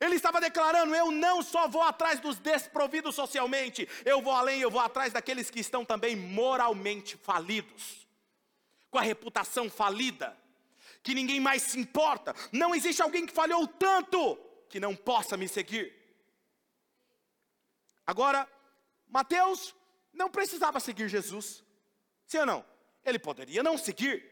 Ele 0.00 0.16
estava 0.16 0.40
declarando: 0.40 0.94
Eu 0.94 1.10
não 1.10 1.42
só 1.42 1.68
vou 1.68 1.82
atrás 1.82 2.18
dos 2.18 2.38
desprovidos 2.38 3.14
socialmente, 3.14 3.86
eu 4.06 4.22
vou 4.22 4.32
além, 4.32 4.62
eu 4.62 4.70
vou 4.70 4.80
atrás 4.80 5.12
daqueles 5.12 5.50
que 5.50 5.60
estão 5.60 5.84
também 5.84 6.16
moralmente 6.16 7.18
falidos, 7.18 8.08
com 8.90 8.96
a 8.96 9.02
reputação 9.02 9.68
falida 9.68 10.40
que 11.02 11.14
ninguém 11.14 11.40
mais 11.40 11.62
se 11.62 11.78
importa. 11.78 12.34
Não 12.52 12.74
existe 12.74 13.02
alguém 13.02 13.26
que 13.26 13.32
falhou 13.32 13.66
tanto 13.66 14.36
que 14.68 14.78
não 14.78 14.94
possa 14.94 15.36
me 15.36 15.48
seguir. 15.48 15.92
Agora, 18.06 18.48
Mateus 19.08 19.74
não 20.12 20.30
precisava 20.30 20.80
seguir 20.80 21.08
Jesus, 21.08 21.62
sim 22.26 22.38
ou 22.38 22.46
não? 22.46 22.64
Ele 23.04 23.18
poderia 23.18 23.62
não 23.62 23.76
seguir. 23.76 24.30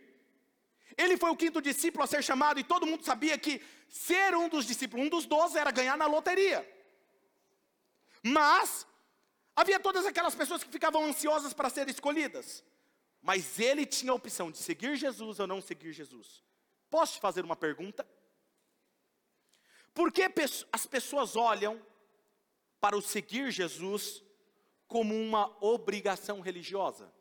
Ele 0.97 1.17
foi 1.17 1.31
o 1.31 1.37
quinto 1.37 1.63
discípulo 1.63 2.05
a 2.05 2.07
ser 2.07 2.23
chamado 2.23 2.59
e 2.61 2.65
todo 2.65 2.87
mundo 2.87 3.05
sabia 3.05 3.39
que 3.39 3.63
ser 3.89 4.35
um 4.35 4.49
dos 4.49 4.67
discípulos, 4.67 5.07
um 5.07 5.09
dos 5.09 5.27
doze, 5.27 5.59
era 5.59 5.71
ganhar 5.71 5.97
na 5.97 6.07
loteria. 6.07 6.69
Mas 8.23 8.87
havia 9.57 9.81
todas 9.81 10.05
aquelas 10.05 10.35
pessoas 10.35 10.63
que 10.63 10.71
ficavam 10.71 11.05
ansiosas 11.05 11.53
para 11.53 11.71
serem 11.71 11.93
escolhidas. 11.93 12.65
Mas 13.23 13.59
ele 13.59 13.87
tinha 13.87 14.13
a 14.13 14.15
opção 14.15 14.51
de 14.51 14.59
seguir 14.59 14.97
Jesus 14.97 15.41
ou 15.41 15.47
não 15.47 15.61
seguir 15.61 15.93
Jesus. 15.93 16.43
Posso 16.91 17.15
te 17.15 17.21
fazer 17.21 17.45
uma 17.45 17.57
pergunta? 17.57 18.07
Por 19.95 20.13
que 20.13 20.29
as 20.73 20.87
pessoas 20.87 21.37
olham 21.37 21.81
para 22.81 22.97
o 22.97 23.03
seguir 23.03 23.51
Jesus 23.51 24.23
como 24.89 25.15
uma 25.15 25.57
obrigação 25.65 26.41
religiosa? 26.41 27.13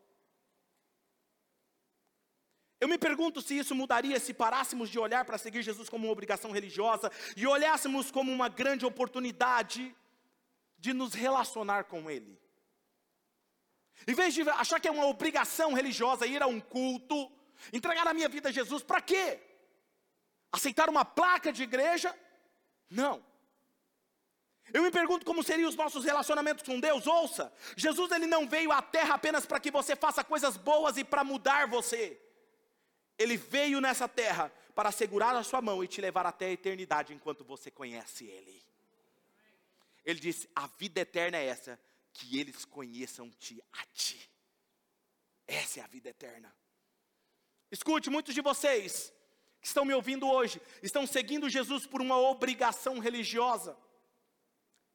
Eu 2.81 2.87
me 2.87 2.97
pergunto 2.97 3.41
se 3.41 3.57
isso 3.57 3.75
mudaria 3.75 4.19
se 4.19 4.33
parássemos 4.33 4.89
de 4.89 4.97
olhar 4.97 5.25
para 5.25 5.37
seguir 5.37 5.61
Jesus 5.61 5.89
como 5.89 6.05
uma 6.05 6.13
obrigação 6.13 6.51
religiosa 6.51 7.11
e 7.35 7.45
olhássemos 7.45 8.09
como 8.09 8.31
uma 8.31 8.47
grande 8.47 8.85
oportunidade 8.85 9.93
de 10.77 10.93
nos 10.93 11.13
relacionar 11.13 11.83
com 11.83 12.09
Ele. 12.09 12.39
Em 14.07 14.13
vez 14.13 14.33
de 14.33 14.49
achar 14.49 14.79
que 14.79 14.87
é 14.87 14.91
uma 14.91 15.07
obrigação 15.07 15.73
religiosa 15.73 16.25
ir 16.25 16.41
a 16.41 16.47
um 16.47 16.61
culto, 16.61 17.29
entregar 17.73 18.07
a 18.07 18.13
minha 18.13 18.29
vida 18.29 18.47
a 18.47 18.51
Jesus, 18.51 18.81
para 18.81 19.01
quê? 19.01 19.48
Aceitar 20.51 20.89
uma 20.89 21.05
placa 21.05 21.51
de 21.51 21.63
igreja? 21.63 22.17
Não. 22.89 23.23
Eu 24.73 24.83
me 24.83 24.91
pergunto 24.91 25.25
como 25.25 25.43
seriam 25.43 25.69
os 25.69 25.75
nossos 25.75 26.03
relacionamentos 26.03 26.63
com 26.63 26.79
Deus. 26.79 27.07
Ouça, 27.07 27.51
Jesus 27.75 28.11
ele 28.11 28.27
não 28.27 28.47
veio 28.47 28.71
à 28.71 28.81
terra 28.81 29.15
apenas 29.15 29.45
para 29.45 29.59
que 29.59 29.71
você 29.71 29.95
faça 29.95 30.23
coisas 30.23 30.57
boas 30.57 30.97
e 30.97 31.03
para 31.03 31.23
mudar 31.23 31.67
você. 31.67 32.19
Ele 33.17 33.35
veio 33.35 33.81
nessa 33.81 34.07
terra 34.07 34.51
para 34.75 34.91
segurar 34.91 35.35
a 35.35 35.43
sua 35.43 35.61
mão 35.61 35.83
e 35.83 35.87
te 35.87 35.99
levar 35.99 36.25
até 36.25 36.45
a 36.45 36.51
eternidade 36.51 37.13
enquanto 37.13 37.43
você 37.43 37.69
conhece 37.69 38.25
Ele. 38.25 38.63
Ele 40.05 40.19
disse: 40.19 40.49
A 40.55 40.67
vida 40.67 41.01
eterna 41.01 41.37
é 41.37 41.45
essa, 41.45 41.79
que 42.13 42.39
eles 42.39 42.63
conheçam-te 42.63 43.61
a 43.73 43.85
ti. 43.93 44.29
Essa 45.47 45.79
é 45.79 45.83
a 45.83 45.87
vida 45.87 46.09
eterna. 46.09 46.55
Escute, 47.71 48.09
muitos 48.09 48.33
de 48.33 48.41
vocês 48.41 49.11
que 49.61 49.67
estão 49.67 49.85
me 49.85 49.93
ouvindo 49.93 50.29
hoje 50.29 50.61
estão 50.81 51.05
seguindo 51.05 51.49
Jesus 51.49 51.85
por 51.85 52.01
uma 52.01 52.17
obrigação 52.17 52.99
religiosa. 52.99 53.77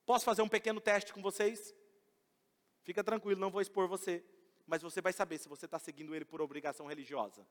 Posso 0.06 0.24
fazer 0.24 0.42
um 0.42 0.48
pequeno 0.48 0.80
teste 0.80 1.12
com 1.12 1.22
vocês? 1.22 1.74
Fica 2.82 3.02
tranquilo, 3.02 3.40
não 3.40 3.50
vou 3.50 3.60
expor 3.60 3.88
você, 3.88 4.24
mas 4.66 4.82
você 4.82 5.00
vai 5.00 5.12
saber 5.12 5.38
se 5.38 5.48
você 5.48 5.64
está 5.64 5.78
seguindo 5.78 6.14
ele 6.14 6.24
por 6.24 6.40
obrigação 6.40 6.86
religiosa. 6.86 7.46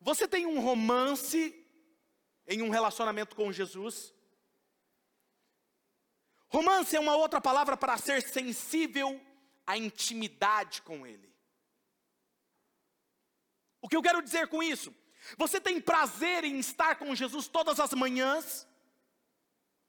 Você 0.00 0.28
tem 0.28 0.46
um 0.46 0.60
romance 0.60 1.66
em 2.46 2.62
um 2.62 2.70
relacionamento 2.70 3.34
com 3.34 3.52
Jesus? 3.52 4.14
Romance 6.48 6.96
é 6.96 7.00
uma 7.00 7.16
outra 7.16 7.40
palavra 7.40 7.76
para 7.76 7.98
ser 7.98 8.22
sensível 8.22 9.20
à 9.66 9.76
intimidade 9.76 10.80
com 10.82 11.06
Ele. 11.06 11.28
O 13.82 13.88
que 13.88 13.96
eu 13.96 14.02
quero 14.02 14.22
dizer 14.22 14.48
com 14.48 14.62
isso? 14.62 14.94
Você 15.36 15.60
tem 15.60 15.80
prazer 15.80 16.44
em 16.44 16.58
estar 16.58 16.96
com 16.96 17.14
Jesus 17.14 17.48
todas 17.48 17.78
as 17.78 17.92
manhãs? 17.92 18.66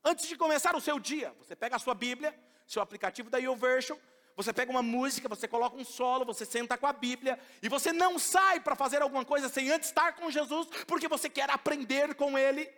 Antes 0.04 0.28
de 0.28 0.36
começar 0.36 0.76
o 0.76 0.82
seu 0.82 1.00
dia, 1.00 1.36
você 1.38 1.56
pega 1.56 1.76
a 1.76 1.80
sua 1.80 1.94
Bíblia, 1.94 2.38
seu 2.66 2.82
aplicativo 2.82 3.30
da 3.30 3.38
YouVersion, 3.38 3.98
você 4.36 4.54
pega 4.54 4.72
uma 4.72 4.82
música, 4.82 5.28
você 5.28 5.48
coloca 5.48 5.76
um 5.76 5.84
solo, 5.84 6.24
você 6.24 6.46
senta 6.46 6.78
com 6.78 6.88
a 6.88 6.94
Bíblia 6.94 7.38
e 7.62 7.68
você 7.68 7.92
não 7.92 8.18
sai 8.18 8.62
para 8.62 8.76
fazer 8.76 9.02
alguma 9.02 9.26
coisa 9.26 9.50
sem 9.50 9.70
antes 9.70 9.90
estar 9.90 10.14
com 10.14 10.32
Jesus, 10.32 10.68
porque 10.88 11.10
você 11.10 11.30
quer 11.30 11.50
aprender 11.50 12.16
com 12.16 12.38
Ele. 12.38 12.72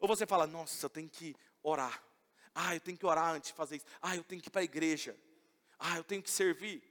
Ou 0.00 0.08
você 0.08 0.26
fala, 0.26 0.46
nossa, 0.46 0.86
eu 0.86 0.90
tenho 0.90 1.08
que 1.08 1.36
orar. 1.62 2.02
Ah, 2.54 2.74
eu 2.74 2.80
tenho 2.80 2.96
que 2.96 3.04
orar 3.04 3.34
antes 3.34 3.50
de 3.50 3.56
fazer 3.56 3.76
isso. 3.76 3.86
Ah, 4.00 4.16
eu 4.16 4.24
tenho 4.24 4.40
que 4.40 4.48
ir 4.48 4.50
para 4.50 4.62
a 4.62 4.64
igreja. 4.64 5.14
Ah, 5.78 5.96
eu 5.96 6.04
tenho 6.04 6.22
que 6.22 6.30
servir. 6.30 6.82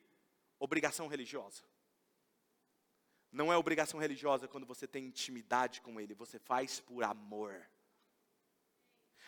Obrigação 0.60 1.08
religiosa. 1.08 1.64
Não 3.32 3.52
é 3.52 3.58
obrigação 3.58 4.00
religiosa 4.00 4.48
quando 4.48 4.66
você 4.66 4.88
tem 4.88 5.06
intimidade 5.06 5.82
com 5.82 6.00
Ele, 6.00 6.14
você 6.14 6.40
faz 6.40 6.80
por 6.80 7.04
amor. 7.04 7.68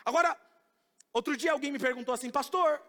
Agora, 0.06 0.40
outro 1.12 1.36
dia 1.36 1.52
alguém 1.52 1.72
me 1.72 1.80
perguntou 1.80 2.14
assim, 2.14 2.32
pastor, 2.32 2.82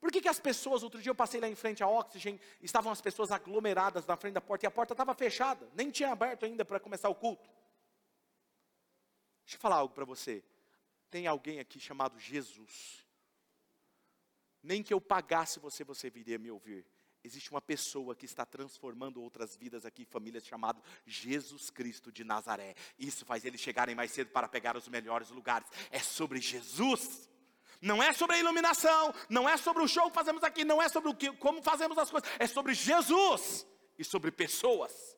por 0.00 0.12
que, 0.12 0.20
que 0.20 0.28
as 0.28 0.38
pessoas, 0.38 0.82
outro 0.82 1.02
dia 1.02 1.10
eu 1.10 1.14
passei 1.14 1.40
lá 1.40 1.48
em 1.48 1.56
frente 1.56 1.82
à 1.82 1.88
Oxygen, 1.88 2.40
estavam 2.62 2.92
as 2.92 3.00
pessoas 3.00 3.32
aglomeradas 3.32 4.06
na 4.06 4.16
frente 4.16 4.34
da 4.34 4.40
porta 4.40 4.64
e 4.64 4.68
a 4.68 4.70
porta 4.70 4.94
estava 4.94 5.14
fechada, 5.14 5.68
nem 5.74 5.90
tinha 5.90 6.12
aberto 6.12 6.44
ainda 6.44 6.64
para 6.64 6.78
começar 6.78 7.08
o 7.08 7.14
culto. 7.14 7.50
Deixa 9.44 9.56
eu 9.56 9.60
falar 9.60 9.76
algo 9.76 9.94
para 9.94 10.04
você. 10.04 10.44
Tem 11.10 11.26
alguém 11.26 11.58
aqui 11.58 11.80
chamado 11.80 12.18
Jesus. 12.18 13.04
Nem 14.62 14.82
que 14.82 14.92
eu 14.92 15.00
pagasse 15.00 15.58
você, 15.58 15.82
você 15.82 16.10
viria 16.10 16.38
me 16.38 16.50
ouvir. 16.50 16.86
Existe 17.24 17.50
uma 17.50 17.60
pessoa 17.60 18.14
que 18.14 18.24
está 18.24 18.46
transformando 18.46 19.20
outras 19.20 19.56
vidas 19.56 19.84
aqui, 19.84 20.04
famílias, 20.04 20.46
chamado 20.46 20.82
Jesus 21.04 21.68
Cristo 21.68 22.12
de 22.12 22.22
Nazaré. 22.22 22.74
Isso 22.98 23.24
faz 23.26 23.44
eles 23.44 23.60
chegarem 23.60 23.94
mais 23.94 24.12
cedo 24.12 24.30
para 24.30 24.48
pegar 24.48 24.76
os 24.76 24.88
melhores 24.88 25.30
lugares. 25.30 25.68
É 25.90 25.98
sobre 25.98 26.40
Jesus. 26.40 27.28
Não 27.80 28.02
é 28.02 28.12
sobre 28.12 28.36
a 28.36 28.38
iluminação, 28.38 29.14
não 29.28 29.48
é 29.48 29.56
sobre 29.56 29.82
o 29.82 29.88
show 29.88 30.08
que 30.08 30.14
fazemos 30.14 30.42
aqui, 30.42 30.64
não 30.64 30.82
é 30.82 30.88
sobre 30.88 31.10
o 31.10 31.14
que, 31.14 31.32
como 31.36 31.62
fazemos 31.62 31.96
as 31.96 32.10
coisas, 32.10 32.28
é 32.38 32.46
sobre 32.46 32.74
Jesus 32.74 33.66
e 33.96 34.04
sobre 34.04 34.32
pessoas. 34.32 35.16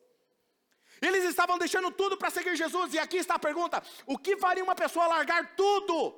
Eles 1.01 1.25
estavam 1.25 1.57
deixando 1.57 1.91
tudo 1.91 2.19
para 2.19 2.29
seguir 2.29 2.55
Jesus, 2.57 2.93
e 2.93 2.99
aqui 2.99 3.17
está 3.17 3.37
a 3.37 3.39
pergunta: 3.39 3.83
o 4.07 4.19
que 4.19 4.37
faria 4.37 4.63
uma 4.63 4.75
pessoa 4.75 5.07
largar 5.07 5.55
tudo 5.57 6.15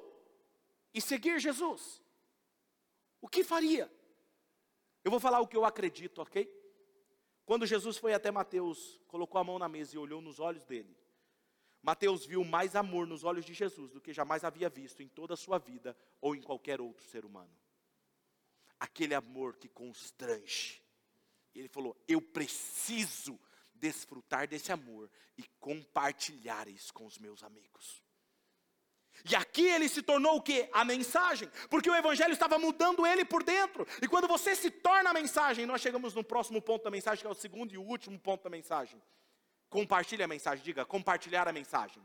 e 0.92 1.00
seguir 1.00 1.38
Jesus? 1.38 2.02
O 3.20 3.28
que 3.28 3.44
faria? 3.44 3.90
Eu 5.04 5.10
vou 5.10 5.20
falar 5.20 5.40
o 5.40 5.46
que 5.46 5.56
eu 5.56 5.64
acredito, 5.64 6.20
ok? 6.20 6.50
Quando 7.44 7.66
Jesus 7.66 7.96
foi 7.96 8.14
até 8.14 8.30
Mateus, 8.30 9.00
colocou 9.08 9.40
a 9.40 9.44
mão 9.44 9.58
na 9.58 9.68
mesa 9.68 9.96
e 9.96 9.98
olhou 9.98 10.20
nos 10.20 10.38
olhos 10.38 10.64
dele, 10.64 10.96
Mateus 11.82 12.24
viu 12.24 12.44
mais 12.44 12.76
amor 12.76 13.06
nos 13.06 13.24
olhos 13.24 13.44
de 13.44 13.52
Jesus 13.52 13.90
do 13.90 14.00
que 14.00 14.12
jamais 14.12 14.44
havia 14.44 14.68
visto 14.68 15.02
em 15.02 15.08
toda 15.08 15.34
a 15.34 15.36
sua 15.36 15.58
vida 15.58 15.96
ou 16.20 16.36
em 16.36 16.40
qualquer 16.40 16.80
outro 16.80 17.04
ser 17.04 17.24
humano. 17.24 17.50
Aquele 18.78 19.14
amor 19.14 19.56
que 19.56 19.68
constrange. 19.68 20.80
Ele 21.52 21.68
falou: 21.68 21.96
Eu 22.06 22.22
preciso 22.22 23.38
desfrutar 23.74 24.46
desse 24.46 24.70
amor 24.70 25.10
e 25.36 25.42
compartilhar 25.58 26.68
isso 26.68 26.94
com 26.94 27.04
os 27.04 27.18
meus 27.18 27.42
amigos. 27.42 28.01
E 29.30 29.36
aqui 29.36 29.66
ele 29.68 29.88
se 29.88 30.02
tornou 30.02 30.36
o 30.36 30.42
que? 30.42 30.68
A 30.72 30.84
mensagem, 30.84 31.48
porque 31.70 31.88
o 31.88 31.94
evangelho 31.94 32.32
estava 32.32 32.58
mudando 32.58 33.06
ele 33.06 33.24
por 33.24 33.42
dentro. 33.44 33.86
E 34.00 34.08
quando 34.08 34.26
você 34.26 34.54
se 34.56 34.70
torna 34.70 35.10
a 35.10 35.12
mensagem, 35.12 35.64
nós 35.64 35.80
chegamos 35.80 36.14
no 36.14 36.24
próximo 36.24 36.60
ponto 36.60 36.82
da 36.82 36.90
mensagem, 36.90 37.20
que 37.22 37.26
é 37.26 37.30
o 37.30 37.34
segundo 37.34 37.72
e 37.72 37.78
último 37.78 38.18
ponto 38.18 38.42
da 38.42 38.50
mensagem. 38.50 39.00
Compartilhe 39.70 40.22
a 40.22 40.28
mensagem, 40.28 40.64
diga 40.64 40.84
compartilhar 40.84 41.46
a 41.46 41.52
mensagem. 41.52 42.04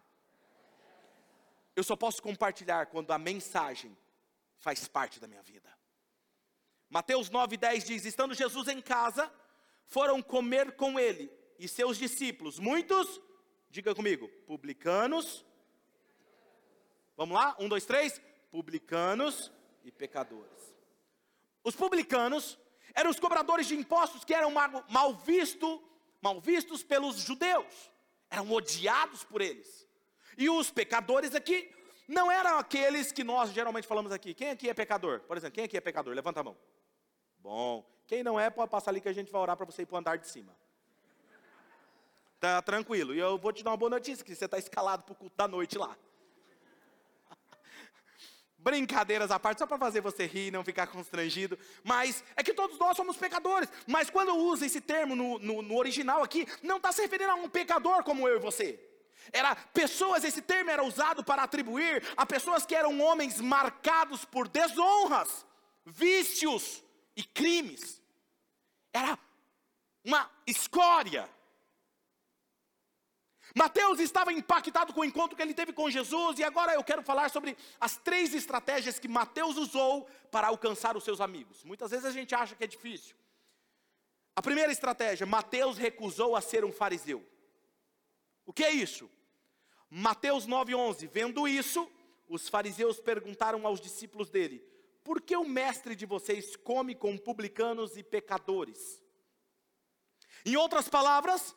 Eu 1.76 1.84
só 1.84 1.96
posso 1.96 2.22
compartilhar 2.22 2.86
quando 2.88 3.12
a 3.12 3.18
mensagem 3.18 3.98
faz 4.58 4.88
parte 4.88 5.20
da 5.20 5.28
minha 5.28 5.42
vida. 5.42 5.70
Mateus 6.90 7.30
9:10 7.30 7.84
diz: 7.86 8.06
Estando 8.06 8.34
Jesus 8.34 8.68
em 8.68 8.82
casa, 8.82 9.32
foram 9.88 10.22
comer 10.22 10.76
com 10.76 11.00
ele 11.00 11.32
e 11.60 11.68
seus 11.68 11.98
discípulos, 11.98 12.60
muitos, 12.60 13.20
diga 13.70 13.96
comigo, 13.96 14.28
publicanos. 14.46 15.46
Vamos 17.18 17.36
lá? 17.36 17.56
Um, 17.60 17.68
dois, 17.68 17.86
três. 17.86 18.22
Publicanos 18.52 19.52
e 19.84 19.92
pecadores. 19.92 20.74
Os 21.64 21.76
publicanos 21.76 22.58
eram 22.94 23.10
os 23.10 23.20
cobradores 23.20 23.68
de 23.68 23.76
impostos 23.76 24.24
que 24.24 24.34
eram 24.34 24.52
mal 24.52 25.14
vistos 25.14 25.82
mal 26.22 26.40
vistos 26.40 26.84
pelos 26.84 27.18
judeus, 27.18 27.92
eram 28.30 28.52
odiados 28.52 29.24
por 29.24 29.42
eles. 29.42 29.88
E 30.38 30.50
os 30.50 30.70
pecadores 30.72 31.34
aqui 31.34 31.74
não 32.08 32.32
eram 32.32 32.58
aqueles 32.58 33.12
que 33.12 33.24
nós 33.24 33.52
geralmente 33.52 33.88
falamos 33.88 34.12
aqui. 34.12 34.34
Quem 34.34 34.50
aqui 34.50 34.70
é 34.70 34.74
pecador? 34.74 35.22
Por 35.22 35.38
exemplo, 35.38 35.56
quem 35.56 35.64
aqui 35.64 35.78
é 35.78 35.82
pecador? 35.82 36.14
Levanta 36.14 36.40
a 36.40 36.44
mão. 36.44 36.58
Bom, 37.40 37.86
quem 38.06 38.24
não 38.24 38.40
é, 38.40 38.50
pode 38.50 38.70
passar 38.70 38.92
ali 38.92 39.02
que 39.02 39.10
a 39.10 39.14
gente 39.14 39.32
vai 39.32 39.42
orar 39.42 39.56
para 39.56 39.66
você 39.66 39.82
ir 39.84 39.86
para 39.86 39.96
o 39.96 40.00
andar 40.00 40.18
de 40.18 40.28
cima. 40.28 40.56
Tá 42.40 42.62
tranquilo. 42.62 43.16
E 43.16 43.20
eu 43.20 43.38
vou 43.38 43.52
te 43.52 43.64
dar 43.64 43.72
uma 43.72 43.78
boa 43.78 43.90
notícia, 43.90 44.24
que 44.24 44.36
você 44.36 44.46
está 44.46 44.58
escalado 44.58 45.04
para 45.04 45.14
o 45.14 45.16
culto 45.16 45.36
da 45.36 45.48
noite 45.48 45.78
lá. 45.78 45.98
Brincadeiras 48.68 49.32
à 49.32 49.40
parte, 49.40 49.60
só 49.60 49.66
para 49.66 49.78
fazer 49.78 50.02
você 50.02 50.26
rir 50.26 50.48
e 50.48 50.52
não 50.52 50.62
ficar 50.62 50.88
constrangido. 50.88 51.58
Mas 51.86 52.22
é 52.36 52.44
que 52.44 52.54
todos 52.54 52.78
nós 52.78 52.98
somos 52.98 53.16
pecadores. 53.16 53.70
Mas 53.88 54.10
quando 54.10 54.36
usa 54.36 54.66
esse 54.66 54.82
termo 54.82 55.16
no, 55.16 55.40
no, 55.40 55.62
no 55.62 55.78
original 55.78 56.22
aqui, 56.22 56.46
não 56.62 56.76
está 56.76 56.92
se 56.92 57.02
referindo 57.02 57.32
a 57.32 57.36
um 57.36 57.48
pecador 57.48 58.04
como 58.04 58.28
eu 58.28 58.36
e 58.36 58.40
você. 58.40 58.78
Era 59.32 59.56
pessoas, 59.56 60.26
esse 60.26 60.42
termo 60.42 60.70
era 60.70 60.84
usado 60.84 61.24
para 61.24 61.44
atribuir 61.44 62.04
a 62.18 62.26
pessoas 62.26 62.66
que 62.66 62.76
eram 62.76 63.00
homens 63.00 63.40
marcados 63.40 64.26
por 64.26 64.50
desonras, 64.50 65.46
vícios 65.86 66.84
e 67.16 67.24
crimes. 67.24 68.02
Era 68.92 69.18
uma 70.04 70.30
escória. 70.46 71.30
Mateus 73.56 74.00
estava 74.00 74.32
impactado 74.34 74.94
com 74.94 75.02
o 75.02 75.06
encontro 75.06 75.36
que 75.36 75.42
ele 75.42 75.54
teve 75.54 75.74
com 75.74 75.90
Jesus, 75.90 76.40
e 76.40 76.44
agora 76.44 76.74
eu 76.74 76.84
quero 76.84 77.02
falar 77.02 77.30
sobre 77.30 77.58
as 77.80 77.98
três 77.98 78.34
estratégias 78.34 79.00
que 79.00 79.08
Mateus 79.08 79.58
usou 79.58 80.08
para 80.32 80.48
alcançar 80.48 80.98
os 80.98 81.04
seus 81.04 81.22
amigos. 81.22 81.64
Muitas 81.64 81.92
vezes 81.92 82.06
a 82.06 82.12
gente 82.12 82.36
acha 82.36 82.56
que 82.56 82.64
é 82.64 82.68
difícil. 82.68 83.16
A 84.36 84.42
primeira 84.42 84.72
estratégia, 84.72 85.26
Mateus 85.26 85.78
recusou 85.78 86.36
a 86.36 86.42
ser 86.42 86.64
um 86.64 86.72
fariseu. 86.72 87.26
O 88.46 88.54
que 88.54 88.64
é 88.64 88.72
isso? 88.72 89.10
Mateus 89.90 90.46
9:11. 90.46 91.08
Vendo 91.08 91.48
isso, 91.48 91.90
os 92.28 92.48
fariseus 92.48 93.00
perguntaram 93.00 93.66
aos 93.66 93.82
discípulos 93.82 94.30
dele: 94.30 94.64
Por 95.04 95.22
que 95.22 95.36
o 95.36 95.44
mestre 95.44 95.96
de 95.96 96.06
vocês 96.06 96.56
come 96.56 96.94
com 96.94 97.18
publicanos 97.18 97.98
e 97.98 98.04
pecadores? 98.04 99.02
Em 100.46 100.56
outras 100.56 100.88
palavras, 100.88 101.56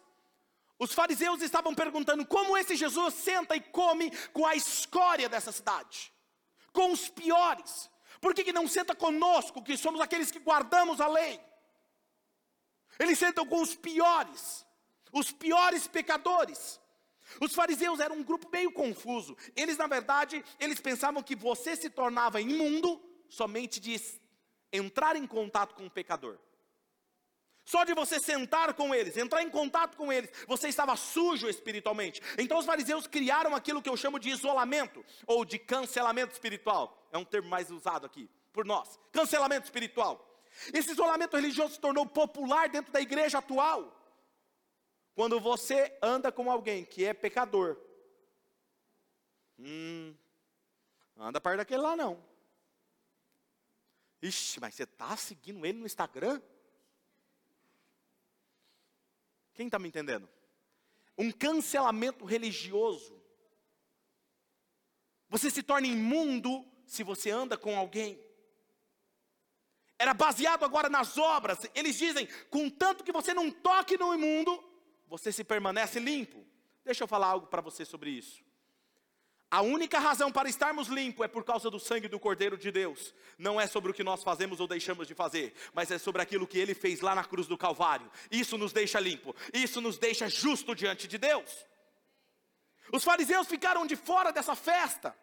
os 0.80 0.94
fariseus 0.94 1.42
estavam 1.42 1.74
perguntando 1.74 2.24
como 2.24 2.56
esse 2.56 2.74
Jesus 2.74 3.12
senta 3.12 3.54
e 3.54 3.60
come 3.60 4.10
com 4.32 4.46
a 4.46 4.56
escória 4.56 5.28
dessa 5.28 5.52
cidade, 5.52 6.10
com 6.72 6.90
os 6.90 7.06
piores. 7.06 7.90
Por 8.18 8.34
que, 8.34 8.42
que 8.42 8.52
não 8.52 8.66
senta 8.66 8.94
conosco, 8.94 9.62
que 9.62 9.76
somos 9.76 10.00
aqueles 10.00 10.30
que 10.30 10.38
guardamos 10.38 10.98
a 10.98 11.06
lei? 11.06 11.38
Eles 12.98 13.18
sentam 13.18 13.46
com 13.46 13.60
os 13.60 13.74
piores, 13.74 14.66
os 15.12 15.30
piores 15.30 15.86
pecadores. 15.86 16.80
Os 17.40 17.54
fariseus 17.54 18.00
eram 18.00 18.16
um 18.16 18.24
grupo 18.24 18.48
meio 18.50 18.72
confuso. 18.72 19.36
Eles, 19.54 19.76
na 19.76 19.86
verdade, 19.86 20.42
eles 20.58 20.80
pensavam 20.80 21.22
que 21.22 21.36
você 21.36 21.76
se 21.76 21.90
tornava 21.90 22.40
imundo 22.40 23.00
somente 23.28 23.78
de 23.78 24.00
entrar 24.72 25.14
em 25.14 25.26
contato 25.26 25.74
com 25.74 25.84
o 25.84 25.90
pecador. 25.90 26.38
Só 27.70 27.85
de 27.85 27.94
você 27.94 28.18
sentar 28.18 28.74
com 28.74 28.92
eles, 28.92 29.16
entrar 29.16 29.44
em 29.44 29.48
contato 29.48 29.96
com 29.96 30.12
eles, 30.12 30.28
você 30.48 30.66
estava 30.66 30.96
sujo 30.96 31.48
espiritualmente. 31.48 32.20
Então 32.37 32.59
os 32.59 32.66
fariseus 32.66 33.06
criaram 33.06 33.54
aquilo 33.54 33.80
que 33.80 33.88
eu 33.88 33.96
chamo 33.96 34.18
de 34.18 34.28
isolamento 34.28 35.04
ou 35.24 35.44
de 35.44 35.56
cancelamento 35.56 36.33
espiritual. 36.33 37.06
É 37.12 37.16
um 37.16 37.24
termo 37.24 37.48
mais 37.48 37.70
usado 37.70 38.04
aqui 38.04 38.28
por 38.52 38.64
nós. 38.64 38.98
Cancelamento 39.12 39.66
espiritual. 39.66 40.42
Esse 40.74 40.90
isolamento 40.90 41.37
religioso 41.37 41.74
se 41.74 41.80
tornou 41.80 42.04
popular 42.04 42.68
dentro 42.68 42.92
da 42.92 43.00
igreja 43.00 43.38
atual. 43.38 43.96
Quando 45.14 45.38
você 45.38 45.96
anda 46.02 46.33
com 46.33 46.50
alguém 46.50 46.85
que 46.85 47.04
é 47.04 47.14
pecador, 47.14 47.76
hum, 49.56 50.12
anda 51.16 51.40
perto 51.40 51.59
daquele 51.59 51.83
lá 51.83 51.94
não. 51.94 52.20
Ixi, 54.20 54.59
mas 54.59 54.74
você 54.74 54.83
está 54.83 55.16
seguindo 55.16 55.64
ele 55.64 55.78
no 55.78 55.87
Instagram? 55.87 56.42
Quem 59.54 59.66
está 59.66 59.78
me 59.78 59.88
entendendo? 59.88 60.28
Um 61.16 61.30
cancelamento 61.30 62.24
religioso. 62.24 63.20
Você 65.28 65.50
se 65.50 65.62
torna 65.62 65.86
imundo 65.86 66.64
se 66.86 67.02
você 67.02 67.30
anda 67.30 67.56
com 67.56 67.76
alguém. 67.76 68.20
Era 69.98 70.14
baseado 70.14 70.64
agora 70.64 70.88
nas 70.88 71.18
obras. 71.18 71.58
Eles 71.74 71.96
dizem: 71.96 72.26
contanto 72.50 73.04
que 73.04 73.12
você 73.12 73.32
não 73.34 73.50
toque 73.50 73.96
no 73.96 74.14
imundo, 74.14 74.62
você 75.06 75.30
se 75.30 75.44
permanece 75.44 76.00
limpo. 76.00 76.44
Deixa 76.84 77.04
eu 77.04 77.08
falar 77.08 77.28
algo 77.28 77.46
para 77.46 77.60
você 77.60 77.84
sobre 77.84 78.10
isso. 78.10 78.42
A 79.50 79.62
única 79.62 79.98
razão 79.98 80.30
para 80.30 80.48
estarmos 80.48 80.86
limpos 80.86 81.24
é 81.24 81.28
por 81.28 81.44
causa 81.44 81.68
do 81.68 81.80
sangue 81.80 82.06
do 82.06 82.20
Cordeiro 82.20 82.56
de 82.56 82.70
Deus. 82.70 83.12
Não 83.36 83.60
é 83.60 83.66
sobre 83.66 83.90
o 83.90 83.94
que 83.94 84.04
nós 84.04 84.22
fazemos 84.22 84.60
ou 84.60 84.68
deixamos 84.68 85.08
de 85.08 85.14
fazer, 85.14 85.52
mas 85.74 85.90
é 85.90 85.98
sobre 85.98 86.22
aquilo 86.22 86.46
que 86.46 86.56
ele 86.56 86.72
fez 86.72 87.00
lá 87.00 87.16
na 87.16 87.24
cruz 87.24 87.48
do 87.48 87.58
Calvário. 87.58 88.08
Isso 88.30 88.56
nos 88.56 88.72
deixa 88.72 89.00
limpo, 89.00 89.34
isso 89.52 89.80
nos 89.80 89.98
deixa 89.98 90.28
justo 90.28 90.72
diante 90.72 91.08
de 91.08 91.18
Deus. 91.18 91.66
Os 92.92 93.02
fariseus 93.02 93.48
ficaram 93.48 93.84
de 93.86 93.96
fora 93.96 94.32
dessa 94.32 94.54
festa. 94.54 95.16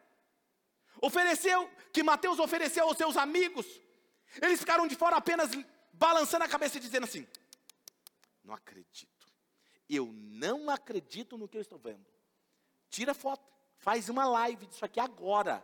Ofereceu, 1.01 1.69
que 1.93 2.03
Mateus 2.03 2.37
ofereceu 2.37 2.83
aos 2.83 2.97
seus 2.97 3.15
amigos. 3.15 3.65
Eles 4.41 4.59
ficaram 4.59 4.87
de 4.87 4.95
fora 4.95 5.15
apenas 5.15 5.51
balançando 5.93 6.43
a 6.43 6.49
cabeça 6.49 6.77
e 6.77 6.81
dizendo 6.81 7.05
assim: 7.05 7.25
Não 8.43 8.53
acredito. 8.53 9.27
Eu 9.89 10.11
não 10.11 10.69
acredito 10.69 11.37
no 11.37 11.47
que 11.47 11.55
eu 11.55 11.61
estou 11.61 11.79
vendo. 11.79 12.05
Tira 12.89 13.13
foto. 13.13 13.56
Faz 13.79 14.09
uma 14.09 14.25
live 14.25 14.65
disso 14.65 14.83
aqui 14.83 14.99
agora. 14.99 15.63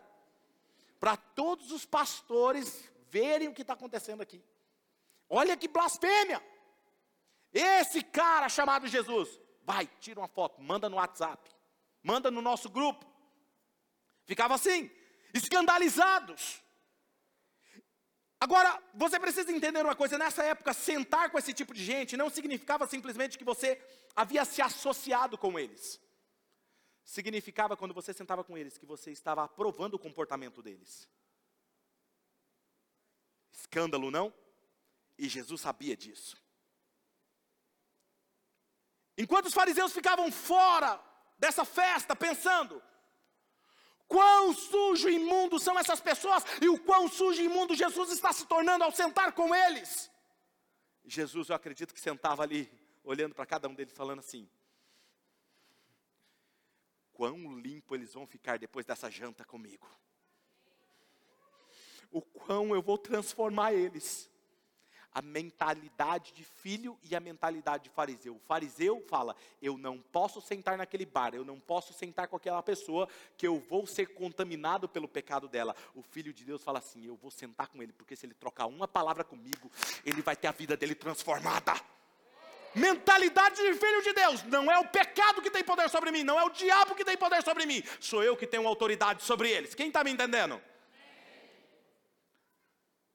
Para 0.98 1.16
todos 1.16 1.70
os 1.70 1.84
pastores 1.84 2.90
verem 3.10 3.48
o 3.48 3.54
que 3.54 3.62
está 3.62 3.74
acontecendo 3.74 4.22
aqui. 4.22 4.42
Olha 5.28 5.56
que 5.56 5.68
blasfêmia! 5.68 6.42
Esse 7.52 8.02
cara 8.02 8.48
chamado 8.48 8.86
Jesus, 8.88 9.40
vai, 9.62 9.86
tira 10.00 10.20
uma 10.20 10.28
foto, 10.28 10.60
manda 10.60 10.88
no 10.88 10.96
WhatsApp, 10.96 11.50
manda 12.02 12.30
no 12.30 12.42
nosso 12.42 12.68
grupo. 12.68 13.06
Ficava 14.24 14.54
assim, 14.54 14.90
escandalizados. 15.32 16.62
Agora, 18.40 18.82
você 18.94 19.20
precisa 19.20 19.52
entender 19.52 19.84
uma 19.84 19.94
coisa: 19.94 20.18
nessa 20.18 20.42
época, 20.42 20.72
sentar 20.72 21.30
com 21.30 21.38
esse 21.38 21.52
tipo 21.52 21.72
de 21.72 21.84
gente 21.84 22.16
não 22.16 22.28
significava 22.28 22.86
simplesmente 22.86 23.38
que 23.38 23.44
você 23.44 23.80
havia 24.16 24.44
se 24.44 24.60
associado 24.60 25.38
com 25.38 25.58
eles 25.58 26.00
significava 27.04 27.76
quando 27.76 27.94
você 27.94 28.12
sentava 28.12 28.42
com 28.42 28.56
eles 28.56 28.78
que 28.78 28.86
você 28.86 29.10
estava 29.10 29.44
aprovando 29.44 29.94
o 29.94 29.98
comportamento 29.98 30.62
deles. 30.62 31.08
Escândalo, 33.52 34.10
não? 34.10 34.32
E 35.18 35.28
Jesus 35.28 35.60
sabia 35.60 35.96
disso. 35.96 36.36
Enquanto 39.16 39.46
os 39.46 39.54
fariseus 39.54 39.92
ficavam 39.92 40.30
fora 40.32 41.00
dessa 41.38 41.64
festa, 41.64 42.16
pensando: 42.16 42.82
quão 44.08 44.52
sujo 44.52 45.08
e 45.08 45.14
imundo 45.14 45.60
são 45.60 45.78
essas 45.78 46.00
pessoas, 46.00 46.42
e 46.60 46.68
o 46.68 46.80
quão 46.80 47.08
sujo 47.08 47.40
e 47.40 47.44
imundo 47.44 47.74
Jesus 47.74 48.10
está 48.10 48.32
se 48.32 48.46
tornando 48.46 48.82
ao 48.82 48.90
sentar 48.90 49.32
com 49.32 49.54
eles. 49.54 50.10
Jesus, 51.04 51.50
eu 51.50 51.54
acredito 51.54 51.94
que 51.94 52.00
sentava 52.00 52.42
ali, 52.42 52.70
olhando 53.04 53.34
para 53.34 53.46
cada 53.46 53.68
um 53.68 53.74
deles, 53.74 53.92
falando 53.92 54.18
assim: 54.18 54.48
quão 57.14 57.58
limpo 57.58 57.94
eles 57.94 58.12
vão 58.12 58.26
ficar 58.26 58.58
depois 58.58 58.84
dessa 58.84 59.10
janta 59.10 59.44
comigo. 59.44 59.88
O 62.10 62.20
quão 62.20 62.74
eu 62.74 62.82
vou 62.82 62.98
transformar 62.98 63.72
eles. 63.72 64.30
A 65.12 65.22
mentalidade 65.22 66.32
de 66.32 66.42
filho 66.42 66.98
e 67.04 67.14
a 67.14 67.20
mentalidade 67.20 67.84
de 67.84 67.90
fariseu. 67.90 68.34
O 68.34 68.40
fariseu 68.40 69.00
fala: 69.08 69.36
eu 69.62 69.78
não 69.78 70.00
posso 70.00 70.40
sentar 70.40 70.76
naquele 70.76 71.06
bar, 71.06 71.34
eu 71.34 71.44
não 71.44 71.60
posso 71.60 71.92
sentar 71.92 72.26
com 72.26 72.34
aquela 72.34 72.60
pessoa, 72.64 73.08
que 73.36 73.46
eu 73.46 73.60
vou 73.60 73.86
ser 73.86 74.06
contaminado 74.06 74.88
pelo 74.88 75.06
pecado 75.06 75.46
dela. 75.48 75.74
O 75.94 76.02
filho 76.02 76.32
de 76.32 76.44
Deus 76.44 76.64
fala 76.64 76.80
assim: 76.80 77.06
eu 77.06 77.14
vou 77.14 77.30
sentar 77.30 77.68
com 77.68 77.80
ele, 77.80 77.92
porque 77.92 78.16
se 78.16 78.26
ele 78.26 78.34
trocar 78.34 78.66
uma 78.66 78.88
palavra 78.88 79.22
comigo, 79.22 79.70
ele 80.04 80.20
vai 80.20 80.34
ter 80.34 80.48
a 80.48 80.52
vida 80.52 80.76
dele 80.76 80.96
transformada. 80.96 81.74
Mentalidade 82.74 83.56
de 83.56 83.74
filho 83.74 84.02
de 84.02 84.12
Deus. 84.12 84.42
Não 84.44 84.70
é 84.70 84.78
o 84.78 84.86
pecado 84.86 85.40
que 85.40 85.50
tem 85.50 85.62
poder 85.62 85.88
sobre 85.88 86.10
mim, 86.10 86.24
não 86.24 86.38
é 86.38 86.44
o 86.44 86.50
diabo 86.50 86.94
que 86.94 87.04
tem 87.04 87.16
poder 87.16 87.42
sobre 87.42 87.64
mim. 87.66 87.82
Sou 88.00 88.22
eu 88.22 88.36
que 88.36 88.46
tenho 88.46 88.66
autoridade 88.66 89.22
sobre 89.22 89.50
eles. 89.50 89.74
Quem 89.74 89.88
está 89.88 90.02
me 90.02 90.10
entendendo? 90.10 90.60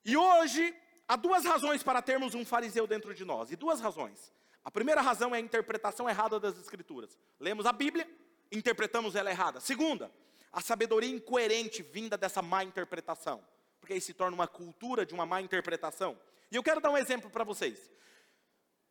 E 0.05 0.15
hoje, 0.15 0.73
há 1.07 1.15
duas 1.15 1.43
razões 1.43 1.83
para 1.83 2.01
termos 2.01 2.33
um 2.33 2.45
fariseu 2.45 2.87
dentro 2.87 3.13
de 3.13 3.25
nós. 3.25 3.51
E 3.51 3.55
duas 3.55 3.81
razões. 3.81 4.33
A 4.63 4.71
primeira 4.71 5.01
razão 5.01 5.33
é 5.35 5.37
a 5.37 5.41
interpretação 5.41 6.09
errada 6.09 6.39
das 6.39 6.57
Escrituras. 6.57 7.17
Lemos 7.39 7.65
a 7.65 7.73
Bíblia, 7.73 8.09
interpretamos 8.51 9.15
ela 9.15 9.29
errada. 9.29 9.59
Segunda, 9.59 10.11
a 10.51 10.61
sabedoria 10.61 11.09
incoerente 11.09 11.83
vinda 11.83 12.17
dessa 12.17 12.41
má 12.41 12.63
interpretação. 12.63 13.43
Porque 13.79 13.93
aí 13.93 14.01
se 14.01 14.13
torna 14.13 14.35
uma 14.35 14.47
cultura 14.47 15.05
de 15.05 15.13
uma 15.13 15.25
má 15.25 15.41
interpretação. 15.41 16.17
E 16.51 16.55
eu 16.55 16.63
quero 16.63 16.81
dar 16.81 16.89
um 16.89 16.97
exemplo 16.97 17.29
para 17.29 17.43
vocês. 17.43 17.89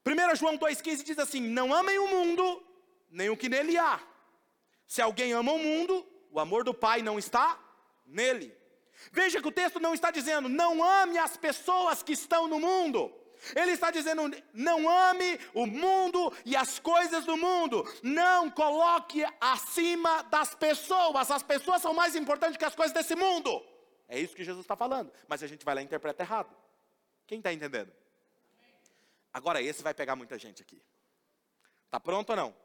1 0.09 0.37
João 0.37 0.59
2,15 0.59 1.03
diz 1.03 1.19
assim: 1.19 1.41
Não 1.41 1.73
amem 1.75 1.99
o 1.99 2.09
mundo, 2.09 2.63
nem 3.11 3.29
o 3.29 3.37
que 3.37 3.49
nele 3.49 3.77
há. 3.77 4.01
Se 4.87 5.03
alguém 5.03 5.33
ama 5.33 5.53
o 5.53 5.59
mundo, 5.59 6.07
o 6.31 6.41
amor 6.41 6.65
do 6.65 6.73
Pai 6.73 7.03
não 7.03 7.19
está 7.19 7.59
nele. 8.07 8.57
Veja 9.13 9.41
que 9.41 9.49
o 9.49 9.53
texto 9.53 9.79
não 9.79 9.95
está 9.95 10.11
dizendo, 10.11 10.49
não 10.49 10.83
ame 10.83 11.19
as 11.19 11.37
pessoas 11.37 12.03
que 12.03 12.13
estão 12.13 12.49
no 12.49 12.59
mundo. 12.59 13.13
Ele 13.55 13.73
está 13.73 13.91
dizendo, 13.91 14.23
não 14.53 14.89
ame 14.89 15.39
o 15.55 15.65
mundo 15.65 16.33
e 16.45 16.57
as 16.57 16.79
coisas 16.79 17.25
do 17.25 17.37
mundo. 17.37 17.87
Não 18.03 18.51
coloque 18.51 19.25
acima 19.41 20.23
das 20.25 20.55
pessoas. 20.55 21.31
As 21.31 21.43
pessoas 21.43 21.81
são 21.81 21.95
mais 21.95 22.17
importantes 22.17 22.57
que 22.57 22.65
as 22.65 22.75
coisas 22.75 22.93
desse 22.93 23.15
mundo. 23.15 23.65
É 24.09 24.19
isso 24.19 24.35
que 24.35 24.43
Jesus 24.43 24.65
está 24.65 24.75
falando. 24.75 25.13
Mas 25.29 25.43
a 25.43 25.47
gente 25.47 25.65
vai 25.65 25.75
lá 25.77 25.83
e 25.83 25.85
interpreta 25.85 26.23
errado. 26.23 26.55
Quem 27.27 27.39
está 27.39 27.53
entendendo? 27.53 27.93
Agora 29.39 29.63
esse 29.63 29.85
vai 29.85 29.95
pegar 29.95 30.17
muita 30.17 30.37
gente 30.37 30.63
aqui. 30.63 30.83
Tá 31.89 32.01
pronto 32.01 32.31
ou 32.31 32.37
não? 32.37 32.57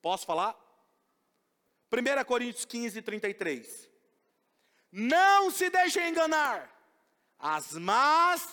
Posso 0.00 0.24
falar? 0.24 0.56
1 1.92 2.24
Coríntios 2.24 2.64
15, 2.64 3.02
33. 3.02 3.90
Não 4.90 5.50
se 5.50 5.68
deixem 5.68 6.08
enganar. 6.08 6.74
As 7.38 7.74
más. 7.74 8.48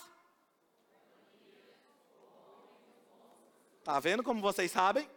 Tá 3.85 4.01
vendo 4.01 4.21
como 4.21 4.41
vocês 4.41 4.69
sabem? 4.69 5.09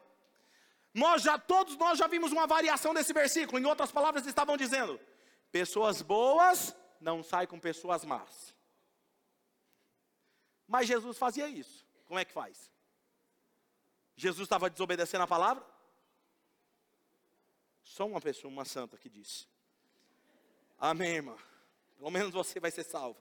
Nós 0.95 1.23
já 1.23 1.37
todos 1.37 1.77
nós 1.77 1.99
já 1.99 2.07
vimos 2.07 2.31
uma 2.31 2.47
variação 2.47 2.95
desse 2.95 3.13
versículo. 3.13 3.59
Em 3.59 3.65
outras 3.65 3.91
palavras, 3.91 4.25
estavam 4.27 4.57
dizendo: 4.57 5.01
pessoas 5.51 6.01
boas 6.03 6.73
não 7.01 7.21
saem 7.21 7.49
com 7.49 7.59
pessoas 7.59 8.05
más. 8.05 8.55
Mas 10.69 10.87
Jesus 10.87 11.19
fazia 11.19 11.49
isso. 11.49 11.84
Como 12.15 12.21
é 12.21 12.25
que 12.25 12.33
faz? 12.33 12.71
Jesus 14.15 14.47
estava 14.47 14.71
desobedecendo 14.71 15.25
a 15.25 15.27
palavra? 15.27 15.67
Só 17.83 18.07
uma 18.07 18.21
pessoa, 18.21 18.53
uma 18.53 18.65
santa, 18.65 18.97
que 18.97 19.09
disse. 19.09 19.49
Amém, 20.79 21.17
irmã. 21.17 21.37
Pelo 21.99 22.13
menos 22.13 22.33
você 22.33 22.61
vai 22.61 22.71
ser 22.71 22.85
salva. 22.85 23.19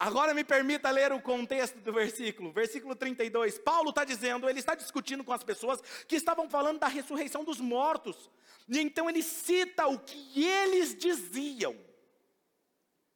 Agora 0.00 0.32
me 0.32 0.42
permita 0.42 0.90
ler 0.90 1.12
o 1.12 1.20
contexto 1.20 1.78
do 1.80 1.92
versículo, 1.92 2.50
versículo 2.50 2.96
32. 2.96 3.58
Paulo 3.58 3.90
está 3.90 4.06
dizendo, 4.06 4.48
ele 4.48 4.60
está 4.60 4.74
discutindo 4.74 5.22
com 5.22 5.34
as 5.34 5.44
pessoas 5.44 5.82
que 6.08 6.16
estavam 6.16 6.48
falando 6.48 6.78
da 6.78 6.88
ressurreição 6.88 7.44
dos 7.44 7.60
mortos. 7.60 8.30
E 8.66 8.78
então 8.78 9.10
ele 9.10 9.22
cita 9.22 9.86
o 9.86 9.98
que 9.98 10.46
eles 10.46 10.96
diziam. 10.96 11.76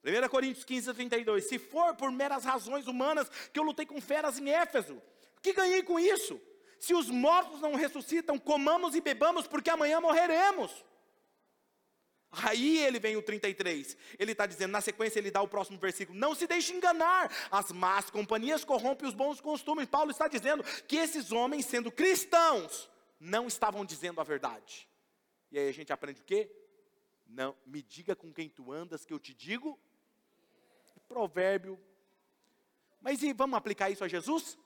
1 0.04 0.28
Coríntios 0.28 0.64
15, 0.64 0.94
32. 0.94 1.44
Se 1.46 1.58
for 1.58 1.94
por 1.94 2.10
meras 2.10 2.44
razões 2.44 2.86
humanas 2.86 3.30
que 3.52 3.58
eu 3.58 3.64
lutei 3.64 3.84
com 3.84 4.00
feras 4.00 4.38
em 4.38 4.50
Éfeso, 4.50 4.94
o 5.36 5.40
que 5.40 5.52
ganhei 5.52 5.82
com 5.82 5.98
isso? 5.98 6.40
Se 6.78 6.94
os 6.94 7.10
mortos 7.10 7.60
não 7.60 7.74
ressuscitam, 7.74 8.38
comamos 8.38 8.94
e 8.94 9.00
bebamos, 9.00 9.46
porque 9.46 9.68
amanhã 9.68 10.00
morreremos. 10.00 10.84
Aí 12.32 12.78
ele 12.78 12.98
vem 12.98 13.16
o 13.16 13.22
33. 13.22 13.96
Ele 14.18 14.32
está 14.32 14.46
dizendo, 14.46 14.70
na 14.70 14.80
sequência, 14.80 15.18
ele 15.18 15.30
dá 15.30 15.42
o 15.42 15.48
próximo 15.48 15.78
versículo: 15.78 16.18
Não 16.18 16.34
se 16.34 16.46
deixe 16.46 16.72
enganar, 16.72 17.30
as 17.50 17.72
más 17.72 18.08
companhias 18.08 18.64
corrompem 18.64 19.08
os 19.08 19.14
bons 19.14 19.40
costumes. 19.40 19.86
Paulo 19.86 20.10
está 20.10 20.28
dizendo 20.28 20.62
que 20.86 20.96
esses 20.96 21.32
homens, 21.32 21.66
sendo 21.66 21.90
cristãos, 21.90 22.88
não 23.18 23.46
estavam 23.46 23.84
dizendo 23.84 24.20
a 24.20 24.24
verdade. 24.24 24.88
E 25.50 25.58
aí 25.58 25.68
a 25.68 25.72
gente 25.72 25.92
aprende 25.92 26.20
o 26.20 26.24
quê? 26.24 26.50
Não, 27.26 27.56
me 27.66 27.82
diga 27.82 28.14
com 28.14 28.32
quem 28.32 28.48
tu 28.48 28.72
andas, 28.72 29.04
que 29.04 29.12
eu 29.12 29.18
te 29.18 29.34
digo. 29.34 29.78
Provérbio. 31.10 31.76
Mas 33.00 33.20
e 33.20 33.32
vamos 33.32 33.56
aplicar 33.56 33.90
isso 33.90 34.04
a 34.04 34.08
Jesus? 34.08 34.56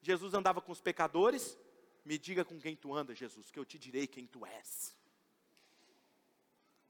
Jesus 0.00 0.32
andava 0.32 0.62
com 0.62 0.72
os 0.72 0.80
pecadores. 0.80 1.58
Me 2.02 2.16
diga 2.16 2.46
com 2.46 2.58
quem 2.58 2.74
tu 2.74 2.94
andas, 2.94 3.18
Jesus, 3.18 3.50
que 3.50 3.58
eu 3.58 3.64
te 3.64 3.78
direi 3.78 4.06
quem 4.06 4.26
tu 4.26 4.46
és. 4.46 4.96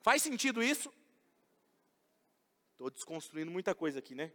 Faz 0.02 0.22
sentido 0.22 0.62
isso? 0.62 0.92
Estou 2.72 2.88
desconstruindo 2.88 3.50
muita 3.50 3.74
coisa 3.74 3.98
aqui, 3.98 4.14
né? 4.14 4.30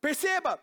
Perceba, 0.00 0.60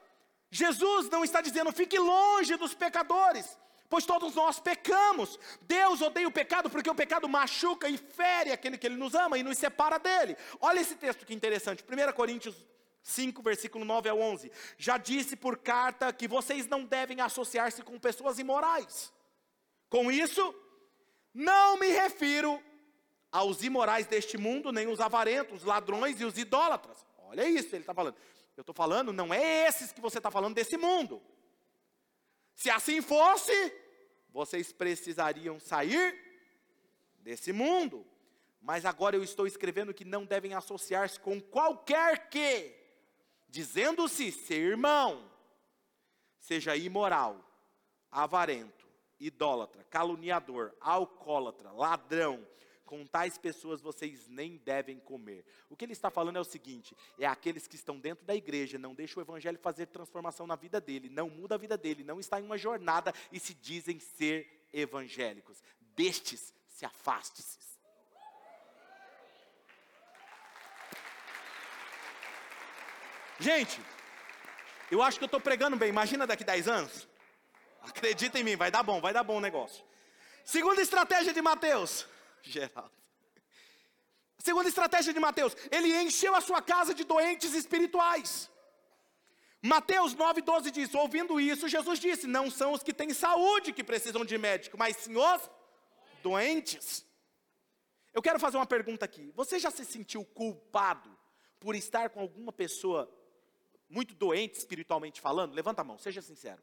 Jesus 0.50 1.10
não 1.10 1.24
está 1.24 1.40
dizendo 1.40 1.72
fique 1.72 1.98
longe 1.98 2.58
dos 2.58 2.74
pecadores, 2.74 3.58
pois 3.92 4.06
todos 4.06 4.34
nós 4.34 4.58
pecamos. 4.58 5.38
Deus 5.64 6.02
odeia 6.02 6.26
o 6.26 6.32
pecado 6.32 6.70
porque 6.70 6.90
o 6.90 6.96
pecado 6.96 7.28
machuca 7.28 7.90
e 7.90 7.98
fere 7.98 8.54
aquele 8.54 8.78
que 8.78 8.88
ele 8.88 8.96
nos 8.96 9.14
ama 9.14 9.38
e 9.38 9.44
nos 9.44 9.58
separa 9.58 10.00
dele. 10.00 10.38
Olha 10.62 10.80
esse 10.80 10.96
texto 10.96 11.26
que 11.26 11.34
interessante, 11.34 11.84
1 11.84 12.14
Coríntios 12.14 12.56
5, 13.04 13.42
versículo 13.42 13.84
9 13.84 14.08
ao 14.08 14.18
11. 14.18 14.50
Já 14.78 14.98
disse 14.98 15.36
por 15.36 15.58
carta 15.58 16.14
que 16.14 16.26
vocês 16.26 16.68
não 16.68 16.86
devem 16.86 17.20
associar-se 17.20 17.84
com 17.84 18.00
pessoas 18.00 18.40
imorais. 18.40 19.12
Com 19.90 20.10
isso, 20.10 20.56
não 21.34 21.78
me 21.78 21.88
refiro 21.90 22.64
aos 23.30 23.62
imorais 23.62 24.08
deste 24.08 24.38
mundo, 24.38 24.72
nem 24.72 24.88
os 24.88 25.02
avarentos, 25.02 25.60
os 25.60 25.64
ladrões 25.66 26.22
e 26.22 26.24
os 26.24 26.38
idólatras. 26.38 27.06
Olha 27.18 27.46
isso, 27.46 27.76
ele 27.76 27.84
está 27.84 27.94
falando. 27.94 28.16
Eu 28.56 28.62
estou 28.62 28.76
falando, 28.76 29.12
não 29.12 29.34
é 29.34 29.68
esses 29.68 29.92
que 29.92 30.00
você 30.00 30.18
está 30.18 30.32
falando 30.32 30.56
desse 30.56 30.78
mundo. 30.78 31.22
Se 32.56 32.70
assim 32.70 33.02
fosse, 33.02 33.81
vocês 34.32 34.72
precisariam 34.72 35.60
sair 35.60 36.16
desse 37.20 37.52
mundo. 37.52 38.06
Mas 38.62 38.86
agora 38.86 39.16
eu 39.16 39.24
estou 39.24 39.48
escrevendo 39.48 39.94
que 39.94 40.06
não 40.06 40.26
devem 40.26 40.54
associar-se 40.54 41.20
com 41.20 41.42
qualquer 41.42 42.30
que, 42.30 42.76
dizendo-se 43.50 44.32
ser 44.32 44.62
irmão, 44.62 45.30
seja 46.40 46.76
imoral, 46.76 47.44
avarento, 48.12 48.88
idólatra, 49.20 49.84
caluniador, 49.90 50.74
alcoólatra, 50.80 51.72
ladrão, 51.72 52.46
com 52.92 53.06
tais 53.06 53.38
pessoas 53.38 53.80
vocês 53.80 54.28
nem 54.28 54.58
devem 54.58 55.00
comer. 55.00 55.46
O 55.70 55.78
que 55.78 55.86
ele 55.86 55.94
está 55.94 56.12
falando 56.12 56.36
é 56.36 56.42
o 56.42 56.44
seguinte: 56.44 56.94
é 57.18 57.26
aqueles 57.26 57.66
que 57.66 57.78
estão 57.78 57.98
dentro 57.98 58.26
da 58.26 58.36
igreja, 58.36 58.78
não 58.78 58.94
deixam 58.94 59.22
o 59.22 59.26
evangelho 59.26 59.58
fazer 59.58 59.86
transformação 59.86 60.46
na 60.46 60.58
vida 60.58 60.82
dele, 60.82 61.10
não 61.10 61.30
muda 61.30 61.56
a 61.56 61.58
vida 61.58 61.78
dele, 61.78 62.04
não 62.04 62.20
está 62.20 62.42
em 62.42 62.44
uma 62.44 62.58
jornada 62.58 63.14
e 63.32 63.40
se 63.40 63.54
dizem 63.54 63.98
ser 63.98 64.68
evangélicos. 64.74 65.64
Destes 65.96 66.54
se 66.68 66.86
afaste-se. 66.86 67.60
Gente, 73.40 73.80
eu 74.92 75.02
acho 75.02 75.18
que 75.18 75.24
eu 75.24 75.28
estou 75.28 75.40
pregando 75.40 75.78
bem. 75.78 75.88
Imagina 75.88 76.28
daqui 76.28 76.44
10 76.44 76.68
anos. 76.68 77.08
Acredita 77.84 78.38
em 78.38 78.44
mim, 78.44 78.58
vai 78.58 78.70
dar 78.70 78.84
bom, 78.84 79.00
vai 79.00 79.14
dar 79.14 79.24
bom 79.24 79.38
o 79.38 79.42
negócio. 79.42 79.82
Segunda 80.44 80.82
estratégia 80.82 81.34
de 81.34 81.42
Mateus. 81.42 82.06
Geraldo. 82.44 83.02
Segunda 84.38 84.68
estratégia 84.68 85.14
de 85.14 85.20
Mateus, 85.20 85.56
ele 85.70 85.96
encheu 86.02 86.36
a 86.36 86.42
sua 86.42 86.62
casa 86.62 86.94
de 86.94 87.04
doentes 87.04 87.54
espirituais. 87.54 88.50
Mateus 89.62 90.16
9,12 90.16 90.72
diz: 90.72 90.94
Ouvindo 90.96 91.40
isso, 91.40 91.68
Jesus 91.68 92.00
disse: 92.00 92.26
Não 92.26 92.50
são 92.50 92.74
os 92.74 92.82
que 92.82 92.94
têm 92.94 93.14
saúde 93.14 93.72
que 93.72 93.84
precisam 93.84 94.26
de 94.26 94.38
médico, 94.38 94.78
mas 94.78 94.98
sim 94.98 95.16
os 95.16 95.50
doentes. 96.24 97.06
Eu 98.12 98.22
quero 98.22 98.40
fazer 98.40 98.58
uma 98.58 98.66
pergunta 98.66 99.06
aqui. 99.06 99.32
Você 99.36 99.60
já 99.60 99.70
se 99.70 99.86
sentiu 99.86 100.26
culpado 100.26 101.16
por 101.60 101.76
estar 101.76 102.10
com 102.10 102.20
alguma 102.20 102.52
pessoa 102.52 103.10
muito 103.88 104.16
doente 104.16 104.58
espiritualmente 104.58 105.22
falando? 105.22 105.54
Levanta 105.54 105.82
a 105.82 105.86
mão, 105.86 106.00
seja 106.00 106.22
sincero. 106.22 106.62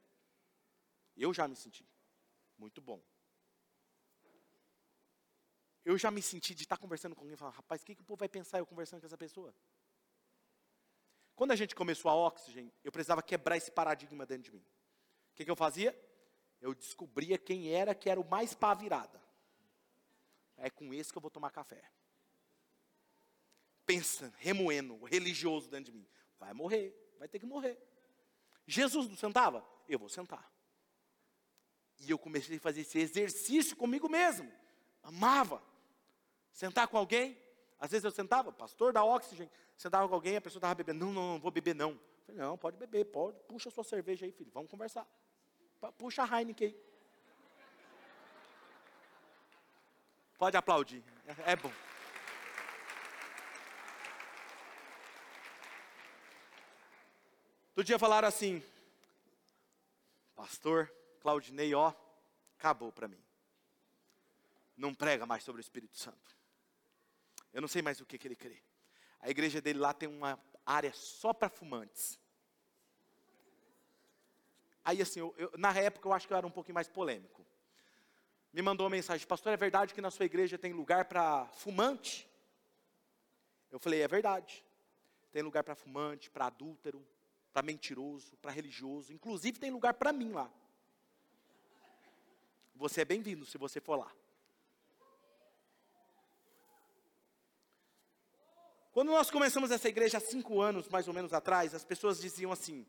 Eu 1.17 1.33
já 1.33 1.47
me 1.47 1.55
senti. 1.55 1.89
Muito 2.59 2.81
bom 2.81 3.01
eu 5.89 5.97
já 5.97 6.11
me 6.11 6.21
senti 6.21 6.55
de 6.55 6.65
estar 6.65 6.77
conversando 6.77 7.15
com 7.15 7.23
alguém 7.23 7.33
e 7.33 7.37
falar, 7.39 7.53
rapaz, 7.53 7.81
o 7.81 7.87
que, 7.87 7.95
que 7.95 8.03
o 8.03 8.05
povo 8.05 8.19
vai 8.19 8.29
pensar 8.29 8.59
eu 8.59 8.67
conversando 8.67 9.01
com 9.01 9.07
essa 9.07 9.17
pessoa? 9.17 9.55
Quando 11.35 11.53
a 11.53 11.57
gente 11.57 11.75
começou 11.75 12.11
a 12.11 12.15
Oxygen, 12.15 12.71
eu 12.85 12.93
precisava 12.93 13.23
quebrar 13.23 13.57
esse 13.57 13.71
paradigma 13.71 14.27
dentro 14.27 14.43
de 14.45 14.51
mim. 14.51 14.63
O 15.33 15.35
que, 15.35 15.47
que 15.47 15.51
eu 15.51 15.57
fazia? 15.57 15.99
Eu 16.61 16.75
descobria 16.75 17.39
quem 17.39 17.73
era 17.73 17.95
que 17.95 18.11
era 18.11 18.21
o 18.21 18.29
mais 18.29 18.53
pá 18.53 18.75
virada. 18.75 19.19
É 20.59 20.69
com 20.69 20.93
esse 20.93 21.11
que 21.11 21.17
eu 21.17 21.23
vou 21.23 21.31
tomar 21.31 21.51
café. 21.53 21.83
Pensa, 23.87 24.31
remoendo, 24.37 25.03
religioso 25.05 25.71
dentro 25.71 25.91
de 25.91 25.99
mim. 25.99 26.07
Vai 26.39 26.53
morrer, 26.53 26.95
vai 27.19 27.29
ter 27.29 27.39
que 27.39 27.47
morrer. 27.47 27.83
Jesus 28.67 29.09
não 29.09 29.17
sentava? 29.17 29.67
Eu 29.89 29.99
vou 29.99 30.11
sentar. 30.11 30.53
E 31.99 32.11
eu 32.11 32.19
comecei 32.19 32.59
a 32.59 32.61
fazer 32.61 32.83
esse 32.83 32.99
exercício 32.99 33.75
comigo 33.75 34.07
mesmo. 34.07 34.53
Amava. 35.03 35.67
Sentar 36.59 36.89
com 36.89 36.99
alguém, 36.99 37.39
às 37.79 37.93
vezes 37.93 38.05
eu 38.05 38.11
sentava, 38.11 38.51
pastor 38.51 38.93
da 38.93 39.05
Oxygen, 39.05 39.49
sentava 39.77 40.09
com 40.09 40.15
alguém, 40.17 40.35
a 40.35 40.41
pessoa 40.41 40.59
estava 40.59 40.75
bebendo. 40.75 41.05
Não, 41.05 41.13
não, 41.13 41.33
não 41.35 41.39
vou 41.39 41.53
beber 41.53 41.73
não. 41.73 41.91
Eu 41.91 42.01
falei, 42.27 42.41
não, 42.41 42.59
pode 42.59 42.77
beber, 42.77 43.05
pode, 43.05 43.39
puxa 43.47 43.69
a 43.69 43.73
sua 43.73 43.85
cerveja 43.85 44.27
aí, 44.27 44.33
filho, 44.33 44.51
vamos 44.53 44.69
conversar. 44.69 45.07
Puxa 45.97 46.25
a 46.25 46.27
Heineken 46.27 46.67
aí. 46.67 46.85
Pode 50.37 50.57
aplaudir, 50.57 51.05
é, 51.47 51.53
é 51.53 51.55
bom. 51.55 51.71
Outro 57.69 57.85
dia 57.85 58.01
falaram 58.01 58.27
assim, 58.27 58.61
pastor 60.35 60.93
Claudinei, 61.21 61.73
ó, 61.73 61.93
acabou 62.59 62.91
para 62.91 63.07
mim. 63.07 63.23
Não 64.77 64.93
prega 64.93 65.25
mais 65.25 65.45
sobre 65.45 65.61
o 65.61 65.63
Espírito 65.63 65.97
Santo. 65.97 66.38
Eu 67.53 67.61
não 67.61 67.69
sei 67.69 67.83
mais 67.83 68.01
o 68.01 68.07
que, 68.07 68.19
que 68.19 68.29
ele 68.29 68.37
crê. 68.37 68.63
A 69.21 69.31
igreja 69.31 69.61
dele 69.61 69.79
lá 69.79 69.93
tem 69.93 70.09
uma 70.09 70.39
área 70.65 70.93
só 70.93 71.33
para 71.33 71.49
fumantes. 71.49 72.19
Aí 74.85 75.03
assim, 75.03 75.21
eu, 75.21 75.35
eu, 75.37 75.53
na 75.59 75.73
época 75.75 76.09
eu 76.09 76.13
acho 76.13 76.27
que 76.27 76.33
eu 76.33 76.37
era 76.37 76.47
um 76.47 76.51
pouquinho 76.51 76.75
mais 76.75 76.89
polêmico. 76.89 77.45
Me 78.53 78.63
mandou 78.63 78.85
uma 78.85 78.91
mensagem, 78.91 79.27
pastor, 79.27 79.53
é 79.53 79.57
verdade 79.57 79.93
que 79.93 80.01
na 80.01 80.11
sua 80.11 80.25
igreja 80.25 80.57
tem 80.57 80.73
lugar 80.73 81.05
para 81.05 81.47
fumante? 81.49 82.29
Eu 83.71 83.79
falei, 83.79 84.01
é 84.01 84.09
verdade. 84.09 84.65
Tem 85.31 85.43
lugar 85.43 85.63
para 85.63 85.75
fumante, 85.75 86.31
para 86.31 86.47
adúltero, 86.47 87.07
para 87.53 87.63
mentiroso, 87.63 88.37
para 88.39 88.51
religioso. 88.51 89.13
Inclusive 89.13 89.59
tem 89.59 89.71
lugar 89.71 89.95
para 89.95 90.13
mim 90.13 90.33
lá. 90.33 90.51
Você 92.75 93.03
é 93.03 93.05
bem-vindo 93.05 93.45
se 93.45 93.59
você 93.59 93.81
for 93.81 93.97
lá. 93.97 94.11
Quando 98.99 99.13
nós 99.13 99.31
começamos 99.31 99.71
essa 99.71 99.89
igreja 99.89 100.19
há 100.19 100.21
cinco 100.21 100.61
anos, 100.61 100.89
mais 100.89 101.07
ou 101.07 101.15
menos 101.15 101.33
atrás, 101.33 101.73
as 101.73 101.85
pessoas 101.85 102.21
diziam 102.21 102.51
assim: 102.51 102.85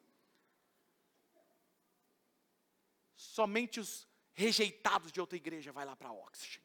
somente 3.13 3.79
os 3.79 4.07
rejeitados 4.33 5.11
de 5.11 5.21
outra 5.21 5.37
igreja 5.37 5.71
vai 5.71 5.85
lá 5.85 5.95
para 5.95 6.11
Oxygen. 6.11 6.63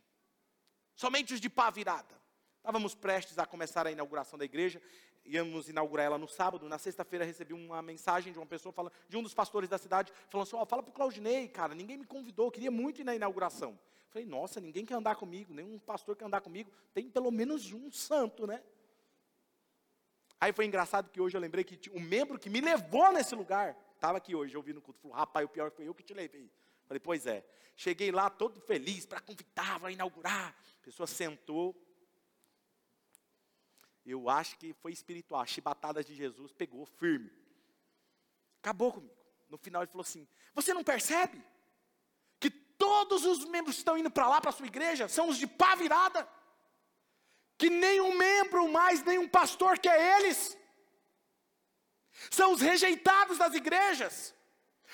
Somente 0.97 1.35
os 1.35 1.43
de 1.43 1.51
pá 1.51 1.69
virada. 1.69 2.19
Estávamos 2.57 2.95
prestes 2.95 3.39
a 3.39 3.45
começar 3.45 3.87
a 3.87 3.93
inauguração 3.93 4.39
da 4.39 4.47
igreja, 4.47 4.81
íamos 5.27 5.69
inaugurar 5.69 6.07
ela 6.07 6.17
no 6.17 6.27
sábado. 6.27 6.67
Na 6.67 6.79
sexta-feira 6.79 7.23
recebi 7.23 7.53
uma 7.53 7.83
mensagem 7.83 8.33
de 8.33 8.39
uma 8.39 8.47
pessoa, 8.47 8.73
falando, 8.73 8.95
de 9.11 9.17
um 9.19 9.23
dos 9.23 9.35
pastores 9.35 9.69
da 9.69 9.77
cidade, 9.77 10.11
falando 10.31 10.47
assim: 10.49 10.57
oh, 10.57 10.65
fala 10.65 10.83
para 10.83 10.91
o 10.91 10.95
Claudinei, 10.95 11.49
cara, 11.49 11.75
ninguém 11.75 11.99
me 11.99 12.07
convidou, 12.07 12.51
queria 12.51 12.71
muito 12.71 13.03
ir 13.03 13.05
na 13.05 13.15
inauguração. 13.15 13.79
Falei, 14.09 14.27
nossa, 14.27 14.59
ninguém 14.59 14.87
quer 14.87 14.95
andar 14.95 15.17
comigo, 15.17 15.53
nenhum 15.53 15.79
pastor 15.79 16.17
quer 16.17 16.25
andar 16.25 16.41
comigo, 16.41 16.73
tem 16.95 17.11
pelo 17.11 17.31
menos 17.31 17.73
um 17.73 17.93
santo, 17.93 18.47
né? 18.47 18.63
Aí 20.41 20.53
foi 20.53 20.67
engraçado 20.67 21.11
que 21.11 21.21
hoje 21.21 21.37
eu 21.37 21.41
lembrei 21.41 21.65
que 21.65 21.91
o 21.91 22.01
membro 22.01 22.39
que 22.39 22.51
me 22.51 22.61
levou 22.61 23.13
nesse 23.13 23.35
lugar 23.35 23.77
estava 23.95 24.19
aqui 24.19 24.35
hoje, 24.35 24.57
ouvindo 24.57 24.79
o 24.79 24.83
culto, 24.83 25.01
falou: 25.01 25.17
rapaz, 25.17 25.47
o 25.47 25.49
pior 25.49 25.71
foi 25.71 25.89
eu 25.89 25.95
que 25.95 26.03
te 26.03 26.13
levei. 26.13 26.51
Falei, 26.87 27.01
pois 27.01 27.27
é. 27.27 27.45
Cheguei 27.77 28.13
lá 28.13 28.31
todo 28.31 28.61
feliz 28.61 29.07
para 29.07 29.21
convidar, 29.21 29.81
para 29.81 29.91
inaugurar. 29.91 30.55
A 30.81 30.85
pessoa 30.85 31.07
sentou. 31.07 31.75
Eu 34.05 34.29
acho 34.29 34.59
que 34.59 34.75
foi 34.75 34.93
espiritual. 34.93 35.41
A 35.41 35.47
chibatada 35.47 36.05
de 36.05 36.15
Jesus 36.15 36.53
pegou 36.53 36.85
firme. 36.85 37.33
Acabou 38.61 38.93
comigo. 38.93 39.15
No 39.49 39.59
final 39.59 39.83
ele 39.83 39.91
falou 39.91 40.03
assim: 40.03 40.29
Você 40.55 40.75
não 40.75 40.85
percebe? 40.85 41.43
Que 42.39 42.51
todos 42.51 43.25
os 43.25 43.45
membros 43.47 43.77
que 43.77 43.81
estão 43.81 43.97
indo 43.97 44.11
para 44.11 44.29
lá, 44.29 44.41
para 44.41 44.51
a 44.51 44.53
sua 44.53 44.67
igreja, 44.67 45.09
são 45.09 45.29
os 45.29 45.39
de 45.39 45.47
pá 45.47 45.75
virada. 45.75 46.29
Que 47.57 47.71
nenhum 47.71 48.17
membro 48.17 48.69
mais, 48.69 49.03
nenhum 49.03 49.29
pastor 49.29 49.79
quer 49.79 50.21
eles. 50.21 50.57
São 52.31 52.53
os 52.53 52.61
rejeitados 52.61 53.39
das 53.39 53.55
igrejas. 53.55 54.35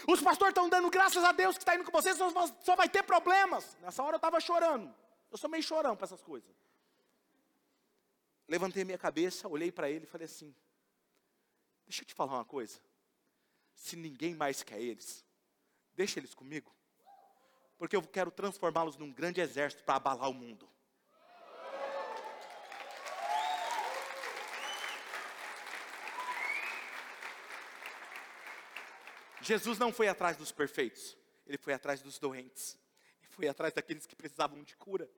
Os 0.06 0.20
pastores 0.20 0.52
estão 0.52 0.68
dando 0.68 0.90
graças 0.90 1.22
a 1.24 1.32
Deus 1.32 1.56
que 1.56 1.62
está 1.62 1.74
indo 1.74 1.84
com 1.84 1.92
vocês, 1.92 2.16
só, 2.16 2.30
só 2.62 2.76
vai 2.76 2.88
ter 2.88 3.02
problemas. 3.02 3.76
Nessa 3.80 4.02
hora 4.02 4.14
eu 4.14 4.18
estava 4.18 4.40
chorando. 4.40 4.94
Eu 5.30 5.38
sou 5.38 5.48
meio 5.48 5.62
chorão 5.62 5.96
para 5.96 6.04
essas 6.04 6.22
coisas. 6.22 6.50
Levantei 8.48 8.84
minha 8.84 8.98
cabeça, 8.98 9.46
olhei 9.46 9.70
para 9.70 9.90
ele 9.90 10.04
e 10.04 10.08
falei 10.08 10.24
assim: 10.24 10.54
Deixa 11.86 12.02
eu 12.02 12.06
te 12.06 12.14
falar 12.14 12.34
uma 12.34 12.44
coisa. 12.44 12.80
Se 13.74 13.96
ninguém 13.96 14.34
mais 14.34 14.62
quer 14.62 14.80
eles, 14.80 15.24
deixa 15.94 16.18
eles 16.18 16.34
comigo. 16.34 16.74
Porque 17.78 17.96
eu 17.96 18.02
quero 18.02 18.30
transformá-los 18.30 18.96
num 18.96 19.12
grande 19.12 19.40
exército 19.40 19.84
para 19.84 19.96
abalar 19.96 20.28
o 20.28 20.34
mundo. 20.34 20.68
Jesus 29.42 29.78
não 29.78 29.92
foi 29.92 30.08
atrás 30.08 30.36
dos 30.36 30.52
perfeitos, 30.52 31.16
ele 31.46 31.58
foi 31.58 31.72
atrás 31.72 32.00
dos 32.00 32.18
doentes, 32.18 32.78
ele 33.22 33.32
foi 33.32 33.48
atrás 33.48 33.72
daqueles 33.72 34.06
que 34.06 34.14
precisavam 34.14 34.62
de 34.62 34.76
cura. 34.76 35.10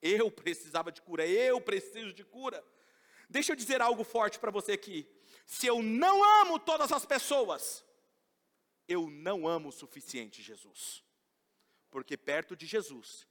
Eu 0.00 0.30
precisava 0.30 0.92
de 0.92 1.00
cura, 1.02 1.26
eu 1.26 1.60
preciso 1.60 2.12
de 2.12 2.24
cura. 2.24 2.64
Deixa 3.28 3.52
eu 3.52 3.56
dizer 3.56 3.80
algo 3.80 4.04
forte 4.04 4.38
para 4.38 4.50
você 4.50 4.72
aqui. 4.72 5.08
Se 5.46 5.66
eu 5.66 5.82
não 5.82 6.22
amo 6.42 6.58
todas 6.58 6.92
as 6.92 7.04
pessoas, 7.04 7.84
eu 8.86 9.10
não 9.10 9.46
amo 9.48 9.68
o 9.68 9.72
suficiente 9.72 10.42
Jesus. 10.42 11.02
Porque 11.90 12.16
perto 12.16 12.54
de 12.54 12.66
Jesus 12.66 13.26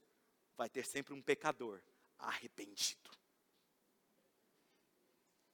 vai 0.56 0.68
ter 0.68 0.84
sempre 0.84 1.14
um 1.14 1.22
pecador 1.22 1.80
arrependido. 2.18 3.10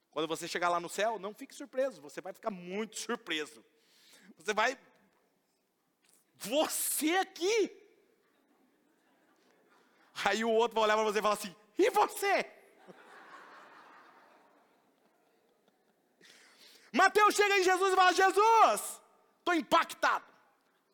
Quando 0.09 0.27
você 0.27 0.47
chegar 0.47 0.69
lá 0.69 0.79
no 0.79 0.89
céu, 0.89 1.17
não 1.17 1.33
fique 1.33 1.55
surpreso, 1.55 2.01
você 2.01 2.21
vai 2.21 2.33
ficar 2.33 2.51
muito 2.51 2.97
surpreso. 2.99 3.63
Você 4.37 4.53
vai. 4.53 4.77
Você 6.35 7.15
aqui. 7.17 7.83
Aí 10.25 10.43
o 10.43 10.51
outro 10.51 10.75
vai 10.75 10.83
olhar 10.85 10.95
para 10.95 11.03
você 11.03 11.19
e 11.19 11.21
falar 11.21 11.33
assim: 11.35 11.55
e 11.77 11.89
você? 11.89 12.51
Mateus 16.91 17.35
chega 17.35 17.57
em 17.57 17.63
Jesus 17.63 17.93
e 17.93 17.95
fala: 17.95 18.13
Jesus, 18.13 19.01
estou 19.39 19.53
impactado. 19.55 20.25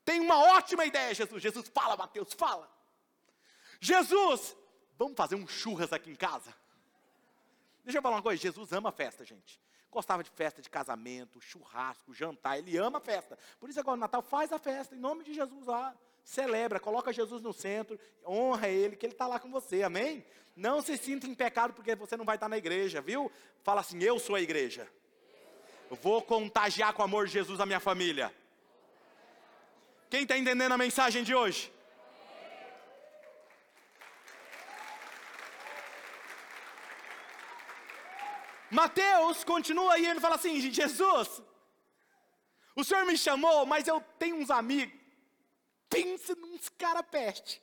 Tem 0.06 0.20
uma 0.20 0.40
ótima 0.56 0.86
ideia, 0.86 1.14
Jesus. 1.14 1.44
Jesus, 1.44 1.70
fala, 1.70 1.98
Mateus, 1.98 2.34
fala. 2.34 2.72
Jesus, 3.82 4.56
vamos 4.98 5.16
fazer 5.16 5.36
um 5.36 5.48
churras 5.48 5.92
aqui 5.94 6.10
em 6.10 6.16
casa? 6.16 6.54
Deixa 7.84 7.98
eu 7.98 8.02
falar 8.02 8.16
uma 8.16 8.22
coisa: 8.24 8.42
Jesus 8.42 8.72
ama 8.72 8.92
festa, 8.92 9.26
gente. 9.26 9.60
Gostava 9.92 10.24
de 10.24 10.30
festa 10.30 10.62
de 10.62 10.70
casamento, 10.70 11.42
churrasco, 11.42 12.14
jantar. 12.14 12.60
Ele 12.60 12.78
ama 12.78 13.00
festa. 13.00 13.38
Por 13.60 13.70
isso 13.70 13.80
agora 13.80 13.98
no 13.98 14.02
Natal 14.02 14.22
faz 14.22 14.52
a 14.52 14.60
festa 14.60 14.96
em 14.96 15.00
nome 15.00 15.24
de 15.24 15.34
Jesus 15.34 15.66
lá. 15.66 15.96
Celebra, 16.24 16.80
coloca 16.80 17.12
Jesus 17.12 17.42
no 17.42 17.52
centro, 17.52 18.00
honra 18.26 18.68
Ele, 18.68 18.96
que 18.96 19.06
Ele 19.06 19.14
está 19.14 19.26
lá 19.26 19.40
com 19.40 19.50
você, 19.50 19.82
amém? 19.82 20.24
Não 20.56 20.82
se 20.82 20.96
sinta 20.98 21.26
em 21.26 21.34
pecado 21.34 21.74
porque 21.74 21.96
você 21.96 22.16
não 22.16 22.26
vai 22.26 22.36
estar 22.36 22.50
na 22.50 22.58
igreja, 22.58 23.02
viu? 23.02 23.32
Fala 23.64 23.82
assim: 23.82 24.04
Eu 24.04 24.20
sou 24.20 24.36
a 24.36 24.42
igreja. 24.42 24.88
vou 26.02 26.22
contagiar 26.22 26.94
com 26.94 27.02
o 27.02 27.06
amor 27.06 27.26
de 27.26 27.34
Jesus 27.34 27.60
a 27.60 27.66
minha 27.66 27.80
família. 27.80 28.34
Quem 30.10 30.24
está 30.24 30.38
entendendo 30.38 30.72
a 30.72 30.78
mensagem 30.78 31.24
de 31.24 31.34
hoje? 31.34 31.72
Mateus 38.72 39.43
continua 39.43 39.93
aí, 39.93 40.05
ele 40.05 40.20
fala 40.20 40.36
assim: 40.36 40.59
Jesus, 40.59 41.41
o 42.76 42.84
senhor 42.84 43.05
me 43.05 43.17
chamou, 43.17 43.65
mas 43.65 43.88
eu 43.88 44.01
tenho 44.17 44.38
uns 44.38 44.49
amigos. 44.49 44.97
Pensa 45.89 46.36
nos 46.36 46.70
cara 46.70 47.01
peste. 47.01 47.61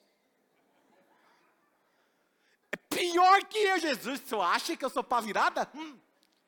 É 2.73 2.77
pior 2.77 3.45
que 3.45 3.59
eu, 3.59 3.79
Jesus. 3.79 4.21
Você 4.21 4.35
acha 4.35 4.77
que 4.77 4.85
eu 4.85 4.91
sou 4.91 5.05
pá 5.05 5.21
virada? 5.21 5.71
Hum, 5.75 5.97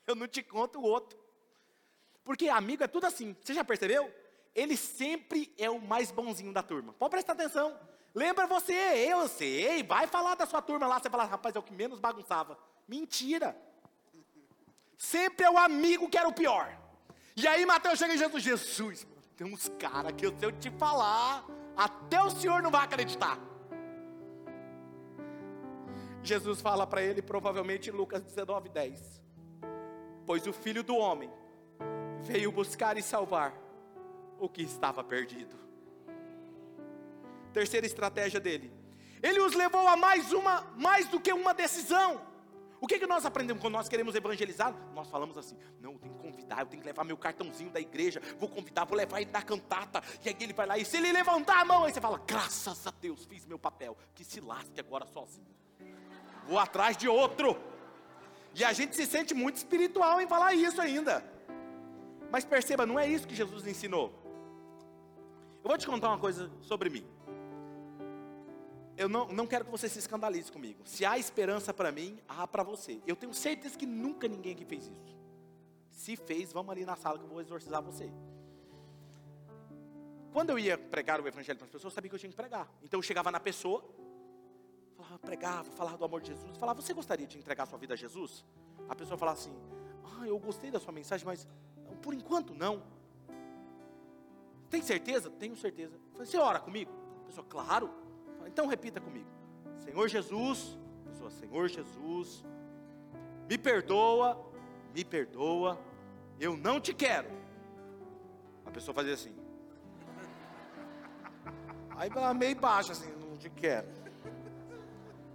eu 0.07 0.15
não 0.15 0.27
te 0.27 0.43
conto 0.43 0.81
o 0.81 0.83
outro. 0.83 1.19
Porque 2.25 2.49
amigo 2.49 2.83
é 2.83 2.89
tudo 2.89 3.07
assim. 3.07 3.35
Você 3.41 3.55
já 3.55 3.65
percebeu? 3.65 4.13
Ele 4.55 4.77
sempre 4.77 5.55
é 5.57 5.71
o 5.71 5.81
mais 5.81 6.11
bonzinho 6.11 6.53
da 6.53 6.63
turma. 6.63 6.93
Pode 6.93 7.13
prestar 7.13 7.35
atenção. 7.35 7.79
Lembra 8.15 8.47
você, 8.47 8.75
eu 8.75 9.29
sei. 9.29 9.83
Vai 9.83 10.07
falar 10.07 10.35
da 10.35 10.45
sua 10.45 10.61
turma 10.61 10.87
lá. 10.87 10.99
Você 10.99 11.09
fala, 11.09 11.25
rapaz, 11.25 11.55
é 11.55 11.59
o 11.59 11.63
que 11.63 11.73
menos 11.73 12.01
bagunçava. 12.01 12.59
Mentira. 12.89 13.57
Sempre 14.99 15.47
é 15.47 15.51
o 15.51 15.57
amigo 15.57 16.09
que 16.09 16.19
era 16.19 16.29
o 16.29 16.33
pior. 16.33 16.77
E 17.37 17.47
aí 17.47 17.65
Mateus 17.65 18.01
chega 18.01 18.15
em 18.15 18.19
Jesus, 18.19 18.43
Jesus, 18.43 19.07
tem 19.37 19.47
uns 19.47 19.69
caras 19.79 20.13
que 20.13 20.29
se 20.29 20.45
eu 20.45 20.51
te 20.51 20.71
falar, 20.73 21.47
até 21.77 22.21
o 22.21 22.29
Senhor 22.29 22.61
não 22.61 22.71
vai 22.73 22.85
acreditar. 22.85 23.39
Jesus 26.21 26.61
fala 26.61 26.85
para 26.85 27.01
ele, 27.01 27.23
provavelmente 27.23 27.91
em 27.91 27.93
Lucas 27.93 28.25
19, 28.25 28.69
10. 28.71 29.23
Pois 30.27 30.47
o 30.49 30.53
filho 30.53 30.83
do 30.83 30.97
homem 30.97 31.31
veio 32.23 32.51
buscar 32.51 32.99
e 32.99 33.03
salvar 33.03 33.55
o 34.41 34.49
que 34.49 34.63
estava 34.63 35.05
perdido. 35.05 35.57
Terceira 37.53 37.87
estratégia 37.87 38.41
dele. 38.41 38.73
Ele 39.23 39.41
os 39.41 39.55
levou 39.55 39.87
a 39.87 39.97
mais 39.97 40.33
uma, 40.33 40.63
mais 40.77 41.07
do 41.07 41.21
que 41.21 41.33
uma 41.33 41.55
decisão. 41.55 42.28
O 42.81 42.87
que, 42.87 42.99
que 42.99 43.07
nós 43.07 43.27
aprendemos 43.27 43.61
quando 43.61 43.75
nós 43.75 43.89
queremos 43.89 44.15
evangelizar? 44.15 44.75
Nós 44.95 45.09
falamos 45.09 45.37
assim: 45.37 45.57
não, 45.81 45.93
eu 45.93 45.99
tenho 45.99 46.15
que 46.15 46.21
convidar, 46.21 46.61
eu 46.61 46.67
tenho 46.67 46.81
que 46.81 46.87
levar 46.87 47.05
meu 47.05 47.17
cartãozinho 47.17 47.71
da 47.71 47.81
igreja, 47.81 48.21
vou 48.39 48.49
convidar, 48.49 48.85
vou 48.85 48.97
levar 48.97 49.21
ele 49.21 49.31
na 49.31 49.43
cantata, 49.43 50.03
e 50.25 50.29
aí 50.29 50.37
ele 50.41 50.53
vai 50.53 50.67
lá, 50.67 50.79
e 50.79 50.85
se 50.85 50.97
ele 50.97 51.11
levantar 51.11 51.61
a 51.61 51.65
mão, 51.65 51.85
aí 51.85 51.93
você 51.93 52.01
fala: 52.01 52.23
graças 52.27 52.87
a 52.87 52.91
Deus, 52.91 53.25
fiz 53.25 53.45
meu 53.45 53.59
papel, 53.59 53.97
que 54.15 54.25
se 54.25 54.41
lasque 54.41 54.79
agora 54.79 55.07
sozinho. 55.07 55.49
Vou 56.47 56.59
atrás 56.59 56.97
de 56.97 57.09
outro. 57.09 57.61
E 58.55 58.65
a 58.65 58.73
gente 58.73 58.97
se 58.97 59.07
sente 59.07 59.35
muito 59.35 59.57
espiritual 59.57 60.21
em 60.21 60.27
falar 60.27 60.55
isso 60.55 60.81
ainda. 60.81 61.23
Mas 62.31 62.45
perceba, 62.45 62.87
não 62.87 62.99
é 62.99 63.07
isso 63.07 63.27
que 63.27 63.35
Jesus 63.35 63.67
ensinou. 63.67 64.13
Eu 65.63 65.69
vou 65.69 65.79
te 65.79 65.87
contar 65.87 66.09
uma 66.09 66.19
coisa 66.19 66.51
sobre 66.61 66.89
mim 66.89 67.18
eu 68.99 69.09
não, 69.09 69.29
não 69.29 69.47
quero 69.47 69.65
que 69.65 69.71
você 69.71 69.89
se 69.89 70.01
escandalize 70.01 70.51
comigo. 70.51 70.83
Se 70.85 71.05
há 71.07 71.17
esperança 71.17 71.73
para 71.73 71.93
mim, 71.93 72.21
há 72.29 72.49
para 72.49 72.65
você. 72.65 73.01
Eu 73.07 73.15
tenho 73.15 73.33
certeza 73.33 73.79
que 73.79 73.87
nunca 73.87 74.27
ninguém 74.27 74.53
aqui 74.53 74.65
fez 74.65 74.89
isso. 74.89 75.17
Se 75.89 76.17
fez, 76.17 76.53
vamos 76.53 76.73
ali 76.73 76.85
na 76.85 76.97
sala 76.97 77.17
que 77.17 77.25
eu 77.25 77.29
vou 77.29 77.41
exorcizar 77.41 77.81
você. 77.81 78.11
Quando 80.33 80.51
eu 80.51 80.59
ia 80.59 80.77
pregar 80.77 81.21
o 81.21 81.29
evangelho 81.29 81.57
para 81.57 81.67
as 81.67 81.71
pessoas, 81.71 81.93
eu 81.93 81.95
sabia 81.95 82.09
que 82.09 82.17
eu 82.17 82.19
tinha 82.19 82.31
que 82.31 82.37
pregar. 82.37 82.69
Então 82.83 82.99
eu 82.99 83.03
chegava 83.03 83.31
na 83.31 83.39
pessoa, 83.39 83.85
falava, 84.97 85.19
pregava, 85.21 85.71
falava 85.71 85.97
do 85.97 86.05
amor 86.05 86.21
de 86.21 86.29
Jesus, 86.29 86.57
falava, 86.57 86.83
você 86.83 86.93
gostaria 86.93 87.27
de 87.27 87.39
entregar 87.39 87.67
sua 87.67 87.79
vida 87.79 87.95
a 87.95 87.97
Jesus? 87.97 88.45
A 88.89 88.97
pessoa 88.97 89.17
falava 89.17 89.39
assim, 89.39 89.57
ah, 90.21 90.27
eu 90.27 90.37
gostei 90.41 90.73
da 90.73 90.81
sua 90.81 90.93
mensagem, 90.93 91.25
mas 91.25 91.47
por 92.03 92.15
enquanto 92.15 92.53
não. 92.53 92.83
Tem 94.69 94.83
certeza? 94.83 95.31
Tenho 95.31 95.57
certeza. 95.57 95.95
Eu 95.95 96.13
falei, 96.13 96.27
você 96.27 96.37
ora 96.37 96.59
comigo? 96.59 96.91
A 97.23 97.27
pessoa, 97.27 97.47
claro. 97.49 98.08
Então 98.49 98.67
repita 98.67 99.01
comigo: 99.01 99.29
Senhor 99.77 100.09
Jesus, 100.09 100.77
Senhor 101.41 101.69
Jesus, 101.69 102.45
me 103.49 103.57
perdoa 103.57 104.49
me 104.99 105.05
perdoa, 105.05 105.79
eu 106.41 106.57
não 106.57 106.81
te 106.81 106.93
quero. 106.93 107.29
A 108.65 108.71
pessoa 108.71 108.95
fazia 108.95 109.15
assim. 109.15 109.35
Aí 111.97 112.11
ela 112.15 112.35
meio 112.35 112.57
baixa 112.57 112.93
assim, 112.93 113.11
não 113.13 113.37
te 113.37 113.51
quero. 113.51 113.89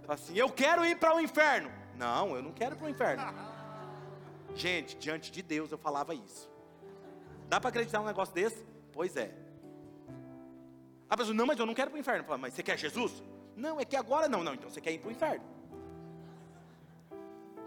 Assim, 0.06 0.36
eu 0.36 0.50
quero 0.50 0.84
ir 0.84 0.98
para 0.98 1.16
o 1.16 1.20
inferno. 1.20 1.70
Não, 1.96 2.36
eu 2.36 2.42
não 2.42 2.52
quero 2.52 2.76
para 2.76 2.86
o 2.86 2.90
inferno. 2.90 3.24
Gente, 4.54 4.96
diante 4.98 5.32
de 5.32 5.42
Deus 5.42 5.72
eu 5.72 5.78
falava 5.78 6.14
isso. 6.14 6.50
Dá 7.48 7.60
para 7.60 7.70
acreditar 7.70 8.00
num 8.00 8.06
negócio 8.06 8.34
desse? 8.34 8.64
Pois 8.92 9.16
é. 9.16 9.34
A 11.08 11.16
pessoa, 11.16 11.34
não, 11.34 11.46
mas 11.46 11.58
eu 11.58 11.66
não 11.66 11.74
quero 11.74 11.88
ir 11.88 11.92
para 11.92 11.96
o 11.98 12.00
inferno. 12.00 12.38
Mas 12.38 12.54
você 12.54 12.62
quer 12.62 12.78
Jesus? 12.78 13.22
Não, 13.56 13.78
é 13.78 13.84
que 13.84 13.96
agora 13.96 14.28
não. 14.28 14.42
Não, 14.42 14.54
então 14.54 14.68
você 14.68 14.80
quer 14.80 14.92
ir 14.92 14.98
para 14.98 15.08
o 15.08 15.12
inferno. 15.12 15.44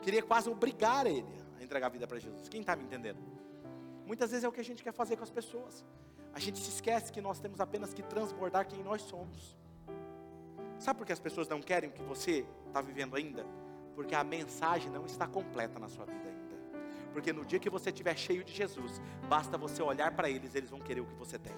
Queria 0.01 0.23
quase 0.23 0.49
obrigar 0.49 1.05
ele 1.05 1.25
a 1.59 1.63
entregar 1.63 1.87
a 1.87 1.89
vida 1.89 2.07
para 2.07 2.19
Jesus. 2.19 2.47
Quem 2.49 2.61
está 2.61 2.75
me 2.75 2.83
entendendo? 2.83 3.19
Muitas 4.05 4.31
vezes 4.31 4.43
é 4.43 4.47
o 4.47 4.51
que 4.51 4.61
a 4.61 4.63
gente 4.63 4.83
quer 4.83 4.93
fazer 4.93 5.17
com 5.17 5.23
as 5.23 5.29
pessoas. 5.29 5.85
A 6.33 6.39
gente 6.39 6.59
se 6.59 6.69
esquece 6.69 7.11
que 7.11 7.19
nós 7.19 7.39
temos 7.39 7.59
apenas 7.59 7.93
que 7.93 8.01
transbordar 8.01 8.67
quem 8.67 8.83
nós 8.83 9.01
somos. 9.01 9.57
Sabe 10.79 10.99
por 10.99 11.05
que 11.05 11.11
as 11.11 11.19
pessoas 11.19 11.47
não 11.47 11.61
querem 11.61 11.89
o 11.89 11.91
que 11.91 12.03
você 12.03 12.45
está 12.67 12.81
vivendo 12.81 13.15
ainda? 13.15 13.45
Porque 13.95 14.13
a 14.13 14.23
mensagem 14.23 14.89
não 14.91 15.05
está 15.05 15.27
completa 15.27 15.79
na 15.79 15.89
sua 15.89 16.05
vida 16.05 16.29
ainda. 16.29 16.55
Porque 17.11 17.33
no 17.33 17.43
dia 17.43 17.59
que 17.59 17.69
você 17.69 17.89
estiver 17.89 18.15
cheio 18.15 18.43
de 18.43 18.53
Jesus, 18.53 19.01
basta 19.27 19.57
você 19.57 19.81
olhar 19.81 20.15
para 20.15 20.29
eles, 20.29 20.53
eles 20.53 20.69
vão 20.69 20.79
querer 20.79 21.01
o 21.01 21.05
que 21.05 21.15
você 21.15 21.39
tem. 21.39 21.55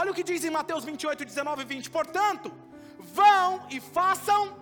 Olha 0.00 0.12
o 0.12 0.14
que 0.14 0.22
diz 0.30 0.44
em 0.44 0.50
Mateus 0.58 0.84
28, 0.84 1.24
19 1.24 1.62
e 1.62 1.64
20. 1.64 1.90
Portanto, 1.90 2.52
vão 3.20 3.66
e 3.68 3.80
façam. 3.80 4.56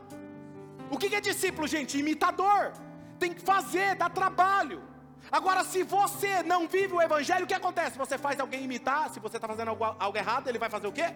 O 0.91 0.97
que 0.97 1.15
é 1.15 1.21
discípulo, 1.21 1.67
gente? 1.69 1.99
Imitador. 1.99 2.73
Tem 3.19 3.35
que 3.35 3.43
fazer, 3.43 3.95
dá 3.97 4.09
trabalho. 4.09 4.83
Agora, 5.31 5.63
se 5.63 5.83
você 5.83 6.43
não 6.43 6.67
vive 6.67 6.95
o 6.95 7.03
Evangelho, 7.03 7.45
o 7.45 7.47
que 7.47 7.53
acontece? 7.53 7.99
Você 7.99 8.17
faz 8.17 8.41
alguém 8.41 8.65
imitar, 8.65 9.11
se 9.11 9.21
você 9.21 9.37
está 9.37 9.47
fazendo 9.47 9.69
algo, 9.69 9.85
algo, 9.85 10.17
errado, 10.17 10.49
ele 10.49 10.59
vai 10.59 10.71
fazer 10.71 10.87
o 10.87 10.93
quê? 10.93 11.15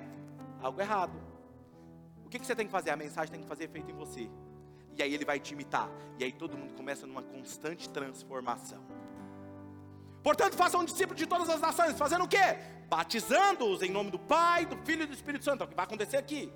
Algo 0.60 0.78
errado. 0.80 1.16
O 2.26 2.28
que, 2.28 2.38
que 2.38 2.44
você 2.44 2.54
tem 2.54 2.66
que 2.66 2.72
fazer? 2.72 2.90
A 2.90 2.96
mensagem 2.96 3.32
tem 3.32 3.40
que 3.40 3.48
fazer 3.48 3.64
efeito 3.64 3.90
em 3.90 3.94
você. 3.94 4.28
E 4.98 5.02
aí 5.02 5.14
ele 5.14 5.24
vai 5.24 5.40
te 5.40 5.54
imitar. 5.54 5.88
E 6.18 6.24
aí 6.24 6.32
todo 6.32 6.58
mundo 6.58 6.74
começa 6.74 7.06
numa 7.06 7.22
constante 7.22 7.88
transformação. 7.88 8.84
Portanto, 10.22 10.56
façam 10.56 10.80
um 10.80 10.84
discípulo 10.84 11.16
de 11.16 11.26
todas 11.26 11.48
as 11.48 11.60
nações, 11.60 11.96
fazendo 11.96 12.24
o 12.24 12.28
quê? 12.28 12.58
Batizando-os 12.88 13.82
em 13.82 13.90
nome 13.90 14.10
do 14.10 14.18
Pai, 14.18 14.66
do 14.66 14.76
Filho 14.78 15.04
e 15.04 15.06
do 15.06 15.14
Espírito 15.14 15.44
Santo. 15.44 15.62
É 15.62 15.66
o 15.66 15.68
que 15.68 15.74
vai 15.74 15.84
acontecer 15.84 16.16
aqui. 16.16 16.52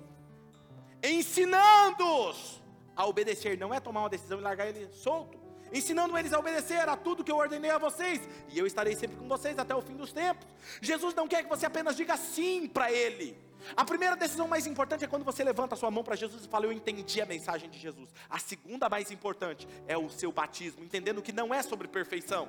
Ensinando-os 1.03 2.61
a 2.95 3.05
obedecer. 3.05 3.57
Não 3.57 3.73
é 3.73 3.79
tomar 3.79 4.01
uma 4.01 4.09
decisão 4.09 4.39
e 4.39 4.41
largar 4.41 4.67
ele 4.67 4.87
solto 4.93 5.45
ensinando 5.73 6.17
eles 6.17 6.31
a 6.31 6.39
obedecer 6.39 6.87
a 6.87 6.95
tudo 6.95 7.23
que 7.23 7.31
eu 7.31 7.37
ordenei 7.37 7.69
a 7.69 7.77
vocês, 7.77 8.21
e 8.49 8.57
eu 8.57 8.65
estarei 8.65 8.95
sempre 8.95 9.17
com 9.17 9.27
vocês 9.27 9.57
até 9.59 9.75
o 9.75 9.81
fim 9.81 9.95
dos 9.95 10.13
tempos. 10.13 10.47
Jesus 10.81 11.13
não 11.13 11.27
quer 11.27 11.43
que 11.43 11.49
você 11.49 11.65
apenas 11.65 11.95
diga 11.95 12.15
sim 12.15 12.67
para 12.67 12.91
Ele. 12.91 13.37
A 13.75 13.83
primeira 13.83 14.15
decisão 14.15 14.47
mais 14.47 14.67
importante 14.67 15.03
é 15.03 15.07
quando 15.07 15.25
você 15.25 15.43
levanta 15.43 15.73
a 15.73 15.77
sua 15.77 15.89
mão 15.89 16.03
para 16.03 16.15
Jesus 16.15 16.45
e 16.45 16.47
fala: 16.47 16.65
Eu 16.65 16.71
entendi 16.71 17.19
a 17.19 17.25
mensagem 17.25 17.69
de 17.69 17.79
Jesus. 17.79 18.13
A 18.29 18.37
segunda 18.37 18.87
mais 18.87 19.09
importante 19.09 19.67
é 19.87 19.97
o 19.97 20.09
seu 20.09 20.31
batismo, 20.31 20.83
entendendo 20.83 21.21
que 21.21 21.31
não 21.31 21.53
é 21.53 21.63
sobre 21.63 21.87
perfeição. 21.87 22.47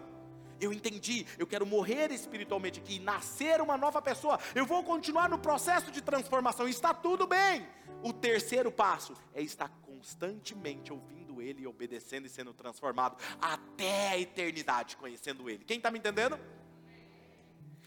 Eu 0.61 0.73
entendi, 0.73 1.27
eu 1.39 1.47
quero 1.47 1.67
morrer 1.67 2.11
espiritualmente 2.11 2.81
aqui, 2.81 2.99
nascer 2.99 3.61
uma 3.61 3.77
nova 3.77 4.01
pessoa. 4.01 4.39
Eu 4.55 4.65
vou 4.65 4.83
continuar 4.83 5.29
no 5.29 5.39
processo 5.39 5.91
de 5.91 6.01
transformação, 6.01 6.69
está 6.69 6.95
tudo 6.95 7.27
bem. 7.27 7.67
O 8.03 8.13
terceiro 8.13 8.71
passo 8.71 9.15
é 9.35 9.43
estar 9.43 9.69
constantemente 9.83 10.93
ouvindo 10.93 11.43
Ele 11.43 11.63
e 11.63 11.67
obedecendo 11.67 12.27
e 12.27 12.31
sendo 12.31 12.53
transformado 12.53 13.17
até 13.41 14.11
a 14.11 14.19
eternidade 14.19 14.97
conhecendo 14.97 15.49
Ele. 15.49 15.65
Quem 15.65 15.79
está 15.79 15.91
me 15.91 15.99
entendendo? 15.99 16.39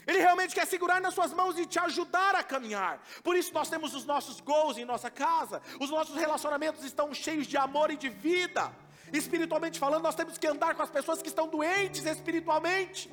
Ele 0.10 0.18
realmente 0.18 0.56
quer 0.56 0.66
segurar 0.66 1.00
nas 1.00 1.14
suas 1.14 1.32
mãos 1.34 1.58
e 1.60 1.68
te 1.68 1.78
ajudar 1.78 2.34
a 2.34 2.44
caminhar. 2.44 3.00
Por 3.24 3.36
isso 3.36 3.54
nós 3.54 3.70
temos 3.70 3.94
os 3.94 4.06
nossos 4.06 4.40
gols 4.40 4.78
em 4.78 4.84
nossa 4.84 5.10
casa. 5.12 5.62
Os 5.80 5.92
nossos 5.92 6.16
relacionamentos 6.16 6.84
estão 6.84 7.14
cheios 7.14 7.46
de 7.46 7.58
amor 7.58 7.92
e 7.92 7.98
de 7.98 8.10
vida. 8.10 8.74
Espiritualmente 9.14 9.80
falando, 9.80 10.04
nós 10.04 10.16
temos 10.16 10.38
que 10.38 10.48
andar 10.48 10.76
com 10.76 10.82
as 10.82 10.90
pessoas 10.90 11.22
que 11.22 11.28
estão 11.28 11.48
doentes 11.48 12.06
espiritualmente. 12.06 13.12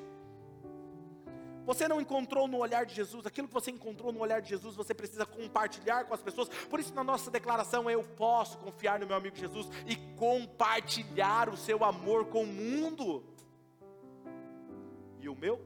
Você 1.67 1.89
não 1.89 2.01
encontrou 2.01 2.47
no 2.47 2.59
olhar 2.59 2.87
de 2.87 2.95
Jesus, 2.95 3.27
aquilo 3.27 3.49
que 3.49 3.55
você 3.55 3.73
encontrou 3.73 4.13
no 4.13 4.21
olhar 4.21 4.41
de 4.41 4.49
Jesus, 4.49 4.77
você 4.77 4.95
precisa 4.95 5.27
compartilhar 5.27 6.05
com 6.05 6.15
as 6.15 6.23
pessoas. 6.23 6.49
Por 6.49 6.79
isso, 6.79 6.95
na 6.95 7.03
nossa 7.03 7.29
declaração, 7.29 7.91
eu 7.91 8.05
posso 8.05 8.57
confiar 8.59 9.01
no 9.01 9.07
meu 9.07 9.17
amigo 9.17 9.37
Jesus 9.37 9.69
e 9.85 9.97
compartilhar 10.17 11.49
o 11.49 11.57
seu 11.57 11.85
amor 11.85 12.27
com 12.27 12.45
o 12.45 12.47
mundo. 12.47 13.25
E 15.21 15.29
o 15.29 15.35
meu? 15.35 15.61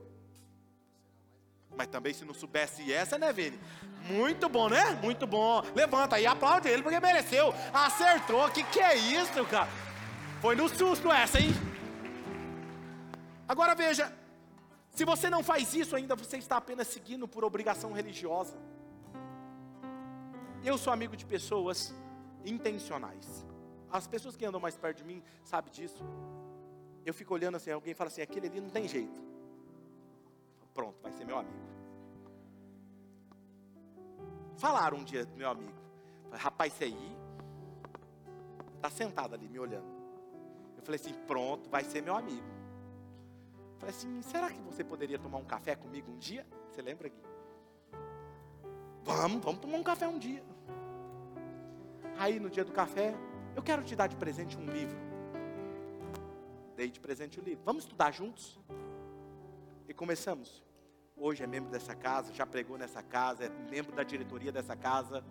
Mas 1.76 1.86
também, 1.88 2.14
se 2.14 2.24
não 2.24 2.32
soubesse 2.32 2.90
essa, 2.90 3.18
né, 3.18 3.30
Vini? 3.30 3.60
Muito 4.08 4.48
bom, 4.48 4.70
né? 4.70 4.98
Muito 5.02 5.26
bom. 5.26 5.62
Levanta 5.74 6.16
aí, 6.16 6.26
aplaude 6.26 6.66
ele, 6.66 6.82
porque 6.82 6.98
mereceu. 6.98 7.52
Acertou. 7.74 8.48
Que 8.50 8.64
que 8.64 8.80
é 8.80 8.96
isso, 8.96 9.44
cara? 9.44 9.68
Foi 10.40 10.56
no 10.56 10.68
susto 10.70 11.12
essa, 11.12 11.38
hein? 11.38 11.50
Agora 13.46 13.74
veja, 13.74 14.10
se 14.90 15.04
você 15.04 15.28
não 15.28 15.42
faz 15.42 15.74
isso 15.74 15.94
ainda, 15.94 16.16
você 16.16 16.38
está 16.38 16.56
apenas 16.56 16.86
seguindo 16.86 17.28
por 17.28 17.44
obrigação 17.44 17.92
religiosa. 17.92 18.56
Eu 20.64 20.78
sou 20.78 20.92
amigo 20.92 21.14
de 21.14 21.26
pessoas 21.26 21.94
intencionais. 22.44 23.44
As 23.92 24.06
pessoas 24.06 24.34
que 24.34 24.46
andam 24.46 24.60
mais 24.60 24.76
perto 24.78 24.98
de 24.98 25.04
mim 25.04 25.22
sabem 25.44 25.70
disso. 25.70 26.02
Eu 27.04 27.12
fico 27.12 27.34
olhando 27.34 27.56
assim, 27.56 27.70
alguém 27.70 27.92
fala 27.92 28.08
assim, 28.08 28.22
aquele 28.22 28.46
ali 28.46 28.60
não 28.62 28.70
tem 28.70 28.88
jeito. 28.88 29.20
Pronto, 30.72 30.96
vai 31.02 31.12
ser 31.12 31.26
meu 31.26 31.38
amigo. 31.38 31.68
Falaram 34.56 34.98
um 34.98 35.04
dia 35.04 35.26
meu 35.36 35.50
amigo, 35.50 35.78
rapaz, 36.32 36.72
esse 36.72 36.84
aí 36.84 37.16
está 38.76 38.88
sentado 38.88 39.34
ali 39.34 39.46
me 39.46 39.58
olhando. 39.58 39.99
Eu 40.80 40.82
falei 40.82 40.98
assim, 40.98 41.12
pronto, 41.26 41.68
vai 41.68 41.84
ser 41.84 42.02
meu 42.02 42.16
amigo. 42.16 42.42
Falei 43.78 43.94
assim: 43.94 44.22
será 44.22 44.48
que 44.50 44.60
você 44.62 44.82
poderia 44.82 45.18
tomar 45.18 45.36
um 45.36 45.44
café 45.44 45.76
comigo 45.76 46.10
um 46.10 46.16
dia? 46.16 46.46
Você 46.70 46.80
lembra, 46.80 47.08
Gui? 47.08 47.22
Vamos, 49.04 49.44
vamos 49.44 49.60
tomar 49.60 49.76
um 49.76 49.82
café 49.82 50.08
um 50.08 50.18
dia. 50.18 50.42
Aí 52.18 52.40
no 52.40 52.48
dia 52.48 52.64
do 52.64 52.72
café, 52.72 53.14
eu 53.54 53.62
quero 53.62 53.82
te 53.82 53.94
dar 53.94 54.06
de 54.06 54.16
presente 54.16 54.56
um 54.56 54.64
livro. 54.64 54.96
Dei 56.76 56.90
de 56.90 56.98
presente 56.98 57.38
o 57.38 57.42
livro. 57.42 57.62
Vamos 57.62 57.84
estudar 57.84 58.10
juntos? 58.10 58.58
E 59.86 59.92
começamos. 59.92 60.64
Hoje 61.14 61.44
é 61.44 61.46
membro 61.46 61.70
dessa 61.70 61.94
casa, 61.94 62.32
já 62.32 62.46
pregou 62.46 62.78
nessa 62.78 63.02
casa, 63.02 63.44
é 63.44 63.48
membro 63.70 63.94
da 63.94 64.02
diretoria 64.02 64.50
dessa 64.50 64.74
casa. 64.74 65.22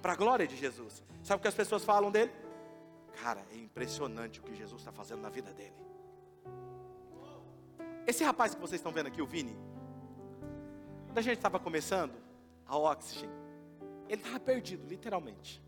Para 0.00 0.12
a 0.12 0.16
glória 0.16 0.46
de 0.46 0.56
Jesus. 0.56 1.02
Sabe 1.24 1.40
o 1.40 1.42
que 1.42 1.48
as 1.48 1.54
pessoas 1.54 1.84
falam 1.84 2.10
dele? 2.10 2.32
Cara, 3.20 3.44
é 3.52 3.56
impressionante 3.56 4.40
o 4.40 4.42
que 4.42 4.54
Jesus 4.54 4.80
está 4.80 4.92
fazendo 4.92 5.20
na 5.20 5.28
vida 5.28 5.52
dele. 5.52 5.74
Esse 8.06 8.24
rapaz 8.24 8.54
que 8.54 8.60
vocês 8.60 8.80
estão 8.80 8.92
vendo 8.92 9.06
aqui, 9.06 9.22
o 9.22 9.26
Vini, 9.26 9.56
quando 11.06 11.18
a 11.18 11.22
gente 11.22 11.36
estava 11.36 11.58
começando 11.60 12.14
a 12.66 12.76
Oxygen, 12.76 13.30
ele 14.08 14.20
estava 14.20 14.40
perdido, 14.40 14.86
literalmente. 14.88 15.62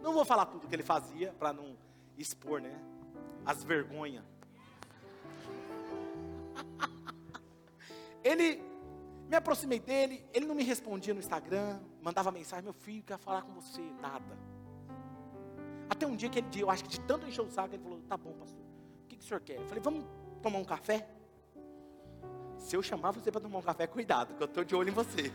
Não 0.00 0.12
vou 0.12 0.24
falar 0.24 0.46
tudo 0.46 0.66
que 0.66 0.74
ele 0.74 0.82
fazia 0.82 1.32
para 1.32 1.52
não 1.52 1.76
expor, 2.16 2.60
né? 2.60 2.80
As 3.44 3.62
vergonhas. 3.62 4.24
ele 8.24 8.62
me 9.28 9.36
aproximei 9.36 9.78
dele, 9.78 10.24
ele 10.32 10.46
não 10.46 10.54
me 10.54 10.64
respondia 10.64 11.14
no 11.14 11.20
Instagram, 11.20 11.80
mandava 12.02 12.32
mensagem, 12.32 12.64
meu 12.64 12.72
filho, 12.72 13.02
quer 13.02 13.18
falar 13.18 13.42
com 13.42 13.52
você, 13.52 13.80
nada. 14.00 14.49
Até 15.90 16.06
um 16.06 16.14
dia 16.14 16.30
que 16.30 16.38
ele, 16.38 16.48
eu 16.54 16.70
acho 16.70 16.84
que 16.84 16.90
de 16.90 17.00
tanto 17.00 17.26
encher 17.26 17.42
o 17.42 17.50
saco, 17.50 17.74
ele 17.74 17.82
falou, 17.82 18.00
tá 18.08 18.16
bom, 18.16 18.32
pastor, 18.34 18.62
o 19.04 19.08
que, 19.08 19.16
que 19.16 19.24
o 19.24 19.26
senhor 19.26 19.40
quer? 19.40 19.56
Eu 19.56 19.66
falei, 19.66 19.82
vamos 19.82 20.04
tomar 20.40 20.58
um 20.60 20.64
café? 20.64 21.06
Se 22.56 22.76
eu 22.76 22.82
chamar 22.82 23.10
você 23.10 23.32
para 23.32 23.40
tomar 23.40 23.58
um 23.58 23.62
café, 23.62 23.88
cuidado, 23.88 24.34
que 24.34 24.42
eu 24.42 24.46
estou 24.46 24.64
de 24.64 24.74
olho 24.76 24.90
em 24.90 24.92
você. 24.92 25.32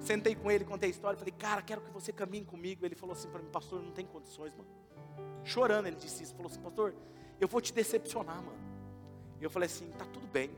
Sentei 0.00 0.34
com 0.34 0.50
ele, 0.50 0.64
contei 0.64 0.88
a 0.88 0.90
história, 0.90 1.16
falei, 1.16 1.34
cara, 1.38 1.62
quero 1.62 1.80
que 1.80 1.90
você 1.90 2.12
caminhe 2.12 2.44
comigo. 2.44 2.84
Ele 2.84 2.96
falou 2.96 3.12
assim 3.12 3.28
para 3.28 3.40
mim, 3.40 3.48
pastor, 3.50 3.80
não 3.80 3.92
tem 3.92 4.04
condições, 4.04 4.52
mano. 4.54 4.68
Chorando, 5.44 5.86
ele 5.86 5.96
disse 5.96 6.24
isso, 6.24 6.34
falou 6.34 6.50
assim, 6.50 6.60
pastor, 6.60 6.94
eu 7.40 7.46
vou 7.46 7.60
te 7.60 7.72
decepcionar, 7.72 8.42
mano. 8.42 8.58
E 9.40 9.44
eu 9.44 9.50
falei 9.50 9.66
assim, 9.66 9.90
tá 9.92 10.04
tudo 10.06 10.26
bem. 10.26 10.50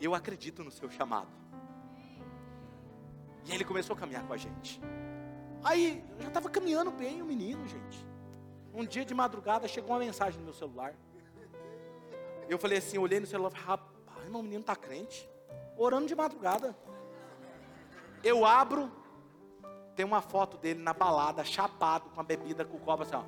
Eu 0.00 0.14
acredito 0.14 0.62
no 0.62 0.70
seu 0.70 0.88
chamado. 0.90 1.28
E 3.46 3.52
ele 3.54 3.64
começou 3.64 3.96
a 3.96 3.98
caminhar 3.98 4.24
com 4.26 4.32
a 4.32 4.36
gente. 4.36 4.80
Aí, 5.62 6.04
eu 6.16 6.22
já 6.22 6.28
estava 6.28 6.48
caminhando 6.48 6.90
bem 6.90 7.20
o 7.20 7.24
menino, 7.24 7.66
gente. 7.66 8.06
Um 8.72 8.84
dia 8.84 9.04
de 9.04 9.14
madrugada 9.14 9.66
chegou 9.66 9.90
uma 9.90 9.98
mensagem 9.98 10.38
no 10.38 10.44
meu 10.44 10.54
celular. 10.54 10.94
Eu 12.48 12.58
falei 12.58 12.78
assim, 12.78 12.96
olhei 12.98 13.20
no 13.20 13.26
celular, 13.26 13.52
rapaz, 13.52 14.28
meu 14.28 14.42
menino 14.42 14.62
tá 14.62 14.76
crente. 14.76 15.28
Orando 15.76 16.06
de 16.06 16.14
madrugada. 16.14 16.76
Eu 18.22 18.44
abro, 18.44 18.90
tem 19.94 20.04
uma 20.04 20.22
foto 20.22 20.56
dele 20.56 20.80
na 20.80 20.92
balada, 20.92 21.44
chapado, 21.44 22.10
com 22.10 22.20
a 22.20 22.24
bebida, 22.24 22.64
com 22.64 22.76
o 22.76 22.80
copo 22.80 23.02
assim, 23.02 23.16
ó. 23.16 23.24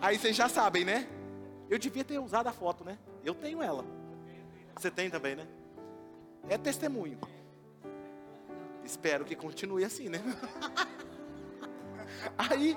Aí 0.00 0.18
vocês 0.18 0.34
já 0.34 0.48
sabem, 0.48 0.84
né? 0.84 1.08
Eu 1.70 1.78
devia 1.78 2.02
ter 2.04 2.18
usado 2.18 2.48
a 2.48 2.52
foto, 2.52 2.84
né? 2.84 2.98
Eu 3.24 3.34
tenho 3.34 3.62
ela. 3.62 3.84
Você 4.76 4.90
tem 4.90 5.08
também, 5.08 5.36
né? 5.36 5.46
É 6.48 6.58
testemunho. 6.58 7.18
Espero 8.84 9.24
que 9.24 9.34
continue 9.36 9.84
assim, 9.84 10.08
né? 10.08 10.18
Aí, 12.38 12.76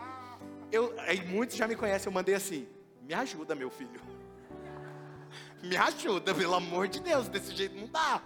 eu, 0.72 0.94
aí 1.00 1.24
muitos 1.28 1.56
já 1.56 1.68
me 1.68 1.76
conhecem, 1.76 2.08
eu 2.08 2.12
mandei 2.12 2.34
assim: 2.34 2.68
me 3.02 3.14
ajuda, 3.14 3.54
meu 3.54 3.70
filho. 3.70 4.02
Me 5.62 5.78
ajuda, 5.78 6.34
pelo 6.34 6.54
amor 6.54 6.88
de 6.88 7.00
Deus, 7.00 7.28
desse 7.28 7.56
jeito 7.56 7.76
não 7.76 7.88
dá. 7.88 8.22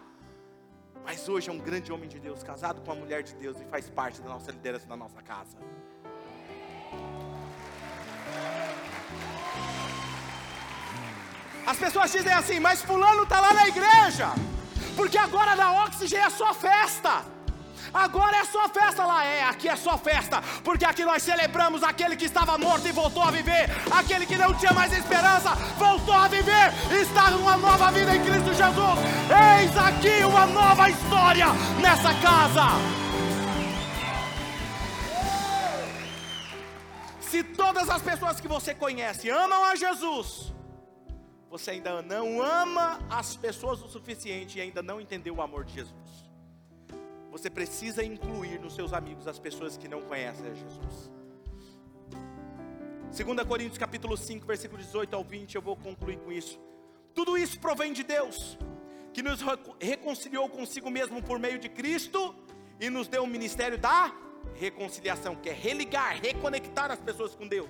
Mas 1.06 1.30
hoje 1.30 1.50
é 1.50 1.54
um 1.54 1.58
grande 1.58 1.92
homem 1.92 2.10
de 2.10 2.20
Deus, 2.20 2.44
casado 2.44 2.82
com 2.82 2.92
uma 2.92 3.00
mulher 3.00 3.24
de 3.24 3.34
Deus 3.36 3.60
e 3.62 3.66
faz 3.66 3.90
parte 3.90 4.22
da 4.22 4.28
nossa 4.28 4.52
liderança 4.52 4.86
da 4.88 4.98
nossa 4.98 5.22
casa. 5.22 5.58
As 11.66 11.78
pessoas 11.78 12.12
dizem 12.12 12.34
assim, 12.34 12.60
mas 12.60 12.82
fulano 12.82 13.24
está 13.24 13.40
lá 13.40 13.54
na 13.54 13.68
igreja, 13.68 14.34
porque 14.96 15.18
agora 15.18 15.56
na 15.56 15.84
Oxigênio 15.86 16.26
é 16.26 16.30
só 16.30 16.54
festa. 16.54 17.24
Agora 17.94 18.38
é 18.38 18.46
só 18.46 18.68
festa 18.70 19.06
lá, 19.06 19.26
é, 19.26 19.44
aqui 19.44 19.68
é 19.68 19.76
só 19.76 19.98
festa, 19.98 20.42
porque 20.64 20.86
aqui 20.86 21.04
nós 21.04 21.24
celebramos 21.24 21.84
aquele 21.84 22.16
que 22.16 22.26
estava 22.26 22.58
morto 22.58 22.88
e 22.88 22.92
voltou 22.92 23.24
a 23.24 23.32
viver, 23.32 23.70
aquele 23.92 24.26
que 24.26 24.38
não 24.38 24.54
tinha 24.54 24.74
mais 24.74 24.94
esperança, 24.94 25.56
voltou 25.78 26.14
a 26.14 26.28
viver, 26.28 26.72
está 27.02 27.32
numa 27.32 27.58
nova 27.58 27.92
vida 27.92 28.16
em 28.16 28.24
Cristo 28.24 28.54
Jesus. 28.54 29.00
Eis 29.60 29.78
aqui 29.78 30.24
uma 30.24 30.46
nova 30.46 30.90
história 30.90 31.48
nessa 31.82 32.14
casa. 32.16 32.68
Se 37.22 37.44
todas 37.44 37.90
as 37.90 38.02
pessoas 38.02 38.40
que 38.40 38.48
você 38.48 38.74
conhece 38.74 39.30
amam 39.30 39.64
a 39.66 39.76
Jesus, 39.76 40.52
você 41.50 41.72
ainda 41.72 42.02
não 42.02 42.42
ama 42.42 43.00
as 43.10 43.36
pessoas 43.36 43.82
o 43.82 43.88
suficiente 43.88 44.58
e 44.58 44.62
ainda 44.62 44.82
não 44.82 45.00
entendeu 45.02 45.36
o 45.36 45.42
amor 45.42 45.64
de 45.64 45.74
Jesus. 45.74 46.29
Você 47.32 47.50
precisa 47.50 48.04
incluir 48.04 48.60
nos 48.60 48.74
seus 48.74 48.92
amigos 48.92 49.28
as 49.28 49.38
pessoas 49.38 49.78
que 49.78 49.88
não 49.88 50.02
conhecem 50.02 50.50
a 50.50 50.54
Jesus. 50.54 51.12
2 53.16 53.48
Coríntios 53.48 53.78
capítulo 53.78 54.18
5, 54.18 54.46
versículo 54.46 54.82
18 54.82 55.16
ao 55.16 55.24
20, 55.24 55.56
eu 55.56 55.62
vou 55.62 55.76
concluir 55.76 56.18
com 56.20 56.32
isso. 56.32 56.60
Tudo 57.14 57.38
isso 57.38 57.60
provém 57.60 57.94
de 57.94 58.04
Deus, 58.04 58.58
que 59.14 59.22
nos 59.22 59.42
reconciliou 59.80 60.50
consigo 60.50 60.90
mesmo 60.90 61.22
por 61.22 61.40
meio 61.40 61.60
de 61.60 61.70
Cristo 61.70 62.36
e 62.80 62.90
nos 62.90 63.08
deu 63.08 63.24
o 63.24 63.28
ministério 63.28 63.78
da 63.78 64.14
reconciliação, 64.56 65.36
que 65.36 65.50
é 65.50 65.54
religar, 65.54 66.20
reconectar 66.22 66.92
as 66.92 67.00
pessoas 67.00 67.36
com 67.36 67.48
Deus. 67.48 67.70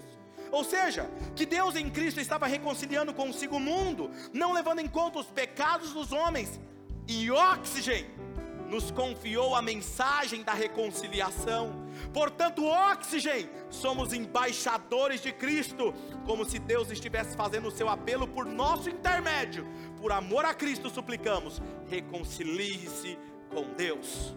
Ou 0.52 0.64
seja, 0.64 1.10
que 1.36 1.46
Deus 1.46 1.76
em 1.76 1.90
Cristo 1.90 2.20
estava 2.20 2.48
reconciliando 2.48 3.14
consigo 3.14 3.58
o 3.58 3.60
mundo, 3.60 4.10
não 4.34 4.54
levando 4.54 4.80
em 4.80 4.88
conta 4.88 5.20
os 5.20 5.28
pecados 5.28 5.94
dos 5.94 6.12
homens, 6.12 6.60
e 7.08 7.30
oxigênio 7.32 8.29
nos 8.70 8.92
confiou 8.92 9.56
a 9.56 9.62
mensagem 9.62 10.44
da 10.44 10.54
reconciliação. 10.54 11.88
Portanto, 12.14 12.64
oxigênio, 12.64 13.50
somos 13.70 14.14
embaixadores 14.14 15.22
de 15.22 15.32
Cristo, 15.32 15.94
como 16.26 16.46
se 16.46 16.60
Deus 16.60 16.92
estivesse 16.92 17.36
fazendo 17.36 17.68
o 17.68 17.72
seu 17.72 17.90
apelo 17.90 18.28
por 18.28 18.46
nosso 18.46 18.90
intermédio. 18.90 19.68
Por 20.00 20.12
amor 20.12 20.46
a 20.46 20.54
Cristo 20.54 20.90
suplicamos, 20.90 21.62
reconcilie-se 21.90 23.18
com 23.50 23.74
Deus. 23.74 24.36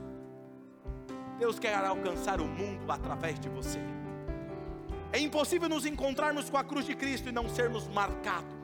Deus 1.39 1.59
quer 1.59 1.75
alcançar 1.75 2.41
o 2.41 2.47
mundo 2.47 2.91
através 2.91 3.39
de 3.39 3.49
você. 3.49 3.79
É 5.13 5.19
impossível 5.19 5.69
nos 5.69 5.85
encontrarmos 5.85 6.49
com 6.49 6.57
a 6.57 6.65
cruz 6.65 6.87
de 6.87 6.95
Cristo 6.95 7.29
e 7.29 7.33
não 7.33 7.49
sermos 7.49 7.87
marcados 7.89 8.62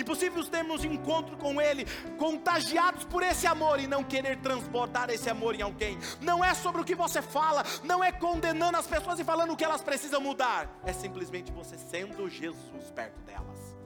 Impossível 0.00 0.44
termos 0.44 0.84
encontro 0.84 1.36
com 1.36 1.60
Ele, 1.60 1.86
contagiados 2.18 3.04
por 3.04 3.22
esse 3.22 3.46
amor 3.46 3.80
e 3.80 3.86
não 3.86 4.02
querer 4.02 4.38
transportar 4.38 5.10
esse 5.10 5.28
amor 5.28 5.54
em 5.54 5.62
alguém. 5.62 5.98
Não 6.20 6.44
é 6.44 6.54
sobre 6.54 6.80
o 6.80 6.84
que 6.84 6.94
você 6.94 7.22
fala, 7.22 7.64
não 7.84 8.02
é 8.02 8.10
condenando 8.10 8.76
as 8.76 8.86
pessoas 8.86 9.18
e 9.18 9.24
falando 9.24 9.52
o 9.52 9.56
que 9.56 9.64
elas 9.64 9.82
precisam 9.82 10.20
mudar, 10.20 10.68
é 10.84 10.92
simplesmente 10.92 11.52
você 11.52 11.76
sendo 11.78 12.28
Jesus 12.28 12.90
perto 12.94 13.20
delas. 13.20 13.76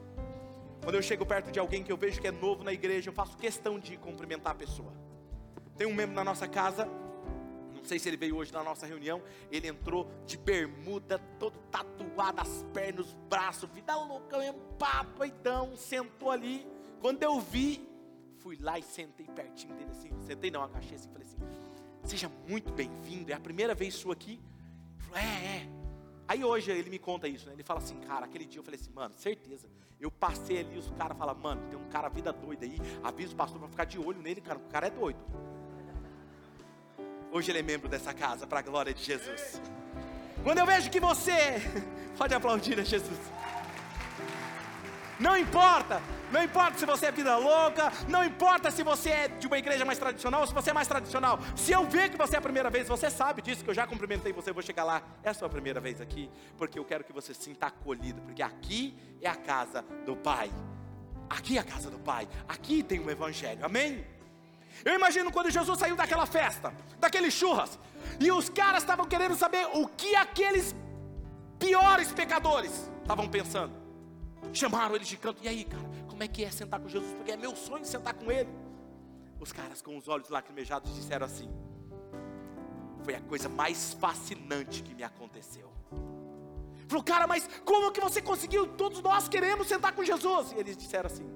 Quando 0.82 0.96
eu 0.96 1.02
chego 1.02 1.24
perto 1.24 1.50
de 1.50 1.58
alguém 1.58 1.82
que 1.82 1.90
eu 1.90 1.96
vejo 1.96 2.20
que 2.20 2.26
é 2.26 2.32
novo 2.32 2.62
na 2.62 2.72
igreja, 2.72 3.08
eu 3.08 3.14
faço 3.14 3.36
questão 3.36 3.78
de 3.78 3.96
cumprimentar 3.96 4.52
a 4.52 4.54
pessoa. 4.54 4.92
Tem 5.76 5.86
um 5.86 5.94
membro 5.94 6.14
na 6.14 6.22
nossa 6.22 6.46
casa 6.46 6.88
não 7.84 7.88
sei 7.88 7.98
se 7.98 8.08
ele 8.08 8.16
veio 8.16 8.34
hoje 8.34 8.50
na 8.50 8.64
nossa 8.64 8.86
reunião. 8.86 9.22
Ele 9.52 9.68
entrou 9.68 10.10
de 10.24 10.38
bermuda, 10.38 11.18
todo 11.38 11.58
tatuado, 11.70 12.40
as 12.40 12.64
pernas, 12.72 13.08
os 13.08 13.14
braços, 13.28 13.68
vida 13.68 13.94
louca, 13.94 14.38
mesmo, 14.38 14.58
papo, 14.78 15.22
então, 15.22 15.76
sentou 15.76 16.30
ali. 16.30 16.66
Quando 16.98 17.22
eu 17.22 17.38
vi, 17.38 17.86
fui 18.38 18.56
lá 18.58 18.78
e 18.78 18.82
sentei 18.82 19.26
pertinho 19.26 19.74
dele 19.74 19.90
assim. 19.90 20.10
Sentei 20.22 20.50
não, 20.50 20.62
agachei 20.62 20.96
assim, 20.96 21.10
falei 21.10 21.26
assim: 21.26 21.36
Seja 22.04 22.32
muito 22.48 22.72
bem-vindo, 22.72 23.30
é 23.30 23.34
a 23.34 23.40
primeira 23.40 23.74
vez 23.74 23.92
sua 23.92 24.14
aqui. 24.14 24.40
Ele 24.96 25.02
falou: 25.02 25.18
É, 25.18 25.56
é. 25.58 25.68
Aí 26.26 26.42
hoje 26.42 26.70
ele 26.70 26.88
me 26.88 26.98
conta 26.98 27.28
isso, 27.28 27.46
né? 27.46 27.52
Ele 27.52 27.62
fala 27.62 27.80
assim, 27.80 28.00
cara, 28.00 28.24
aquele 28.24 28.46
dia 28.46 28.60
eu 28.60 28.64
falei 28.64 28.80
assim, 28.80 28.90
mano, 28.94 29.12
certeza. 29.14 29.68
Eu 30.00 30.10
passei 30.10 30.60
ali, 30.60 30.78
os 30.78 30.90
caras 30.92 31.18
falam, 31.18 31.34
mano, 31.34 31.60
tem 31.68 31.78
um 31.78 31.86
cara 31.90 32.08
vida 32.08 32.32
doida 32.32 32.64
aí, 32.64 32.78
avisa 33.02 33.34
o 33.34 33.36
pastor 33.36 33.58
para 33.58 33.68
ficar 33.68 33.84
de 33.84 33.98
olho 33.98 34.22
nele, 34.22 34.40
cara, 34.40 34.58
o 34.58 34.68
cara 34.70 34.86
é 34.86 34.90
doido. 34.90 35.20
Hoje 37.34 37.50
ele 37.50 37.58
é 37.58 37.62
membro 37.62 37.88
dessa 37.88 38.14
casa, 38.14 38.46
para 38.46 38.60
a 38.60 38.62
glória 38.62 38.94
de 38.94 39.02
Jesus. 39.02 39.60
Quando 40.44 40.58
eu 40.58 40.66
vejo 40.66 40.88
que 40.88 41.00
você, 41.00 41.60
pode 42.16 42.32
aplaudir 42.32 42.78
a 42.78 42.84
Jesus. 42.84 43.18
Não 45.18 45.36
importa, 45.36 46.00
não 46.30 46.44
importa 46.44 46.78
se 46.78 46.86
você 46.86 47.06
é 47.06 47.10
vida 47.10 47.36
louca, 47.36 47.92
não 48.08 48.24
importa 48.24 48.70
se 48.70 48.84
você 48.84 49.10
é 49.10 49.26
de 49.26 49.48
uma 49.48 49.58
igreja 49.58 49.84
mais 49.84 49.98
tradicional 49.98 50.42
ou 50.42 50.46
se 50.46 50.54
você 50.54 50.70
é 50.70 50.72
mais 50.72 50.86
tradicional. 50.86 51.40
Se 51.56 51.72
eu 51.72 51.84
ver 51.84 52.08
que 52.08 52.16
você 52.16 52.36
é 52.36 52.38
a 52.38 52.42
primeira 52.42 52.70
vez, 52.70 52.86
você 52.86 53.10
sabe 53.10 53.42
disso, 53.42 53.64
que 53.64 53.70
eu 53.70 53.74
já 53.74 53.84
cumprimentei 53.84 54.32
você, 54.32 54.50
eu 54.50 54.54
vou 54.54 54.62
chegar 54.62 54.84
lá. 54.84 55.02
É 55.20 55.30
a 55.30 55.34
sua 55.34 55.48
primeira 55.48 55.80
vez 55.80 56.00
aqui, 56.00 56.30
porque 56.56 56.78
eu 56.78 56.84
quero 56.84 57.02
que 57.02 57.12
você 57.12 57.34
sinta 57.34 57.66
acolhido, 57.66 58.22
porque 58.22 58.44
aqui 58.44 58.96
é 59.20 59.28
a 59.28 59.34
casa 59.34 59.84
do 60.06 60.14
Pai. 60.14 60.52
Aqui 61.28 61.58
é 61.58 61.60
a 61.60 61.64
casa 61.64 61.90
do 61.90 61.98
Pai, 61.98 62.28
aqui 62.46 62.80
tem 62.80 63.00
o 63.00 63.10
Evangelho, 63.10 63.66
amém? 63.66 64.13
Eu 64.84 64.94
imagino 64.94 65.30
quando 65.30 65.50
Jesus 65.50 65.78
saiu 65.78 65.96
daquela 65.96 66.24
festa, 66.24 66.72
daqueles 66.98 67.34
churras, 67.34 67.78
e 68.18 68.32
os 68.32 68.48
caras 68.48 68.82
estavam 68.82 69.06
querendo 69.06 69.34
saber 69.34 69.66
o 69.74 69.86
que 69.88 70.16
aqueles 70.16 70.74
piores 71.58 72.12
pecadores 72.12 72.90
estavam 73.02 73.28
pensando. 73.28 73.72
Chamaram 74.52 74.94
ele 74.94 75.04
de 75.04 75.16
canto, 75.16 75.42
e 75.42 75.48
aí, 75.48 75.64
cara, 75.64 75.84
como 76.08 76.22
é 76.22 76.28
que 76.28 76.44
é 76.44 76.50
sentar 76.50 76.80
com 76.80 76.88
Jesus? 76.88 77.12
Porque 77.14 77.32
é 77.32 77.36
meu 77.36 77.54
sonho 77.56 77.84
sentar 77.84 78.14
com 78.14 78.30
ele. 78.30 78.48
Os 79.40 79.52
caras 79.52 79.82
com 79.82 79.96
os 79.96 80.08
olhos 80.08 80.28
lacrimejados 80.28 80.94
disseram 80.94 81.26
assim: 81.26 81.50
Foi 83.02 83.14
a 83.14 83.20
coisa 83.20 83.48
mais 83.48 83.94
fascinante 83.94 84.82
que 84.82 84.94
me 84.94 85.02
aconteceu. 85.02 85.72
Falou, 86.86 87.02
cara, 87.02 87.26
mas 87.26 87.48
como 87.64 87.90
que 87.90 88.00
você 88.00 88.22
conseguiu? 88.22 88.66
Todos 88.66 89.00
nós 89.00 89.28
queremos 89.28 89.66
sentar 89.66 89.92
com 89.92 90.04
Jesus. 90.04 90.52
E 90.52 90.56
eles 90.56 90.76
disseram 90.76 91.06
assim: 91.06 91.28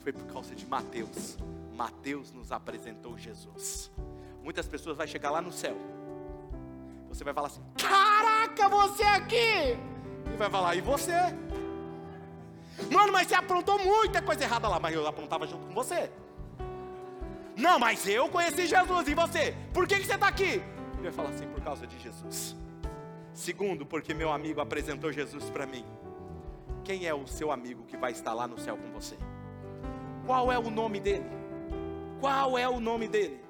Foi 0.00 0.12
por 0.12 0.24
causa 0.26 0.54
de 0.54 0.66
Mateus. 0.66 1.36
Mateus 1.82 2.30
nos 2.30 2.52
apresentou 2.52 3.18
Jesus. 3.18 3.90
Muitas 4.40 4.68
pessoas 4.68 4.96
vão 4.96 5.04
chegar 5.04 5.32
lá 5.32 5.42
no 5.42 5.50
céu. 5.50 5.76
Você 7.08 7.24
vai 7.24 7.34
falar 7.34 7.48
assim: 7.48 7.60
Caraca, 7.76 8.68
você 8.68 9.02
aqui! 9.02 9.76
E 10.32 10.36
vai 10.36 10.48
falar: 10.48 10.76
E 10.76 10.80
você? 10.80 11.12
Mano, 12.88 13.12
mas 13.12 13.26
você 13.26 13.34
aprontou 13.34 13.80
muita 13.80 14.22
coisa 14.22 14.44
errada 14.44 14.68
lá, 14.68 14.78
mas 14.78 14.94
eu 14.94 15.04
aprontava 15.04 15.44
junto 15.44 15.66
com 15.66 15.74
você. 15.74 16.08
Não, 17.56 17.80
mas 17.80 18.06
eu 18.06 18.28
conheci 18.28 18.68
Jesus 18.68 19.08
e 19.08 19.14
você? 19.14 19.56
Por 19.74 19.88
que, 19.88 19.96
que 19.98 20.06
você 20.06 20.14
está 20.14 20.28
aqui? 20.28 20.62
Ele 20.94 21.02
vai 21.02 21.12
falar 21.12 21.30
assim: 21.30 21.48
Por 21.48 21.60
causa 21.62 21.84
de 21.84 21.98
Jesus. 21.98 22.54
Segundo, 23.34 23.84
porque 23.84 24.14
meu 24.14 24.30
amigo 24.30 24.60
apresentou 24.60 25.10
Jesus 25.10 25.50
para 25.50 25.66
mim. 25.66 25.84
Quem 26.84 27.06
é 27.06 27.14
o 27.14 27.26
seu 27.26 27.50
amigo 27.50 27.82
que 27.84 27.96
vai 27.96 28.12
estar 28.12 28.34
lá 28.34 28.46
no 28.46 28.56
céu 28.56 28.76
com 28.76 28.88
você? 28.92 29.16
Qual 30.24 30.52
é 30.52 30.58
o 30.58 30.70
nome 30.70 31.00
dele? 31.00 31.41
Qual 32.22 32.56
é 32.56 32.68
o 32.68 32.78
nome 32.78 33.08
dele? 33.08 33.44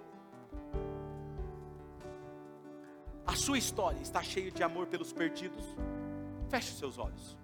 A 3.27 3.37
sua 3.37 3.59
história 3.59 4.01
está 4.01 4.23
cheia 4.23 4.51
de 4.51 4.63
amor 4.63 4.87
pelos 4.87 5.13
perdidos. 5.13 5.63
Feche 6.49 6.73
seus 6.73 6.97
olhos. 6.97 7.37